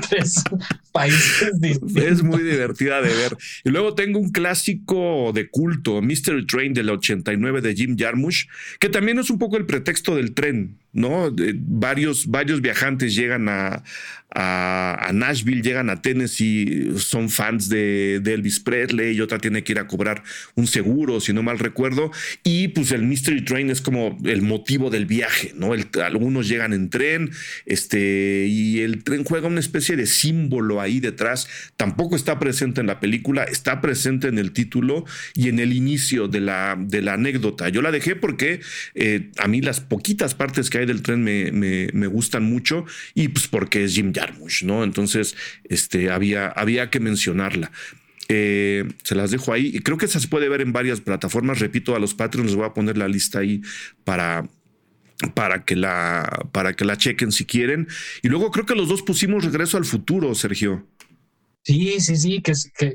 tres 0.10 0.44
países 0.92 1.54
Es 1.96 2.24
muy 2.24 2.44
divertida 2.44 3.02
de 3.02 3.08
ver. 3.08 3.38
Y 3.64 3.70
luego 3.70 3.96
tengo 3.96 4.20
un 4.20 4.32
clásico 4.32 5.32
de 5.34 5.50
culto, 5.50 6.02
Mystery 6.02 6.46
Train 6.46 6.74
del 6.74 6.90
89 6.90 7.62
de 7.62 7.74
Jim 7.74 7.96
Jarmusch, 7.98 8.48
que 8.80 8.90
también 8.90 9.20
es 9.20 9.30
un 9.30 9.40
poco 9.40 9.56
el 9.56 9.66
pretexto 9.66 9.99
del 10.16 10.34
tren, 10.34 10.80
¿no? 10.94 11.34
varios, 11.56 12.28
varios 12.28 12.62
viajantes 12.62 13.16
llegan 13.16 13.48
a, 13.50 13.84
Nashville, 15.12 15.64
llegan 15.64 15.90
a 15.90 16.04
Tennessee, 16.04 16.92
son 16.98 17.30
fans 17.30 17.68
de, 17.68 18.18
Elvis 18.18 18.60
Presley 18.60 19.18
y 19.18 19.22
otra 19.22 19.40
tiene 19.40 19.64
que 19.64 19.72
ir 19.72 19.80
a 19.80 19.88
cobrar 19.88 20.24
un 20.54 20.68
seguro, 20.68 21.20
si 21.20 21.34
no 21.34 21.42
mal 21.42 21.58
recuerdo. 21.58 22.12
Y 22.44 22.70
pues 22.70 22.92
el 22.92 23.04
Mystery 23.04 23.44
Train 23.44 23.72
es 23.72 23.82
como 23.82 24.20
el 24.24 24.44
motivo 24.44 24.92
del 24.92 25.08
viaje, 25.08 25.54
¿no? 25.56 25.72
algunos 26.04 26.48
llegan 26.48 26.74
en 26.74 26.92
tren 26.92 27.32
este, 27.66 28.46
y 28.48 28.82
el 28.82 29.04
tren 29.04 29.24
juega 29.24 29.48
una 29.48 29.60
especie 29.60 29.96
de 29.96 30.06
símbolo 30.06 30.80
ahí 30.80 31.00
detrás. 31.00 31.48
Tampoco 31.76 32.16
está 32.16 32.38
presente 32.38 32.82
en 32.82 32.88
la 32.88 33.00
película, 33.00 33.46
está 33.46 33.82
presente 33.82 34.28
en 34.28 34.38
el 34.38 34.52
título 34.52 35.06
y 35.34 35.50
en 35.50 35.60
el 35.60 35.74
inicio 35.74 36.28
de 36.28 36.42
la, 36.42 36.78
de 36.80 37.02
la 37.02 37.14
anécdota. 37.14 37.70
Yo 37.70 37.82
la 37.82 37.92
dejé 37.92 38.16
porque 38.16 38.60
eh, 38.94 39.32
a 39.40 39.48
mí 39.48 39.62
las 39.62 39.82
poquitas 39.82 40.36
partes 40.36 40.70
que 40.70 40.79
hay 40.80 40.86
del 40.86 41.02
tren 41.02 41.24
me, 41.24 41.52
me, 41.52 42.08
gustan 42.08 42.44
mucho 42.44 42.86
y 43.14 43.28
pues 43.30 43.48
porque 43.48 43.84
es 43.84 43.94
Jim 43.94 44.14
¿no? 44.64 44.84
Entonces, 44.84 45.36
este, 45.64 46.10
había, 46.10 46.48
había 46.48 46.90
que 46.90 47.00
mencionarla. 47.00 47.72
Eh, 48.32 48.88
se 49.04 49.16
las 49.16 49.32
dejo 49.32 49.54
ahí 49.54 49.72
y 49.74 49.80
creo 49.80 49.98
que 49.98 50.06
esa 50.06 50.20
se 50.20 50.28
puede 50.28 50.50
ver 50.50 50.62
en 50.62 50.72
varias 50.72 51.02
plataformas. 51.02 51.60
Repito, 51.60 51.96
a 51.96 52.00
los 52.00 52.14
Patreons 52.14 52.52
les 52.52 52.56
voy 52.56 52.66
a 52.66 52.74
poner 52.74 52.98
la 52.98 53.08
lista 53.08 53.40
ahí 53.40 53.62
para, 54.04 54.48
para 55.34 55.66
que 55.66 55.76
la 55.76 56.48
para 56.52 56.74
que 56.74 56.86
la 56.86 56.96
chequen 56.96 57.32
si 57.32 57.46
quieren. 57.46 57.88
Y 58.22 58.30
luego 58.30 58.52
creo 58.52 58.68
que 58.68 58.76
los 58.76 58.88
dos 58.88 59.02
pusimos 59.02 59.44
regreso 59.44 59.78
al 59.78 59.86
futuro, 59.86 60.36
Sergio. 60.36 60.88
Sí, 61.64 62.00
sí, 62.00 62.16
sí, 62.16 62.42
que, 62.42 62.54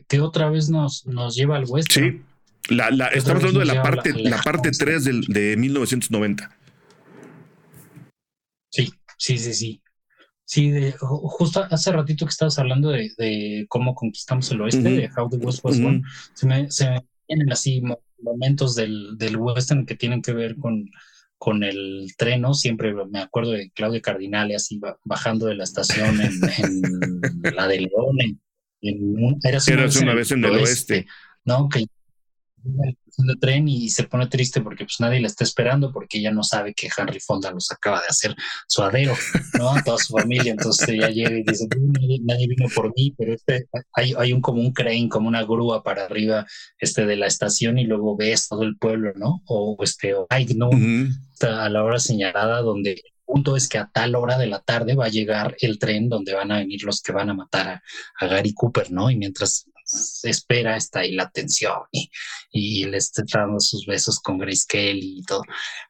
que, 0.08 0.20
otra 0.20 0.48
vez 0.50 0.70
nos, 0.70 1.04
nos 1.06 1.36
lleva 1.36 1.56
al 1.56 1.64
western. 1.66 2.22
Sí, 2.68 2.74
la, 2.74 2.88
estamos 3.08 3.42
hablando 3.42 3.60
de 3.60 3.66
la 3.66 3.82
parte, 3.82 4.12
la, 4.12 4.40
parte 4.40 4.70
3 4.70 5.04
de 5.28 5.56
1990. 5.56 6.50
Sí, 8.74 8.92
sí, 9.16 9.38
sí, 9.38 9.54
sí. 9.54 9.82
Sí, 10.46 10.72
justo 10.98 11.66
hace 11.70 11.92
ratito 11.92 12.26
que 12.26 12.30
estabas 12.30 12.58
hablando 12.58 12.90
de, 12.90 13.64
cómo 13.68 13.94
conquistamos 13.94 14.50
el 14.50 14.60
oeste, 14.60 14.82
de 14.82 15.10
How 15.16 15.30
the 15.30 15.36
West 15.36 15.64
Was 15.64 15.80
Won, 15.80 16.02
se 16.34 16.46
me, 16.46 16.70
se 16.70 17.00
vienen 17.26 17.50
así 17.50 17.82
momentos 18.18 18.74
del, 18.74 19.16
del 19.16 19.36
western 19.36 19.86
que 19.86 19.94
tienen 19.94 20.20
que 20.20 20.32
ver 20.32 20.56
con, 20.56 20.90
con 21.38 21.62
el 21.62 22.08
tren, 22.18 22.44
Siempre 22.52 22.92
me 23.10 23.20
acuerdo 23.20 23.52
de 23.52 23.70
Claudio 23.70 24.02
Cardinale 24.02 24.54
así 24.54 24.78
bajando 25.04 25.46
de 25.46 25.54
la 25.54 25.64
estación 25.64 26.20
en, 26.20 26.32
la 27.56 27.66
de 27.66 27.80
León, 27.80 28.18
en, 28.20 28.40
Eras 29.42 29.68
una, 29.68 30.14
vez 30.14 30.30
en 30.32 30.44
el 30.44 30.50
oeste, 30.50 31.06
¿no? 31.44 31.70
Que 31.70 31.86
de 33.16 33.36
tren 33.36 33.68
y 33.68 33.88
se 33.90 34.04
pone 34.04 34.26
triste 34.26 34.60
porque 34.60 34.84
pues 34.84 34.96
nadie 35.00 35.20
la 35.20 35.26
está 35.26 35.44
esperando 35.44 35.92
porque 35.92 36.18
ella 36.18 36.30
no 36.30 36.42
sabe 36.42 36.74
que 36.74 36.88
Henry 36.96 37.20
Fonda 37.20 37.50
los 37.50 37.70
acaba 37.70 38.00
de 38.00 38.06
hacer 38.08 38.34
suadero, 38.68 39.14
¿no? 39.58 39.72
Toda 39.84 39.98
su 39.98 40.16
familia, 40.16 40.52
entonces 40.52 40.88
ella 40.88 41.08
llega 41.08 41.38
y 41.38 41.42
dice, 41.42 41.66
nadie, 42.22 42.48
vino 42.48 42.68
por 42.74 42.92
mí, 42.96 43.14
pero 43.16 43.34
este, 43.34 43.68
hay, 43.92 44.14
hay 44.16 44.32
un 44.32 44.40
como 44.40 44.60
un 44.60 44.72
crane, 44.72 45.08
como 45.08 45.28
una 45.28 45.44
grúa 45.44 45.82
para 45.82 46.04
arriba 46.04 46.46
este, 46.78 47.06
de 47.06 47.16
la 47.16 47.26
estación 47.26 47.78
y 47.78 47.84
luego 47.84 48.16
ves 48.16 48.48
todo 48.48 48.62
el 48.62 48.76
pueblo, 48.76 49.12
¿no? 49.16 49.42
O 49.46 49.76
este, 49.82 50.14
o, 50.14 50.26
ay, 50.30 50.46
no, 50.56 50.70
a 51.40 51.68
la 51.68 51.84
hora 51.84 51.98
señalada 51.98 52.60
donde 52.62 52.92
el 52.92 53.02
punto 53.24 53.56
es 53.56 53.68
que 53.68 53.78
a 53.78 53.90
tal 53.92 54.14
hora 54.16 54.38
de 54.38 54.46
la 54.46 54.60
tarde 54.60 54.94
va 54.94 55.06
a 55.06 55.10
llegar 55.10 55.56
el 55.60 55.78
tren 55.78 56.08
donde 56.08 56.34
van 56.34 56.52
a 56.52 56.58
venir 56.58 56.82
los 56.84 57.00
que 57.00 57.12
van 57.12 57.30
a 57.30 57.34
matar 57.34 57.68
a, 57.68 57.82
a 58.18 58.26
Gary 58.26 58.52
Cooper, 58.54 58.90
¿no? 58.92 59.10
Y 59.10 59.16
mientras 59.16 59.66
espera, 60.22 60.76
está 60.76 61.00
ahí 61.00 61.12
la 61.12 61.30
tensión 61.30 61.78
y, 61.92 62.10
y 62.50 62.84
le 62.86 62.96
está 62.96 63.22
dando 63.32 63.60
sus 63.60 63.86
besos 63.86 64.20
con 64.20 64.38
Grace 64.38 64.64
Kelly 64.68 65.18
y 65.18 65.22
todo. 65.22 65.42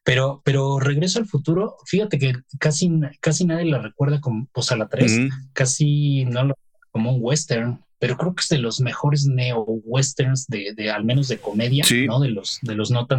Pero, 0.02 0.42
pero 0.44 0.78
Regreso 0.80 1.18
al 1.18 1.26
Futuro, 1.26 1.76
fíjate 1.86 2.18
que 2.18 2.34
casi, 2.58 2.90
casi 3.20 3.44
nadie 3.44 3.66
la 3.66 3.78
recuerda 3.78 4.20
como, 4.20 4.46
pues 4.52 4.70
a 4.72 4.76
la 4.76 4.88
3, 4.88 5.28
casi 5.52 6.24
no 6.26 6.44
lo 6.44 6.54
como 6.90 7.12
un 7.12 7.18
western, 7.20 7.84
pero 7.98 8.16
creo 8.16 8.34
que 8.34 8.42
es 8.42 8.48
de 8.48 8.58
los 8.58 8.80
mejores 8.80 9.26
neo-westerns 9.26 10.46
de, 10.46 10.74
de, 10.76 10.90
al 10.90 11.04
menos 11.04 11.26
de 11.26 11.38
comedia, 11.38 11.84
¿no? 12.06 12.20
De 12.20 12.28
los, 12.28 12.58
de 12.62 12.74
los 12.76 12.92
no 12.92 13.06
tan 13.06 13.18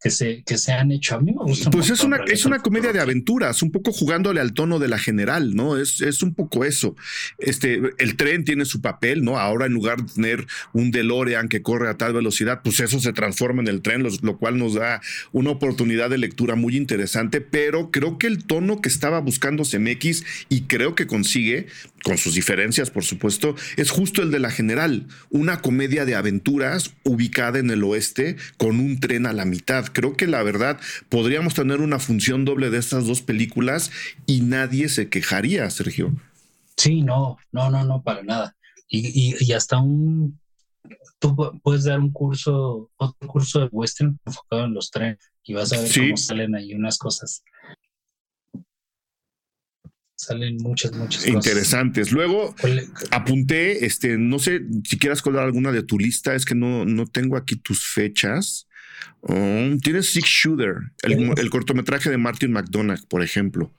que 0.00 0.10
se, 0.10 0.42
que 0.44 0.56
se 0.58 0.72
han 0.72 0.92
hecho. 0.92 1.16
A 1.16 1.20
mí 1.20 1.32
me 1.32 1.44
gusta. 1.44 1.70
Pues 1.70 1.90
es 1.90 2.04
una, 2.04 2.18
es 2.26 2.44
una 2.44 2.60
comedia 2.60 2.92
de 2.92 3.00
aventuras, 3.00 3.62
un 3.62 3.72
poco 3.72 3.92
jugándole 3.92 4.40
al 4.40 4.52
tono 4.52 4.78
de 4.78 4.88
la 4.88 4.98
general, 4.98 5.54
¿no? 5.54 5.76
Es, 5.76 6.00
es 6.00 6.22
un 6.22 6.34
poco 6.34 6.64
eso. 6.64 6.94
Este, 7.38 7.80
el 7.98 8.16
tren 8.16 8.44
tiene 8.44 8.64
su 8.64 8.80
papel, 8.80 9.24
¿no? 9.24 9.38
Ahora 9.38 9.66
en 9.66 9.72
lugar 9.72 10.02
de 10.02 10.12
tener 10.12 10.46
un 10.72 10.90
DeLorean 10.90 11.48
que 11.48 11.62
corre 11.62 11.88
a 11.88 11.96
tal 11.96 12.12
velocidad, 12.12 12.60
pues 12.62 12.80
eso 12.80 13.00
se 13.00 13.12
transforma 13.12 13.60
en 13.60 13.68
el 13.68 13.82
tren, 13.82 14.04
lo, 14.22 14.38
cual 14.38 14.58
nos 14.58 14.74
da 14.74 15.00
una 15.32 15.50
oportunidad 15.50 16.10
de 16.10 16.18
lectura 16.18 16.54
muy 16.54 16.76
interesante, 16.76 17.40
pero 17.40 17.90
creo 17.90 18.18
que 18.18 18.28
el 18.28 18.44
tono 18.44 18.80
que 18.80 18.88
estaba 18.88 19.20
buscando 19.20 19.64
CMX 19.64 20.24
y 20.48 20.62
creo 20.62 20.94
que 20.94 21.06
consigue, 21.06 21.66
con 22.04 22.18
sus 22.18 22.34
diferencias, 22.34 22.90
por 22.90 23.04
supuesto, 23.04 23.54
es 23.76 23.90
justo 23.90 24.22
el 24.22 24.30
de 24.30 24.38
la 24.38 24.50
general, 24.50 25.06
una 25.30 25.60
comedia 25.60 26.04
de 26.04 26.14
aventuras 26.14 26.94
ubicada 27.04 27.58
en 27.58 27.70
el 27.70 27.82
oeste 27.84 28.36
con 28.56 28.80
un 28.80 29.00
tren 29.00 29.26
a 29.26 29.32
la 29.32 29.44
mitad 29.44 29.68
Creo 29.92 30.16
que 30.16 30.26
la 30.26 30.42
verdad 30.42 30.78
podríamos 31.08 31.54
tener 31.54 31.80
una 31.80 31.98
función 31.98 32.44
doble 32.44 32.70
de 32.70 32.78
estas 32.78 33.06
dos 33.06 33.22
películas 33.22 33.90
y 34.26 34.40
nadie 34.40 34.88
se 34.88 35.08
quejaría, 35.08 35.68
Sergio. 35.70 36.14
Sí, 36.76 37.02
no, 37.02 37.38
no, 37.52 37.70
no, 37.70 37.84
no, 37.84 38.02
para 38.02 38.22
nada. 38.22 38.56
Y, 38.88 39.34
y, 39.44 39.52
hasta 39.52 39.78
un, 39.78 40.38
tú 41.18 41.36
puedes 41.62 41.84
dar 41.84 42.00
un 42.00 42.10
curso, 42.10 42.90
otro 42.96 43.28
curso 43.28 43.60
de 43.60 43.66
western 43.70 44.18
enfocado 44.24 44.64
en 44.64 44.74
los 44.74 44.90
trenes 44.90 45.18
y 45.44 45.52
vas 45.54 45.72
a 45.72 45.80
ver 45.80 45.90
cómo 45.92 46.16
salen 46.16 46.54
ahí 46.54 46.74
unas 46.74 46.96
cosas. 46.96 47.42
Salen 50.18 50.56
muchas, 50.56 50.92
muchas 50.94 51.24
cosas. 51.24 51.32
Interesantes. 51.32 52.10
Luego 52.10 52.52
apunté, 53.12 53.86
este, 53.86 54.18
no 54.18 54.40
sé 54.40 54.62
si 54.82 54.98
quieras 54.98 55.22
colar 55.22 55.44
alguna 55.44 55.70
de 55.70 55.84
tu 55.84 55.96
lista, 55.96 56.34
es 56.34 56.44
que 56.44 56.56
no, 56.56 56.84
no 56.84 57.06
tengo 57.06 57.36
aquí 57.36 57.54
tus 57.54 57.86
fechas. 57.86 58.66
Um, 59.22 59.78
tienes 59.78 60.12
Six 60.12 60.28
Shooter, 60.28 60.74
el, 61.04 61.50
cortometraje 61.50 62.10
de 62.10 62.18
Martin 62.18 62.50
McDonagh, 62.50 63.06
por 63.06 63.22
ejemplo. 63.22 63.72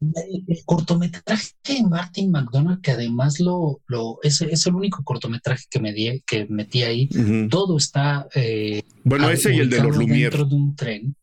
El, 0.00 0.58
cortometraje 0.64 1.52
de 1.64 1.84
Martin 1.88 2.32
McDonagh, 2.32 2.80
que 2.80 2.90
además 2.90 3.38
lo, 3.38 3.80
lo 3.86 4.18
es, 4.24 4.40
el 4.40 4.74
único 4.74 5.04
cortometraje 5.04 5.66
que, 5.70 5.78
me 5.78 5.92
di, 5.92 6.20
que 6.26 6.46
metí 6.48 6.82
ahí. 6.82 7.08
Todo 7.48 7.76
está. 7.76 8.26
Eh, 8.34 8.82
bueno, 9.04 9.30
ese 9.30 9.54
y 9.54 9.60
el 9.60 9.70
de 9.70 9.84
los. 9.84 9.96
Dentro 9.96 10.44
de 10.46 10.54
un 10.56 10.74
tren. 10.74 11.16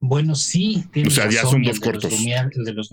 Bueno, 0.00 0.34
sí. 0.34 0.84
O 1.06 1.10
sea, 1.10 1.30
ya 1.30 1.42
son 1.42 1.62
dos 1.62 1.78
cortos. 1.78 2.12
el 2.12 2.64
de 2.64 2.72
los. 2.72 2.90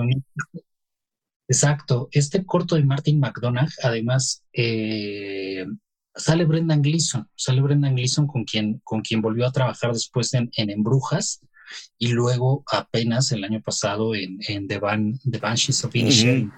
Exacto. 1.48 2.10
Este 2.12 2.46
corto 2.46 2.76
de 2.76 2.84
Martin 2.84 3.20
McDonagh, 3.20 3.72
además, 3.82 4.44
eh, 4.52 5.66
sale 6.14 6.44
Brendan 6.44 6.82
Gleeson, 6.82 7.30
sale 7.36 7.62
Brendan 7.62 7.96
Gleeson 7.96 8.28
con 8.28 8.44
quien, 8.44 8.82
con 8.84 9.02
quien 9.02 9.22
volvió 9.22 9.48
a 9.48 9.52
trabajar 9.54 9.94
después 9.94 10.34
en, 10.34 10.50
en 10.58 10.70
Embrujas 10.70 11.40
y 11.98 12.10
luego 12.10 12.64
apenas 12.72 13.32
el 13.32 13.44
año 13.46 13.62
pasado 13.62 14.14
en, 14.14 14.40
en 14.48 14.68
The, 14.68 14.80
Banshees 15.40 15.84
of 15.86 15.96
Inisherin, 15.96 16.52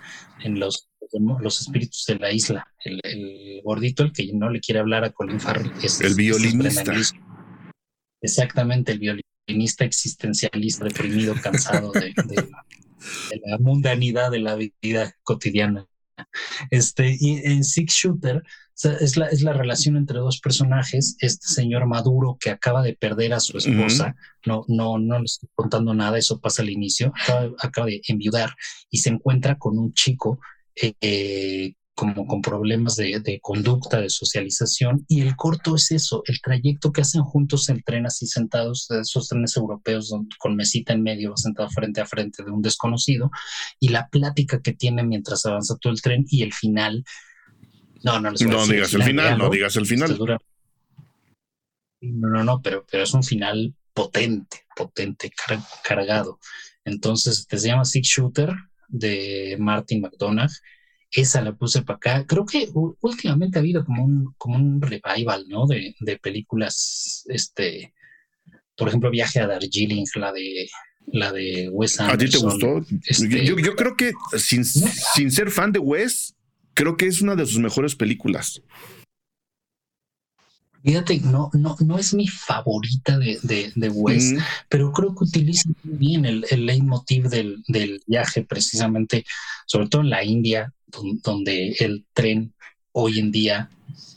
en 0.43 0.59
los, 0.59 0.87
los 1.39 1.61
espíritus 1.61 2.05
de 2.07 2.15
la 2.15 2.31
isla. 2.31 2.67
El, 2.83 3.61
gordito, 3.63 4.03
el 4.03 4.11
que 4.11 4.31
no 4.33 4.49
le 4.49 4.59
quiere 4.59 4.79
hablar 4.79 5.03
a 5.03 5.11
Colin 5.11 5.39
Farrell, 5.39 5.71
es 5.83 6.01
el 6.01 6.15
violinista. 6.15 6.93
Exactamente, 8.21 8.91
el 8.91 8.99
violinista 8.99 9.28
existencialista, 9.85 10.85
deprimido, 10.85 11.35
cansado 11.41 11.91
de, 11.91 12.13
de 12.15 13.41
la 13.45 13.57
mundanidad 13.59 14.31
de 14.31 14.39
la 14.39 14.55
vida 14.55 15.15
cotidiana. 15.23 15.85
Este, 16.69 17.15
y 17.19 17.37
en 17.45 17.63
Six 17.63 17.93
Shooter 17.93 18.43
es 18.83 19.17
la, 19.17 19.27
es 19.27 19.41
la 19.41 19.53
relación 19.53 19.97
entre 19.97 20.19
dos 20.19 20.39
personajes, 20.39 21.17
este 21.19 21.47
señor 21.47 21.85
Maduro 21.85 22.37
que 22.39 22.49
acaba 22.49 22.81
de 22.81 22.95
perder 22.95 23.33
a 23.33 23.39
su 23.39 23.57
esposa, 23.57 24.15
no, 24.45 24.63
no, 24.67 24.97
no 24.97 25.19
le 25.19 25.25
estoy 25.25 25.49
contando 25.53 25.93
nada, 25.93 26.17
eso 26.17 26.39
pasa 26.39 26.61
al 26.61 26.69
inicio, 26.69 27.11
acaba, 27.59 27.87
de 27.87 28.01
enviudar 28.07 28.55
y 28.89 28.99
se 28.99 29.09
encuentra 29.09 29.57
con 29.57 29.77
un 29.77 29.93
chico 29.93 30.39
eh, 30.75 31.73
como 31.99 32.25
con 32.25 32.41
problemas 32.41 32.95
de, 32.95 33.39
conducta, 33.41 33.99
de 33.99 34.09
socialización, 34.09 35.03
y 35.09 35.19
el 35.19 35.35
corto 35.35 35.75
es 35.75 35.91
eso, 35.91 36.23
el 36.27 36.39
trayecto 36.39 36.93
que 36.93 37.01
hacen 37.01 37.23
juntos 37.23 37.67
en 37.67 37.83
tren 37.83 38.05
así 38.05 38.25
sentados, 38.25 38.89
esos 38.89 39.27
trenes 39.27 39.57
europeos 39.57 40.15
con 40.37 40.55
mesita 40.55 40.93
en 40.93 41.03
medio, 41.03 41.35
sentado 41.35 41.69
frente 41.69 41.99
a 41.99 42.05
frente 42.05 42.41
de 42.45 42.51
un 42.51 42.61
desconocido, 42.61 43.29
y 43.81 43.89
la 43.89 44.07
plática 44.07 44.61
que 44.61 44.71
tienen 44.71 45.09
mientras 45.09 45.45
avanza 45.45 45.75
todo 45.75 45.91
el 45.91 46.01
tren 46.01 46.25
y 46.29 46.43
el 46.43 46.53
final 46.53 47.03
no, 48.01 48.17
no, 48.21 48.31
no 48.31 48.65
digas 48.65 48.93
el 48.93 49.03
final, 49.03 49.37
no 49.37 49.49
digas 49.49 49.75
el 49.75 49.85
final. 49.85 50.17
No, 51.99 52.29
no, 52.29 52.43
no, 52.45 52.61
pero, 52.61 52.85
pero 52.89 53.03
es 53.03 53.13
un 53.13 53.23
final 53.23 53.75
potente, 53.93 54.63
potente, 54.73 55.33
cargado. 55.83 56.39
Entonces, 56.85 57.45
se 57.49 57.67
llama 57.67 57.83
Six 57.83 58.07
Shooter 58.07 58.53
de 58.87 59.57
Martin 59.59 59.99
McDonagh. 59.99 60.49
Esa 61.11 61.41
la 61.41 61.53
puse 61.53 61.81
para 61.81 61.97
acá. 61.97 62.25
Creo 62.27 62.45
que 62.45 62.69
últimamente 63.01 63.57
ha 63.57 63.61
habido 63.61 63.83
como 63.83 64.03
un, 64.03 64.33
como 64.37 64.57
un 64.57 64.81
revival, 64.81 65.45
¿no? 65.47 65.65
De, 65.65 65.95
de 65.99 66.17
películas, 66.17 67.23
este, 67.27 67.93
por 68.75 68.87
ejemplo, 68.87 69.09
Viaje 69.09 69.39
a 69.39 69.47
Darjeeling, 69.47 70.05
la 70.15 70.31
de 70.31 70.69
la 71.11 71.31
de 71.31 71.69
Wes 71.71 71.99
Anderson. 71.99 72.15
¿A 72.15 72.17
ti 72.17 72.31
te 72.31 72.37
gustó? 72.37 72.85
Este, 73.05 73.45
yo, 73.45 73.57
yo, 73.57 73.75
creo 73.75 73.95
que 73.95 74.13
sin, 74.37 74.63
sin 74.63 75.31
ser 75.31 75.49
fan 75.49 75.71
de 75.71 75.79
Wes, 75.79 76.35
creo 76.73 76.97
que 76.97 77.07
es 77.07 77.21
una 77.21 77.35
de 77.35 77.45
sus 77.45 77.59
mejores 77.59 77.95
películas. 77.95 78.61
Fíjate, 80.83 81.19
no, 81.19 81.49
no, 81.53 81.75
no 81.79 81.97
es 81.97 82.13
mi 82.13 82.27
favorita 82.27 83.17
de, 83.17 83.37
de, 83.75 83.89
Wes, 83.89 84.35
pero 84.69 84.93
creo 84.93 85.13
que 85.13 85.25
utiliza 85.25 85.69
muy 85.83 85.97
bien 85.97 86.25
el, 86.25 86.45
el 86.49 86.65
leitmotiv 86.65 87.27
del, 87.27 87.63
del, 87.67 88.01
viaje, 88.07 88.43
precisamente, 88.43 89.25
sobre 89.65 89.87
todo 89.89 90.01
en 90.03 90.09
la 90.09 90.23
India, 90.23 90.73
donde 90.87 91.75
el 91.79 92.05
tren 92.13 92.53
hoy 92.93 93.19
en 93.19 93.31
día 93.31 93.69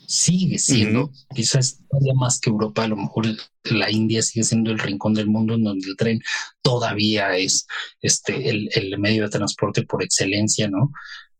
sigue 0.07 0.57
siendo, 0.57 1.11
quizás 1.33 1.79
todavía 1.89 2.13
más 2.13 2.39
que 2.39 2.49
Europa, 2.49 2.83
a 2.83 2.87
lo 2.87 2.97
mejor 2.97 3.25
la 3.63 3.91
India 3.91 4.21
sigue 4.21 4.43
siendo 4.43 4.71
el 4.71 4.79
rincón 4.79 5.13
del 5.13 5.27
mundo 5.27 5.55
en 5.55 5.63
donde 5.63 5.87
el 5.87 5.97
tren 5.97 6.21
todavía 6.61 7.35
es 7.35 7.65
este, 8.01 8.49
el, 8.49 8.69
el 8.75 8.97
medio 8.99 9.23
de 9.23 9.29
transporte 9.29 9.83
por 9.83 10.03
excelencia, 10.03 10.69
¿no? 10.69 10.91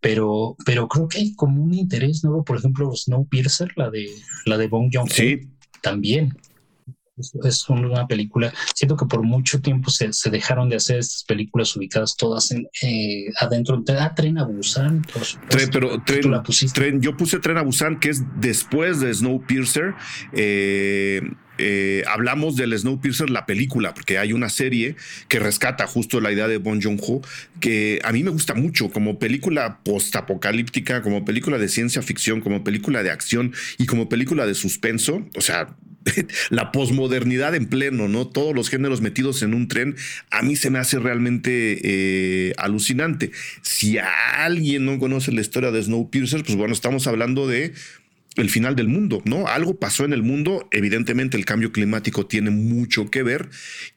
Pero, 0.03 0.57
pero 0.65 0.89
creo 0.89 1.07
que 1.07 1.19
hay 1.19 1.33
como 1.33 1.63
un 1.63 1.73
interés 1.73 2.25
nuevo, 2.25 2.43
por 2.43 2.57
ejemplo, 2.57 2.91
Snowpiercer, 2.93 3.71
la 3.77 3.89
de 3.89 4.05
la 4.45 4.57
de 4.57 4.67
Bong 4.67 4.89
Joon-ho, 4.93 5.09
sí. 5.09 5.39
también. 5.81 6.37
Es, 7.45 7.69
una 7.69 8.07
película, 8.07 8.51
siento 8.75 8.97
que 8.97 9.05
por 9.05 9.21
mucho 9.21 9.61
tiempo 9.61 9.91
se, 9.91 10.11
se, 10.11 10.31
dejaron 10.31 10.67
de 10.67 10.77
hacer 10.77 10.97
estas 10.97 11.23
películas 11.23 11.75
ubicadas 11.75 12.17
todas 12.17 12.51
en, 12.51 12.67
eh, 12.81 13.27
adentro. 13.39 13.77
de 13.77 13.93
ah, 13.93 14.13
Tren 14.13 14.39
a 14.39 14.45
Busan, 14.45 15.03
tren, 15.47 15.69
pero 15.71 16.03
tren, 16.03 16.99
yo 16.99 17.15
puse 17.15 17.39
Tren 17.39 17.57
a 17.57 17.61
Busan, 17.61 17.99
que 17.99 18.09
es 18.09 18.23
después 18.41 18.99
de 18.99 19.13
Snowpiercer. 19.13 19.93
Eh, 20.33 21.21
eh, 21.57 22.03
hablamos 22.07 22.55
del 22.55 22.77
Snowpiercer, 22.77 23.29
la 23.29 23.45
película, 23.45 23.93
porque 23.93 24.17
hay 24.17 24.33
una 24.33 24.49
serie 24.49 24.95
que 25.27 25.39
rescata 25.39 25.87
justo 25.87 26.19
la 26.19 26.31
idea 26.31 26.47
de 26.47 26.57
Bon 26.57 26.81
Joon-ho, 26.81 27.21
que 27.59 27.99
a 28.03 28.11
mí 28.11 28.23
me 28.23 28.31
gusta 28.31 28.53
mucho 28.53 28.89
como 28.89 29.19
película 29.19 29.79
postapocalíptica, 29.83 31.01
como 31.01 31.25
película 31.25 31.57
de 31.57 31.69
ciencia 31.69 32.01
ficción, 32.01 32.41
como 32.41 32.63
película 32.63 33.03
de 33.03 33.11
acción 33.11 33.53
y 33.77 33.85
como 33.85 34.09
película 34.09 34.45
de 34.45 34.55
suspenso. 34.55 35.27
O 35.35 35.41
sea, 35.41 35.75
la 36.49 36.71
posmodernidad 36.71 37.55
en 37.55 37.67
pleno, 37.67 38.07
¿no? 38.07 38.27
Todos 38.27 38.55
los 38.55 38.69
géneros 38.69 39.01
metidos 39.01 39.41
en 39.41 39.53
un 39.53 39.67
tren, 39.67 39.95
a 40.31 40.41
mí 40.41 40.55
se 40.55 40.69
me 40.69 40.79
hace 40.79 40.99
realmente 40.99 41.79
eh, 41.83 42.53
alucinante. 42.57 43.31
Si 43.61 43.97
alguien 43.97 44.85
no 44.85 44.99
conoce 44.99 45.31
la 45.31 45.41
historia 45.41 45.71
de 45.71 45.83
Snowpiercer, 45.83 46.43
pues 46.43 46.55
bueno, 46.55 46.73
estamos 46.73 47.07
hablando 47.07 47.47
de 47.47 47.73
el 48.35 48.49
final 48.49 48.75
del 48.75 48.87
mundo, 48.87 49.21
¿no? 49.25 49.47
Algo 49.47 49.75
pasó 49.75 50.05
en 50.05 50.13
el 50.13 50.23
mundo, 50.23 50.67
evidentemente 50.71 51.37
el 51.37 51.45
cambio 51.45 51.71
climático 51.71 52.25
tiene 52.25 52.49
mucho 52.49 53.11
que 53.11 53.21
ver 53.21 53.49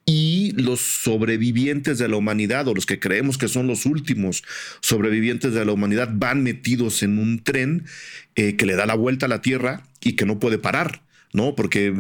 y 0.05 0.53
los 0.57 0.81
sobrevivientes 0.81 1.99
de 1.99 2.09
la 2.09 2.17
humanidad 2.17 2.69
o 2.69 2.75
los 2.75 2.85
que 2.85 3.01
creemos 3.01 3.39
que 3.39 3.49
son 3.49 3.67
los 3.67 3.87
últimos 3.87 4.45
sobrevivientes 4.81 5.55
de 5.55 5.65
la 5.65 5.73
humanidad 5.73 6.11
van 6.13 6.43
metidos 6.43 7.03
en 7.03 7.19
un 7.19 7.43
tren 7.43 7.87
eh, 8.35 8.57
que 8.57 8.67
le 8.67 8.77
da 8.77 8.85
la 8.85 8.95
vuelta 8.95 9.27
a 9.27 9.31
la 9.31 9.41
Tierra 9.41 9.83
y 10.03 10.13
que 10.13 10.27
no 10.27 10.39
puede 10.39 10.59
parar. 10.59 11.03
¿no? 11.37 11.55
Porque 11.55 11.93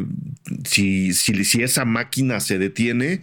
si, 0.64 1.10
esa 1.10 1.84
máquina 1.84 2.40
se 2.40 2.58
detiene, 2.58 3.20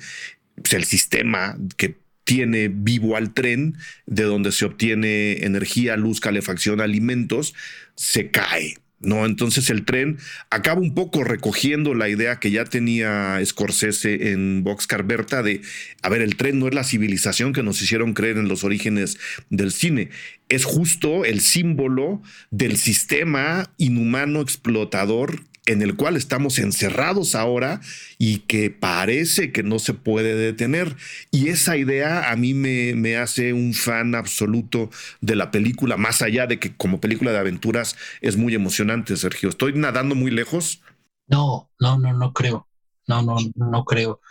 pues 0.55 0.73
el 0.73 0.83
sistema 0.83 1.57
que 1.75 1.97
tiene 2.23 2.69
vivo 2.69 3.17
al 3.17 3.33
tren, 3.33 3.77
de 4.05 4.23
donde 4.23 4.51
se 4.51 4.65
obtiene 4.65 5.43
energía, 5.43 5.97
luz, 5.97 6.19
calefacción, 6.19 6.81
alimentos, 6.81 7.55
se 7.95 8.29
cae. 8.29 8.75
¿No? 9.03 9.25
Entonces 9.25 9.69
el 9.69 9.85
tren 9.85 10.17
acaba 10.49 10.81
un 10.81 10.95
poco 10.95 11.23
recogiendo 11.23 11.93
la 11.93 12.09
idea 12.09 12.39
que 12.39 12.51
ya 12.51 12.65
tenía 12.65 13.39
Scorsese 13.45 14.31
en 14.31 14.63
Boxcar 14.63 15.03
Berta 15.03 15.43
de, 15.43 15.61
a 16.01 16.09
ver, 16.09 16.21
el 16.21 16.35
tren 16.35 16.59
no 16.59 16.67
es 16.67 16.73
la 16.73 16.83
civilización 16.83 17.53
que 17.53 17.63
nos 17.63 17.81
hicieron 17.81 18.13
creer 18.13 18.37
en 18.37 18.47
los 18.47 18.63
orígenes 18.63 19.17
del 19.49 19.71
cine, 19.71 20.09
es 20.49 20.65
justo 20.65 21.25
el 21.25 21.41
símbolo 21.41 22.21
del 22.51 22.77
sistema 22.77 23.71
inhumano 23.77 24.41
explotador 24.41 25.43
en 25.65 25.81
el 25.81 25.95
cual 25.95 26.17
estamos 26.17 26.59
encerrados 26.59 27.35
ahora 27.35 27.79
y 28.17 28.39
que 28.39 28.69
parece 28.69 29.51
que 29.51 29.63
no 29.63 29.79
se 29.79 29.93
puede 29.93 30.35
detener. 30.35 30.95
Y 31.31 31.47
esa 31.47 31.77
idea 31.77 32.31
a 32.31 32.35
mí 32.35 32.53
me, 32.53 32.95
me, 32.95 33.15
hace 33.17 33.53
un 33.53 33.73
fan 33.73 34.15
absoluto 34.15 34.89
de 35.21 35.35
la 35.35 35.51
película, 35.51 35.95
más 35.97 36.21
allá 36.21 36.47
de 36.47 36.59
que 36.59 36.75
como 36.75 36.99
película 36.99 37.31
de 37.31 37.39
aventuras 37.39 37.95
es 38.21 38.35
muy 38.35 38.55
emocionante, 38.55 39.15
Sergio. 39.15 39.49
¿Estoy 39.49 39.73
nadando 39.73 40.15
muy 40.15 40.31
lejos? 40.31 40.81
No, 41.27 41.71
no, 41.79 41.97
no, 41.97 42.13
no 42.13 42.33
creo. 42.33 42.67
No, 43.07 43.21
no, 43.21 43.37
no 43.55 43.85
creo. 43.85 44.21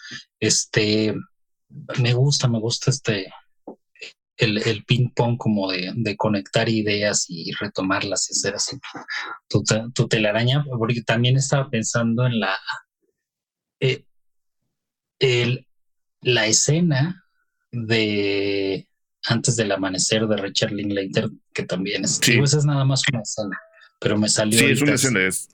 Este, 0.41 1.15
me 1.99 2.15
gusta, 2.15 2.49
me 2.49 2.59
gusta 2.59 2.91
este, 2.91 3.33
el, 4.43 4.59
el 4.59 4.85
ping-pong 4.85 5.37
como 5.39 5.71
de, 5.71 5.93
de, 5.95 6.17
conectar 6.17 6.69
ideas 6.69 7.27
y 7.29 7.53
retomarlas 7.53 8.29
y 8.29 8.33
hacer 8.33 8.55
así 8.57 8.77
tu, 9.49 9.63
tu, 9.95 10.09
telaraña, 10.09 10.65
porque 10.79 11.03
también 11.03 11.37
estaba 11.37 11.71
pensando 11.71 12.27
en 12.27 12.41
la, 12.41 12.57
eh, 13.81 14.05
el, 15.21 15.67
la 16.21 16.47
escena 16.47 17.25
de 17.71 18.89
antes 19.25 19.55
del 19.55 19.71
amanecer 19.71 20.27
de 20.27 20.37
Richard 20.37 20.73
Linklater, 20.73 21.31
que 21.55 21.63
también 21.63 22.05
es, 22.05 22.19
sí. 22.21 22.39
es 22.39 22.65
nada 22.65 22.85
más 22.85 23.03
una 23.13 23.23
escena, 23.23 23.61
pero 24.01 24.19
me 24.19 24.29
salió. 24.29 24.59
Sí, 24.59 24.65
es 24.67 24.83
una 24.83 24.95
escena, 24.95 25.27
es, 25.27 25.49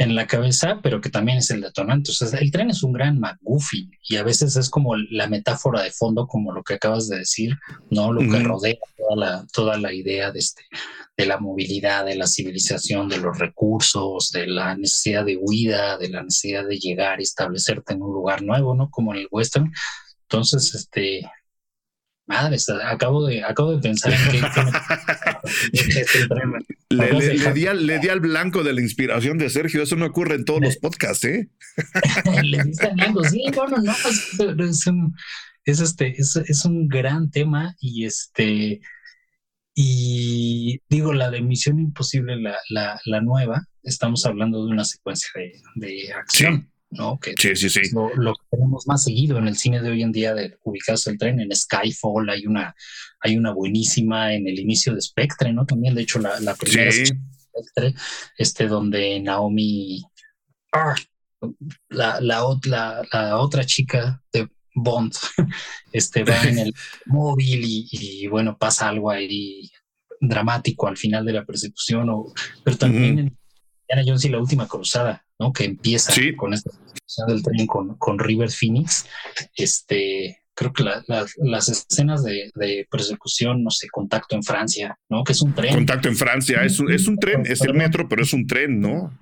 en 0.00 0.14
la 0.14 0.26
cabeza, 0.26 0.80
pero 0.82 1.02
que 1.02 1.10
también 1.10 1.36
es 1.36 1.50
el 1.50 1.60
detonante. 1.60 2.10
O 2.10 2.14
sea, 2.14 2.38
el 2.38 2.50
tren 2.50 2.70
es 2.70 2.82
un 2.82 2.94
gran 2.94 3.20
McGuffin 3.20 3.90
y 4.08 4.16
a 4.16 4.22
veces 4.22 4.56
es 4.56 4.70
como 4.70 4.96
la 4.96 5.28
metáfora 5.28 5.82
de 5.82 5.90
fondo, 5.90 6.26
como 6.26 6.52
lo 6.52 6.62
que 6.62 6.74
acabas 6.74 7.06
de 7.10 7.18
decir, 7.18 7.58
¿no? 7.90 8.10
Lo 8.10 8.20
que 8.20 8.42
rodea 8.42 8.76
toda 8.96 9.16
la, 9.16 9.46
toda 9.52 9.78
la 9.78 9.92
idea 9.92 10.32
de, 10.32 10.38
este, 10.38 10.62
de 11.18 11.26
la 11.26 11.38
movilidad, 11.38 12.06
de 12.06 12.14
la 12.14 12.26
civilización, 12.26 13.10
de 13.10 13.18
los 13.18 13.38
recursos, 13.38 14.30
de 14.30 14.46
la 14.46 14.74
necesidad 14.74 15.26
de 15.26 15.36
huida, 15.38 15.98
de 15.98 16.08
la 16.08 16.22
necesidad 16.22 16.66
de 16.66 16.78
llegar 16.78 17.20
y 17.20 17.24
establecerte 17.24 17.92
en 17.92 18.00
un 18.00 18.14
lugar 18.14 18.40
nuevo, 18.40 18.74
¿no? 18.74 18.88
Como 18.88 19.12
en 19.12 19.20
el 19.20 19.28
western. 19.30 19.70
Entonces, 20.22 20.74
este, 20.74 21.30
madre, 22.26 22.56
acabo 22.84 23.26
de, 23.26 23.42
acabo 23.42 23.74
de 23.74 23.80
pensar 23.80 24.12
en 24.12 24.30
qué. 24.30 24.40
le, 26.90 27.12
le, 27.12 27.34
le, 27.34 27.52
di 27.52 27.66
al, 27.66 27.86
le, 27.86 27.98
di 27.98 28.08
al, 28.08 28.20
blanco 28.20 28.62
de 28.62 28.72
la 28.72 28.80
inspiración 28.80 29.38
de 29.38 29.50
Sergio, 29.50 29.82
eso 29.82 29.96
no 29.96 30.06
ocurre 30.06 30.36
en 30.36 30.44
todos 30.44 30.60
los 30.60 30.76
podcasts, 30.78 31.24
¿eh? 31.24 31.48
le 32.42 32.62
diste 32.64 32.86
al 32.86 32.94
blanco, 32.94 33.24
sí, 33.24 33.44
bueno, 33.54 33.78
no, 33.78 33.92
es, 34.64 34.86
un, 34.86 35.14
es, 35.64 35.80
este, 35.80 36.20
es, 36.20 36.36
es 36.36 36.64
un 36.64 36.88
gran 36.88 37.30
tema 37.30 37.74
y 37.80 38.04
este. 38.04 38.80
Y 39.74 40.80
digo, 40.88 41.14
la 41.14 41.30
de 41.30 41.40
Misión 41.40 41.78
Imposible, 41.78 42.36
la, 42.36 42.58
la, 42.68 43.00
la 43.04 43.20
nueva, 43.20 43.64
estamos 43.82 44.26
hablando 44.26 44.66
de 44.66 44.72
una 44.72 44.84
secuencia 44.84 45.30
de, 45.34 45.52
de 45.76 46.12
acción. 46.12 46.62
Sí. 46.62 46.79
¿No? 46.90 47.18
Que 47.18 47.34
sí, 47.38 47.54
sí, 47.56 47.70
sí. 47.70 47.80
Lo, 47.92 48.14
lo, 48.16 48.34
que 48.34 48.46
tenemos 48.50 48.86
más 48.86 49.04
seguido 49.04 49.38
en 49.38 49.48
el 49.48 49.56
cine 49.56 49.80
de 49.80 49.90
hoy 49.90 50.02
en 50.02 50.12
día 50.12 50.34
de 50.34 50.58
ubicados 50.64 51.06
el 51.06 51.18
tren, 51.18 51.40
en 51.40 51.54
Skyfall 51.54 52.28
hay 52.30 52.46
una, 52.46 52.74
hay 53.20 53.36
una 53.36 53.52
buenísima 53.52 54.34
en 54.34 54.48
el 54.48 54.58
inicio 54.58 54.94
de 54.94 55.00
Spectre, 55.00 55.52
¿no? 55.52 55.64
También, 55.66 55.94
de 55.94 56.02
hecho, 56.02 56.18
la, 56.18 56.38
la 56.40 56.54
primera 56.54 56.90
sí. 56.90 57.04
Spectre, 57.06 57.94
este, 58.36 58.66
donde 58.66 59.20
Naomi, 59.20 60.02
ah, 60.72 60.94
la, 61.88 62.20
la, 62.20 62.44
la, 62.64 63.02
la 63.12 63.38
otra 63.38 63.64
chica 63.64 64.22
de 64.32 64.48
Bond, 64.74 65.12
este, 65.92 66.24
va 66.24 66.42
en 66.42 66.58
el 66.58 66.74
móvil 67.06 67.62
y, 67.64 67.88
y, 67.90 68.26
bueno, 68.26 68.58
pasa 68.58 68.88
algo 68.88 69.10
ahí 69.10 69.70
dramático 70.20 70.86
al 70.86 70.96
final 70.96 71.24
de 71.24 71.32
la 71.32 71.44
persecución, 71.44 72.10
o, 72.10 72.32
pero 72.64 72.76
también 72.76 73.14
uh 73.14 73.16
-huh. 73.16 73.20
en 73.20 73.39
Indiana 73.90 74.04
Jones 74.06 74.24
y 74.24 74.28
la 74.28 74.38
última 74.38 74.68
cruzada, 74.68 75.24
¿no? 75.38 75.52
Que 75.52 75.64
empieza 75.64 76.12
sí. 76.12 76.34
con 76.36 76.54
esta 76.54 76.70
del 77.26 77.42
tren 77.42 77.66
con, 77.66 77.96
con, 77.96 78.18
River 78.18 78.50
Phoenix. 78.50 79.04
Este, 79.56 80.42
creo 80.54 80.72
que 80.72 80.84
la, 80.84 81.02
la, 81.08 81.26
las 81.38 81.68
escenas 81.68 82.22
de, 82.22 82.50
de, 82.54 82.86
persecución, 82.88 83.64
no 83.64 83.70
sé, 83.70 83.88
contacto 83.88 84.36
en 84.36 84.44
Francia, 84.44 84.96
¿no? 85.08 85.24
Que 85.24 85.32
es 85.32 85.42
un 85.42 85.52
tren. 85.52 85.74
Contacto 85.74 86.08
en 86.08 86.16
Francia, 86.16 86.62
es 86.62 86.78
un, 86.78 86.92
es 86.92 87.08
un 87.08 87.18
tren, 87.18 87.44
es 87.46 87.60
el 87.62 87.74
metro, 87.74 88.08
pero 88.08 88.22
es 88.22 88.32
un 88.32 88.46
tren, 88.46 88.80
¿no? 88.80 89.12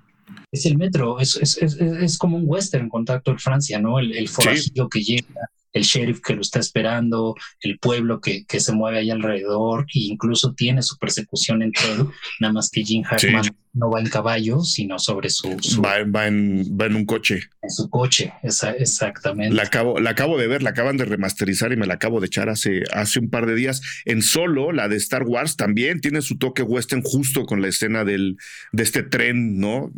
Es 0.51 0.65
el 0.65 0.77
metro, 0.77 1.19
es, 1.19 1.35
es, 1.35 1.57
es, 1.57 1.75
es 1.79 2.17
como 2.17 2.37
un 2.37 2.43
western 2.45 2.89
contacto 2.89 3.31
en 3.31 3.39
Francia, 3.39 3.79
¿no? 3.79 3.99
El, 3.99 4.15
el 4.15 4.27
forajido 4.27 4.85
sí. 4.85 4.89
que 4.91 5.03
llega, 5.03 5.49
el 5.73 5.83
sheriff 5.83 6.21
que 6.21 6.35
lo 6.35 6.41
está 6.41 6.59
esperando, 6.59 7.35
el 7.61 7.77
pueblo 7.77 8.19
que, 8.21 8.45
que 8.45 8.59
se 8.59 8.73
mueve 8.73 8.99
ahí 8.99 9.11
alrededor, 9.11 9.85
e 9.93 9.99
incluso 9.99 10.53
tiene 10.53 10.81
su 10.81 10.97
persecución 10.97 11.61
entre 11.61 11.91
él, 11.91 12.07
nada 12.39 12.53
más 12.53 12.69
que 12.69 12.83
Jim 12.83 13.03
Hackman 13.03 13.43
sí. 13.43 13.51
no 13.73 13.91
va 13.91 13.99
en 13.99 14.09
caballo, 14.09 14.61
sino 14.61 14.97
sobre 14.97 15.29
su... 15.29 15.55
su 15.61 15.81
va, 15.81 16.03
va, 16.03 16.25
en, 16.25 16.63
va, 16.75 16.87
en, 16.87 16.95
un 16.95 17.05
coche. 17.05 17.41
En 17.61 17.69
su 17.69 17.87
coche, 17.87 18.33
esa, 18.41 18.71
exactamente. 18.71 19.55
La 19.55 19.63
acabo, 19.63 19.99
la 19.99 20.09
acabo 20.09 20.39
de 20.39 20.47
ver, 20.47 20.63
la 20.63 20.71
acaban 20.71 20.97
de 20.97 21.05
remasterizar 21.05 21.71
y 21.71 21.77
me 21.77 21.85
la 21.85 21.95
acabo 21.95 22.19
de 22.19 22.25
echar 22.25 22.49
hace, 22.49 22.81
hace 22.91 23.19
un 23.19 23.29
par 23.29 23.45
de 23.45 23.53
días. 23.53 23.81
En 24.05 24.23
solo, 24.23 24.71
la 24.71 24.87
de 24.87 24.95
Star 24.95 25.23
Wars 25.23 25.55
también 25.55 26.01
tiene 26.01 26.23
su 26.23 26.39
toque 26.39 26.63
western 26.63 27.03
justo 27.03 27.45
con 27.45 27.61
la 27.61 27.67
escena 27.67 28.03
del, 28.03 28.37
de 28.71 28.83
este 28.83 29.03
tren, 29.03 29.59
¿no? 29.59 29.91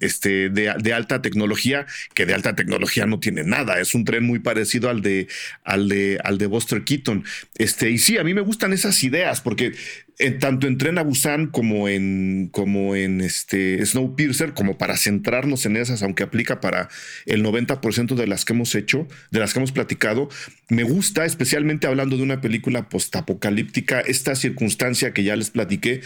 Este, 0.00 0.50
de, 0.50 0.74
de 0.78 0.92
alta 0.92 1.22
tecnología, 1.22 1.86
que 2.14 2.26
de 2.26 2.34
alta 2.34 2.54
tecnología 2.54 3.06
no 3.06 3.20
tiene 3.20 3.44
nada, 3.44 3.80
es 3.80 3.94
un 3.94 4.04
tren 4.04 4.24
muy 4.24 4.38
parecido 4.38 4.90
al 4.90 5.02
de, 5.02 5.28
al 5.64 5.88
de, 5.88 6.18
al 6.22 6.38
de 6.38 6.46
Buster 6.46 6.84
Keaton. 6.84 7.24
Este, 7.56 7.90
y 7.90 7.98
sí, 7.98 8.18
a 8.18 8.24
mí 8.24 8.34
me 8.34 8.40
gustan 8.40 8.72
esas 8.72 9.02
ideas 9.04 9.40
porque 9.40 9.72
en, 10.18 10.38
tanto 10.38 10.66
en 10.66 10.78
Tren 10.78 10.98
a 10.98 11.02
Busan 11.02 11.46
como 11.46 11.88
en, 11.88 12.48
como 12.52 12.96
en 12.96 13.20
este 13.20 13.84
Snowpiercer, 13.84 14.52
como 14.52 14.76
para 14.76 14.96
centrarnos 14.96 15.64
en 15.66 15.76
esas, 15.76 16.02
aunque 16.02 16.24
aplica 16.24 16.60
para 16.60 16.88
el 17.26 17.44
90% 17.44 18.14
de 18.14 18.26
las 18.26 18.44
que 18.44 18.52
hemos 18.52 18.74
hecho, 18.74 19.06
de 19.30 19.38
las 19.38 19.52
que 19.52 19.60
hemos 19.60 19.72
platicado, 19.72 20.28
me 20.68 20.82
gusta, 20.82 21.24
especialmente 21.24 21.86
hablando 21.86 22.16
de 22.16 22.22
una 22.24 22.40
película 22.40 22.88
postapocalíptica, 22.88 24.00
esta 24.00 24.34
circunstancia 24.34 25.12
que 25.12 25.22
ya 25.22 25.36
les 25.36 25.50
platiqué, 25.50 26.00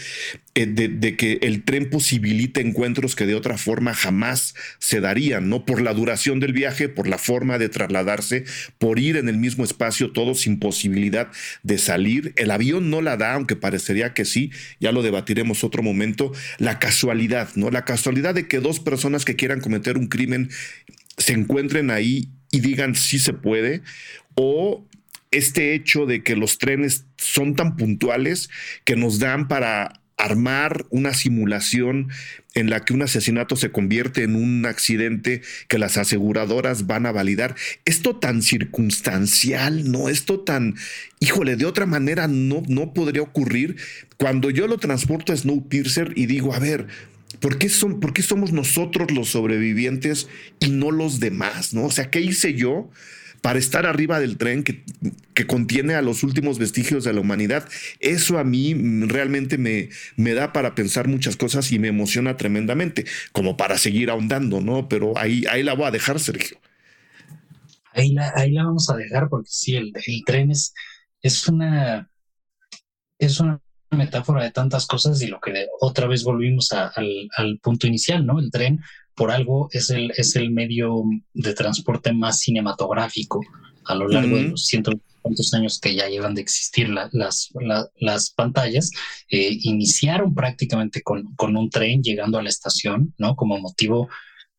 eh, 0.55 0.67
de, 0.67 0.87
de, 0.87 1.17
que 1.17 1.39
el 1.41 1.63
tren 1.63 1.89
posibilita 1.89 2.61
encuentros 2.61 3.15
que 3.15 3.25
de 3.25 3.35
otra 3.35 3.57
forma 3.57 3.95
jamás 3.95 4.53
se 4.77 4.99
darían, 5.01 5.49
¿no? 5.49 5.65
Por 5.65 5.81
la 5.81 5.93
duración 5.93 6.39
del 6.39 6.53
viaje, 6.53 6.87
por 6.87 7.07
la 7.07 7.17
forma 7.17 7.57
de 7.57 7.69
trasladarse, 7.69 8.45
por 8.77 8.99
ir 8.99 9.17
en 9.17 9.27
el 9.27 9.37
mismo 9.37 9.63
espacio, 9.63 10.11
todo 10.11 10.35
sin 10.35 10.59
posibilidad 10.59 11.31
de 11.63 11.77
salir. 11.79 12.33
El 12.35 12.51
avión 12.51 12.91
no 12.91 13.01
la 13.01 13.17
da, 13.17 13.33
aunque 13.33 13.55
parecería 13.55 14.02
que 14.11 14.25
sí, 14.25 14.51
ya 14.81 14.91
lo 14.91 15.01
debatiremos 15.03 15.63
otro 15.63 15.81
momento, 15.81 16.33
la 16.57 16.79
casualidad, 16.79 17.49
¿no? 17.55 17.71
La 17.71 17.85
casualidad 17.85 18.35
de 18.35 18.49
que 18.49 18.59
dos 18.59 18.81
personas 18.81 19.23
que 19.23 19.37
quieran 19.37 19.61
cometer 19.61 19.97
un 19.97 20.07
crimen 20.07 20.49
se 21.17 21.31
encuentren 21.31 21.91
ahí 21.91 22.27
y 22.51 22.59
digan 22.59 22.95
sí 22.95 23.19
se 23.19 23.31
puede, 23.31 23.81
o 24.35 24.85
este 25.31 25.73
hecho 25.73 26.05
de 26.05 26.23
que 26.23 26.35
los 26.35 26.57
trenes 26.57 27.05
son 27.17 27.55
tan 27.55 27.77
puntuales 27.77 28.49
que 28.83 28.95
nos 28.95 29.19
dan 29.19 29.47
para 29.47 30.02
armar 30.17 30.85
una 30.89 31.13
simulación 31.13 32.09
en 32.53 32.69
la 32.69 32.85
que 32.85 32.93
un 32.93 33.01
asesinato 33.01 33.55
se 33.55 33.71
convierte 33.71 34.23
en 34.23 34.35
un 34.35 34.65
accidente 34.65 35.41
que 35.67 35.79
las 35.79 35.97
aseguradoras 35.97 36.85
van 36.85 37.05
a 37.05 37.11
validar. 37.11 37.55
Esto 37.85 38.17
tan 38.17 38.41
circunstancial, 38.41 39.91
¿no? 39.91 40.09
Esto 40.09 40.39
tan, 40.39 40.75
híjole, 41.19 41.55
de 41.55 41.65
otra 41.65 41.85
manera 41.85 42.27
no, 42.27 42.63
no 42.67 42.93
podría 42.93 43.23
ocurrir. 43.23 43.77
Cuando 44.17 44.49
yo 44.49 44.67
lo 44.67 44.77
transporto 44.77 45.33
a 45.33 45.37
Snowpiercer 45.37 46.13
y 46.15 46.27
digo, 46.27 46.53
a 46.53 46.59
ver, 46.59 46.87
¿por 47.39 47.57
qué, 47.57 47.69
son, 47.69 47.99
¿por 47.99 48.13
qué 48.13 48.21
somos 48.21 48.51
nosotros 48.51 49.11
los 49.11 49.29
sobrevivientes 49.29 50.27
y 50.59 50.69
no 50.69 50.91
los 50.91 51.19
demás, 51.19 51.73
¿no? 51.73 51.85
O 51.85 51.91
sea, 51.91 52.09
¿qué 52.09 52.21
hice 52.21 52.53
yo? 52.53 52.89
Para 53.43 53.59
estar 53.59 53.85
arriba 53.85 54.21
del 54.21 54.37
tren 54.37 54.63
que, 54.63 54.85
que 55.33 55.45
contiene 55.45 55.95
a 55.95 56.01
los 56.01 56.23
últimos 56.23 56.59
vestigios 56.59 57.03
de 57.03 57.11
la 57.11 57.19
humanidad. 57.19 57.67
Eso 57.99 58.39
a 58.39 58.45
mí 58.45 58.73
realmente 59.05 59.57
me, 59.57 59.89
me 60.15 60.33
da 60.33 60.53
para 60.53 60.75
pensar 60.75 61.09
muchas 61.09 61.35
cosas 61.35 61.69
y 61.73 61.77
me 61.77 61.89
emociona 61.89 62.37
tremendamente, 62.37 63.03
como 63.33 63.57
para 63.57 63.77
seguir 63.77 64.09
ahondando, 64.09 64.61
¿no? 64.61 64.87
Pero 64.87 65.17
ahí, 65.17 65.43
ahí 65.51 65.61
la 65.61 65.73
voy 65.73 65.87
a 65.87 65.91
dejar, 65.91 66.21
Sergio. 66.21 66.57
Ahí 67.91 68.13
la, 68.13 68.31
ahí 68.33 68.53
la 68.53 68.63
vamos 68.63 68.89
a 68.89 68.95
dejar 68.95 69.27
porque 69.27 69.49
sí, 69.51 69.75
el, 69.75 69.91
el 69.93 70.23
tren 70.25 70.49
es, 70.49 70.73
es 71.21 71.45
una 71.49 72.09
es 73.19 73.41
una 73.41 73.59
metáfora 73.93 74.43
de 74.43 74.51
tantas 74.51 74.85
cosas 74.85 75.21
y 75.21 75.27
lo 75.27 75.39
que 75.39 75.67
otra 75.79 76.07
vez 76.07 76.23
volvimos 76.23 76.71
al, 76.71 77.29
al, 77.35 77.59
punto 77.59 77.87
inicial, 77.87 78.25
¿no? 78.25 78.39
El 78.39 78.51
tren 78.51 78.81
por 79.15 79.31
algo 79.31 79.69
es 79.71 79.89
el, 79.89 80.11
es 80.17 80.35
el 80.35 80.51
medio 80.51 81.03
de 81.33 81.53
transporte 81.53 82.13
más 82.13 82.39
cinematográfico 82.39 83.41
a 83.85 83.95
lo 83.95 84.07
largo 84.07 84.37
de 84.37 84.49
los 84.49 84.65
cientos 84.65 84.95
cuantos 85.23 85.53
años 85.53 85.79
que 85.79 85.95
ya 85.95 86.07
llevan 86.09 86.35
de 86.35 86.41
existir 86.41 86.89
las, 86.89 87.49
las 87.95 88.29
pantallas, 88.31 88.91
eh, 89.29 89.57
iniciaron 89.61 90.35
prácticamente 90.35 91.01
con, 91.01 91.33
con 91.35 91.55
un 91.55 91.69
tren 91.69 92.03
llegando 92.03 92.37
a 92.37 92.43
la 92.43 92.49
estación, 92.49 93.13
¿no? 93.17 93.35
Como 93.35 93.57
motivo 93.57 94.09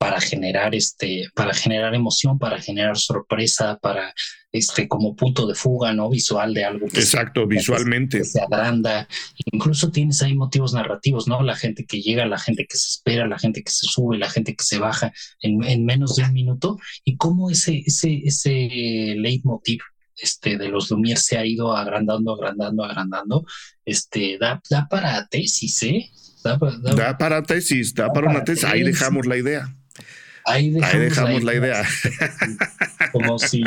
para 0.05 0.21
generar 0.21 0.75
este, 0.75 1.29
para 1.35 1.55
generar 1.55 1.95
emoción, 1.95 2.39
para 2.39 2.61
generar 2.61 2.99
sorpresa, 2.99 3.79
para 3.81 4.13
este 4.53 4.87
como 4.87 5.17
punto 5.17 5.47
de 5.47 5.55
fuga 5.55 5.95
no 5.95 6.11
visual 6.11 6.53
de 6.53 6.63
algo 6.63 6.89
que 6.89 7.01
exacto 7.01 7.47
visualmente. 7.47 8.23
se, 8.23 8.39
agranda. 8.39 9.09
Incluso 9.51 9.91
tienes 9.91 10.21
ahí 10.21 10.35
motivos 10.35 10.75
narrativos 10.75 11.27
no 11.27 11.43
la 11.43 11.57
gente 11.57 11.87
que 11.87 12.03
llega 12.03 12.27
la 12.27 12.39
gente 12.39 12.67
que 12.67 12.77
se 12.77 12.89
espera 12.89 13.27
la 13.27 13.39
gente 13.39 13.63
que 13.63 13.71
se 13.71 13.87
sube 13.87 14.19
la 14.19 14.29
gente 14.29 14.55
que 14.55 14.63
se 14.63 14.79
baja 14.79 15.11
en, 15.41 15.87
menos 15.87 16.17
de 16.17 16.25
un 16.25 16.35
minuto. 16.35 16.79
Y 17.03 17.17
cómo 17.17 17.49
ese 17.49 17.83
ese 17.87 18.21
ese 18.27 19.15
leitmotiv 19.17 19.81
este 20.19 20.59
de 20.59 20.69
los 20.69 20.91
Lumière 20.91 21.17
se 21.17 21.39
ha 21.39 21.47
ido 21.47 21.75
agrandando 21.75 22.35
agrandando 22.35 22.85
agrandando. 22.85 23.47
Este 23.87 24.37
da, 24.37 24.61
da 24.69 24.87
para 24.87 25.27
tesis 25.29 25.83
eh 25.83 26.11
da, 26.43 26.59
para 26.59 27.43
tesis 27.43 27.95
da, 27.95 28.13
para, 28.13 28.29
una 28.29 28.45
tesis. 28.45 28.65
Ahí 28.65 28.83
dejamos 28.83 29.25
la 29.25 29.39
idea 29.39 29.75
Ahí 30.45 30.71
dejamos, 30.71 31.43
la, 31.43 31.55
idea. 31.55 31.85
Como 33.13 33.39
si 33.39 33.63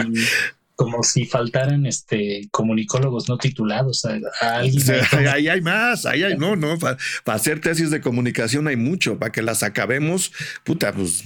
como 0.77 1.01
si 1.01 1.25
faltaran 1.25 1.87
este 1.87 2.49
comunicólogos 2.51 3.27
no 3.27 3.39
titulados. 3.39 4.05
ahí, 4.05 5.47
hay 5.47 5.59
más, 5.59 6.05
ahí 6.05 6.21
hay, 6.21 6.37
no, 6.37 6.55
no, 6.55 6.77
para 6.77 6.97
hacer 7.25 7.59
tesis 7.59 7.89
de 7.89 7.99
comunicación 7.99 8.67
hay 8.67 8.75
mucho, 8.75 9.17
para 9.17 9.31
que 9.31 9.41
las 9.41 9.63
acabemos, 9.63 10.31
puta, 10.63 10.93
pues 10.93 11.23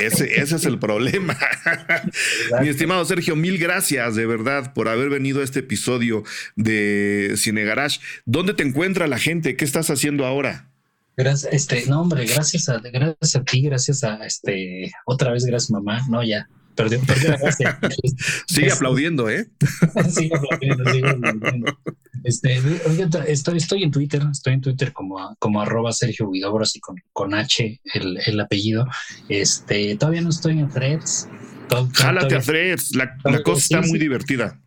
ese, 0.00 0.40
ese 0.40 0.56
es 0.56 0.64
el 0.64 0.78
problema. 0.80 1.38
Mi 2.60 2.68
estimado 2.68 3.04
Sergio, 3.04 3.36
mil 3.36 3.56
gracias 3.58 4.16
de 4.16 4.26
verdad 4.26 4.74
por 4.74 4.88
haber 4.88 5.10
venido 5.10 5.42
a 5.42 5.44
este 5.44 5.60
episodio 5.60 6.24
de 6.56 7.34
Cine 7.36 7.62
Garage. 7.62 8.00
¿Dónde 8.26 8.52
te 8.52 8.64
encuentra 8.64 9.06
la 9.06 9.18
gente? 9.18 9.54
¿Qué 9.54 9.64
estás 9.64 9.90
haciendo 9.90 10.26
ahora? 10.26 10.66
Gracias, 11.18 11.52
este, 11.52 11.84
no, 11.86 12.02
hombre, 12.02 12.24
gracias 12.26 12.68
a, 12.68 12.78
gracias 12.78 13.34
a 13.34 13.42
ti, 13.42 13.62
gracias 13.62 14.04
a 14.04 14.24
este, 14.24 14.92
otra 15.04 15.32
vez, 15.32 15.44
gracias 15.44 15.68
mamá, 15.72 16.00
no, 16.08 16.22
ya, 16.22 16.48
perdió, 16.76 17.00
perdió 17.00 17.30
la 17.30 17.38
gracia. 17.38 17.80
sigue 18.46 18.70
aplaudiendo, 18.70 19.28
¿eh? 19.28 19.48
sigue 20.10 20.36
aplaudiendo, 20.36 20.92
sigue 20.92 21.08
aplaudiendo. 21.08 21.78
Este, 22.22 22.62
estoy, 23.26 23.56
estoy 23.56 23.82
en 23.82 23.90
Twitter, 23.90 24.22
estoy 24.30 24.54
en 24.54 24.60
Twitter 24.60 24.92
como, 24.92 25.34
como 25.40 25.60
arroba 25.60 25.90
Sergio 25.90 26.28
Huidobros 26.28 26.76
y 26.76 26.80
con, 26.80 26.94
con 27.12 27.34
H 27.34 27.80
el, 27.94 28.20
el, 28.24 28.38
apellido. 28.38 28.86
Este, 29.28 29.96
todavía 29.96 30.20
no 30.20 30.28
estoy 30.28 30.60
en 30.60 30.68
Threads. 30.68 31.28
Jálate 31.94 32.36
a 32.36 32.40
Threads, 32.40 32.94
la, 32.94 33.16
la 33.24 33.42
cosa 33.42 33.60
está 33.60 33.80
muy 33.80 33.98
divertida 33.98 34.60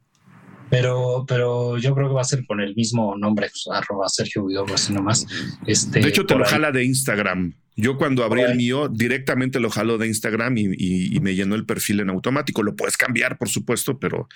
pero, 0.71 1.25
pero 1.27 1.77
yo 1.77 1.93
creo 1.93 2.07
que 2.07 2.13
va 2.13 2.21
a 2.21 2.23
ser 2.23 2.45
con 2.45 2.61
el 2.61 2.73
mismo 2.75 3.17
nombre, 3.17 3.49
pues, 3.49 3.67
arroba 3.69 4.07
Sergio 4.07 4.45
Vidobro, 4.45 4.73
así 4.73 4.93
nomás. 4.93 5.27
Este, 5.67 5.99
de 5.99 6.07
hecho, 6.07 6.25
te 6.25 6.33
lo 6.33 6.45
jala 6.45 6.71
de 6.71 6.85
Instagram. 6.85 7.53
Yo 7.75 7.97
cuando 7.97 8.23
abrí 8.23 8.41
el 8.41 8.55
mío, 8.55 8.87
directamente 8.87 9.59
lo 9.59 9.69
jalo 9.69 9.97
de 9.97 10.07
Instagram 10.07 10.57
y, 10.57 11.19
me 11.19 11.35
llenó 11.35 11.55
el 11.55 11.65
perfil 11.65 11.99
en 11.99 12.09
automático. 12.09 12.63
Lo 12.63 12.75
puedes 12.75 12.95
cambiar, 12.95 13.37
por 13.37 13.49
supuesto, 13.49 13.99
pero 13.99 14.29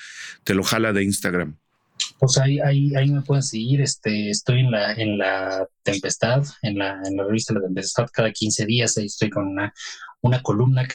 te 0.43 0.53
lo 0.53 0.63
jala 0.63 0.91
de 0.91 1.05
Instagram. 1.05 1.55
Pues 2.19 2.37
ahí, 2.37 2.59
ahí, 2.59 2.93
ahí 2.95 3.09
me 3.09 3.21
pueden 3.21 3.43
seguir. 3.43 3.79
Este, 3.79 4.29
estoy 4.29 4.59
en 4.59 4.71
la, 4.71 4.91
en 4.91 5.17
la 5.17 5.65
Tempestad, 5.83 6.43
en 6.63 6.77
la, 6.77 7.01
en 7.05 7.15
la 7.15 7.23
revista 7.23 7.53
La 7.53 7.61
Tempestad, 7.61 8.07
cada 8.11 8.31
15 8.31 8.65
días. 8.65 8.97
Ahí 8.97 9.05
estoy 9.05 9.29
con 9.29 9.47
una, 9.47 9.73
una 10.19 10.41
columna 10.41 10.85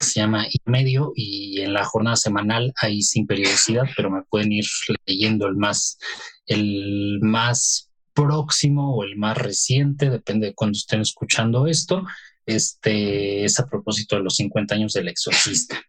se 0.00 0.20
llama 0.20 0.46
y 0.48 0.58
medio 0.64 1.12
y 1.14 1.60
en 1.60 1.72
la 1.72 1.84
jornada 1.84 2.16
semanal 2.16 2.72
hay 2.80 3.02
sin 3.02 3.26
periodicidad, 3.26 3.84
pero 3.96 4.10
me 4.10 4.22
pueden 4.22 4.52
ir 4.52 4.64
leyendo 5.06 5.46
el 5.46 5.56
más, 5.56 5.98
el 6.46 7.18
más 7.22 7.90
próximo 8.12 8.96
o 8.96 9.04
el 9.04 9.16
más 9.16 9.36
reciente, 9.36 10.10
depende 10.10 10.48
de 10.48 10.54
cuando 10.54 10.76
estén 10.76 11.00
escuchando 11.00 11.66
esto. 11.66 12.04
Este 12.46 13.44
es 13.44 13.58
a 13.58 13.66
propósito 13.66 14.16
de 14.16 14.22
los 14.22 14.36
50 14.36 14.74
años 14.74 14.92
del 14.92 15.08
exorcista. 15.08 15.80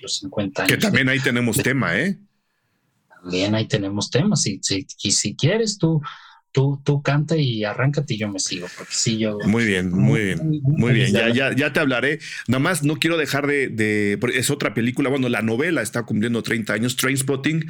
Los 0.00 0.18
50 0.18 0.62
años 0.62 0.72
que 0.72 0.78
también 0.78 1.08
ahí 1.08 1.20
tenemos 1.20 1.56
tema, 1.56 1.98
¿eh? 1.98 2.18
También 3.08 3.54
ahí 3.54 3.66
tenemos 3.66 4.10
temas. 4.10 4.42
Si, 4.42 4.60
si 4.62 5.34
quieres 5.34 5.78
tú 5.78 6.02
tú, 6.56 6.80
tú 6.82 7.02
canta 7.02 7.36
y 7.36 7.64
arráncate 7.64 8.14
y 8.14 8.16
yo 8.16 8.30
me 8.30 8.38
sigo, 8.38 8.66
porque 8.78 8.94
sí, 8.94 9.18
yo. 9.18 9.38
Muy 9.44 9.66
bien, 9.66 9.90
muy 9.90 10.24
bien, 10.24 10.62
muy 10.62 10.94
bien. 10.94 11.12
Ya, 11.12 11.28
ya, 11.28 11.54
ya 11.54 11.74
te 11.74 11.80
hablaré. 11.80 12.18
Nada 12.48 12.60
más 12.60 12.82
no 12.82 12.96
quiero 12.96 13.18
dejar 13.18 13.46
de, 13.46 14.18
Es 14.32 14.48
otra 14.48 14.72
película, 14.72 15.10
bueno, 15.10 15.28
la 15.28 15.42
novela 15.42 15.82
está 15.82 16.04
cumpliendo 16.04 16.42
30 16.42 16.72
años, 16.72 16.96
Trainspotting. 16.96 17.66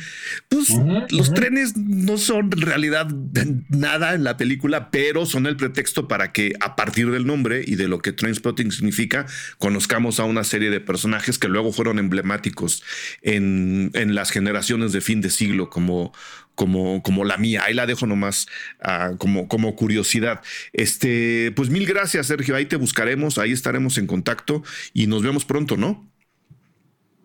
Pues 0.48 0.68
los 1.10 1.34
trenes 1.34 1.76
no 1.76 2.16
son 2.16 2.50
en 2.52 2.60
realidad 2.60 3.08
nada 3.70 4.14
en 4.14 4.22
la 4.22 4.36
película, 4.36 4.92
pero 4.92 5.26
son 5.26 5.48
el 5.48 5.56
pretexto 5.56 6.06
para 6.06 6.30
que 6.30 6.52
a 6.60 6.76
partir 6.76 7.10
del 7.10 7.26
nombre 7.26 7.64
y 7.66 7.74
de 7.74 7.88
lo 7.88 7.98
que 7.98 8.12
Trainspotting 8.12 8.70
significa, 8.70 9.26
conozcamos 9.58 10.20
a 10.20 10.24
una 10.24 10.44
serie 10.44 10.70
de 10.70 10.78
personajes 10.78 11.40
que 11.40 11.48
luego 11.48 11.72
fueron 11.72 11.98
emblemáticos 11.98 12.84
en, 13.22 13.90
en 13.94 14.14
las 14.14 14.30
generaciones 14.30 14.92
de 14.92 15.00
fin 15.00 15.20
de 15.22 15.30
siglo, 15.30 15.70
como 15.70 16.12
como, 16.56 17.02
como 17.02 17.24
la 17.24 17.36
mía. 17.36 17.62
Ahí 17.64 17.74
la 17.74 17.86
dejo 17.86 18.06
nomás 18.06 18.46
ah, 18.82 19.12
como, 19.18 19.46
como 19.46 19.76
curiosidad. 19.76 20.42
Este, 20.72 21.52
pues 21.54 21.70
mil 21.70 21.86
gracias, 21.86 22.26
Sergio. 22.26 22.56
Ahí 22.56 22.66
te 22.66 22.74
buscaremos, 22.74 23.38
ahí 23.38 23.52
estaremos 23.52 23.98
en 23.98 24.08
contacto 24.08 24.64
y 24.92 25.06
nos 25.06 25.22
vemos 25.22 25.44
pronto, 25.44 25.76
¿no? 25.76 26.10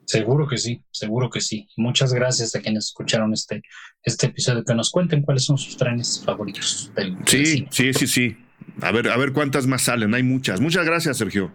Seguro 0.06 0.48
que 0.48 0.58
sí, 0.58 0.84
seguro 0.92 1.30
que 1.30 1.40
sí. 1.40 1.68
Muchas 1.78 2.14
gracias 2.14 2.54
a 2.54 2.60
quienes 2.60 2.88
escucharon 2.88 3.34
este, 3.34 3.64
este 4.04 4.28
episodio. 4.28 4.64
Que 4.64 4.76
nos 4.76 4.92
cuenten 4.92 5.22
cuáles 5.22 5.46
son 5.46 5.58
sus 5.58 5.78
trenes 5.78 6.22
favoritos. 6.24 6.92
sí, 7.26 7.66
sí, 7.72 7.94
sí, 7.94 8.08
sí. 8.08 8.38
A 8.82 8.92
ver, 8.92 9.10
a 9.10 9.18
ver 9.18 9.32
cuántas 9.32 9.68
más 9.68 9.84
salen. 9.84 10.14
Hay 10.14 10.24
muchas. 10.24 10.60
Muchas 10.60 10.86
gracias, 10.86 11.18
Sergio. 11.18 11.52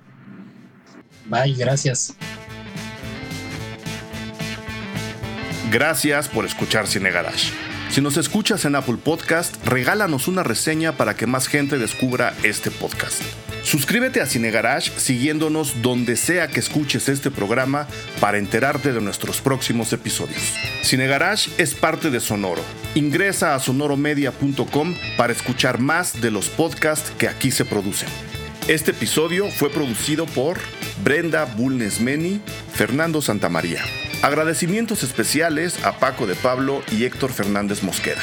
Bye, 1.29 1.55
gracias. 1.55 2.16
Gracias 5.71 6.29
por 6.29 6.45
escuchar 6.45 6.87
Cine 6.87 7.11
Garage. 7.11 7.53
Si 7.91 8.01
nos 8.01 8.17
escuchas 8.17 8.64
en 8.64 8.77
Apple 8.77 8.99
Podcast, 9.03 9.57
regálanos 9.64 10.29
una 10.29 10.45
reseña 10.45 10.93
para 10.93 11.17
que 11.17 11.27
más 11.27 11.49
gente 11.49 11.79
descubra 11.79 12.35
este 12.45 12.71
podcast. 12.71 13.21
Suscríbete 13.64 14.21
a 14.21 14.27
Cine 14.27 14.53
Garage 14.53 14.93
siguiéndonos 14.97 15.83
donde 15.83 16.17
sea 16.17 16.47
que 16.47 16.61
escuches 16.61 17.09
este 17.09 17.33
programa 17.33 17.89
para 18.21 18.39
enterarte 18.39 18.93
de 18.93 19.01
nuestros 19.01 19.41
próximos 19.41 19.93
episodios. 19.93 20.55
Cine 20.83 21.09
Garage 21.09 21.51
es 21.59 21.75
parte 21.75 22.11
de 22.11 22.21
Sonoro. 22.21 22.62
Ingresa 22.95 23.57
a 23.57 23.59
sonoromedia.com 23.59 24.95
para 25.17 25.33
escuchar 25.33 25.81
más 25.81 26.21
de 26.21 26.31
los 26.31 26.49
podcasts 26.49 27.11
que 27.19 27.29
aquí 27.29 27.51
se 27.51 27.64
producen. 27.64 28.09
Este 28.69 28.93
episodio 28.93 29.49
fue 29.49 29.71
producido 29.71 30.27
por 30.27 30.59
Brenda 31.03 31.45
Bulnesmeni, 31.45 32.41
Fernando 32.73 33.21
Santamaría. 33.21 33.83
Agradecimientos 34.27 35.05
especiales 35.05 35.85
a 35.85 36.01
Paco 36.01 36.27
de 36.27 36.35
Pablo 36.35 36.83
y 36.91 37.05
Héctor 37.05 37.33
Fernández 37.33 37.85
Mosqueda. 37.85 38.22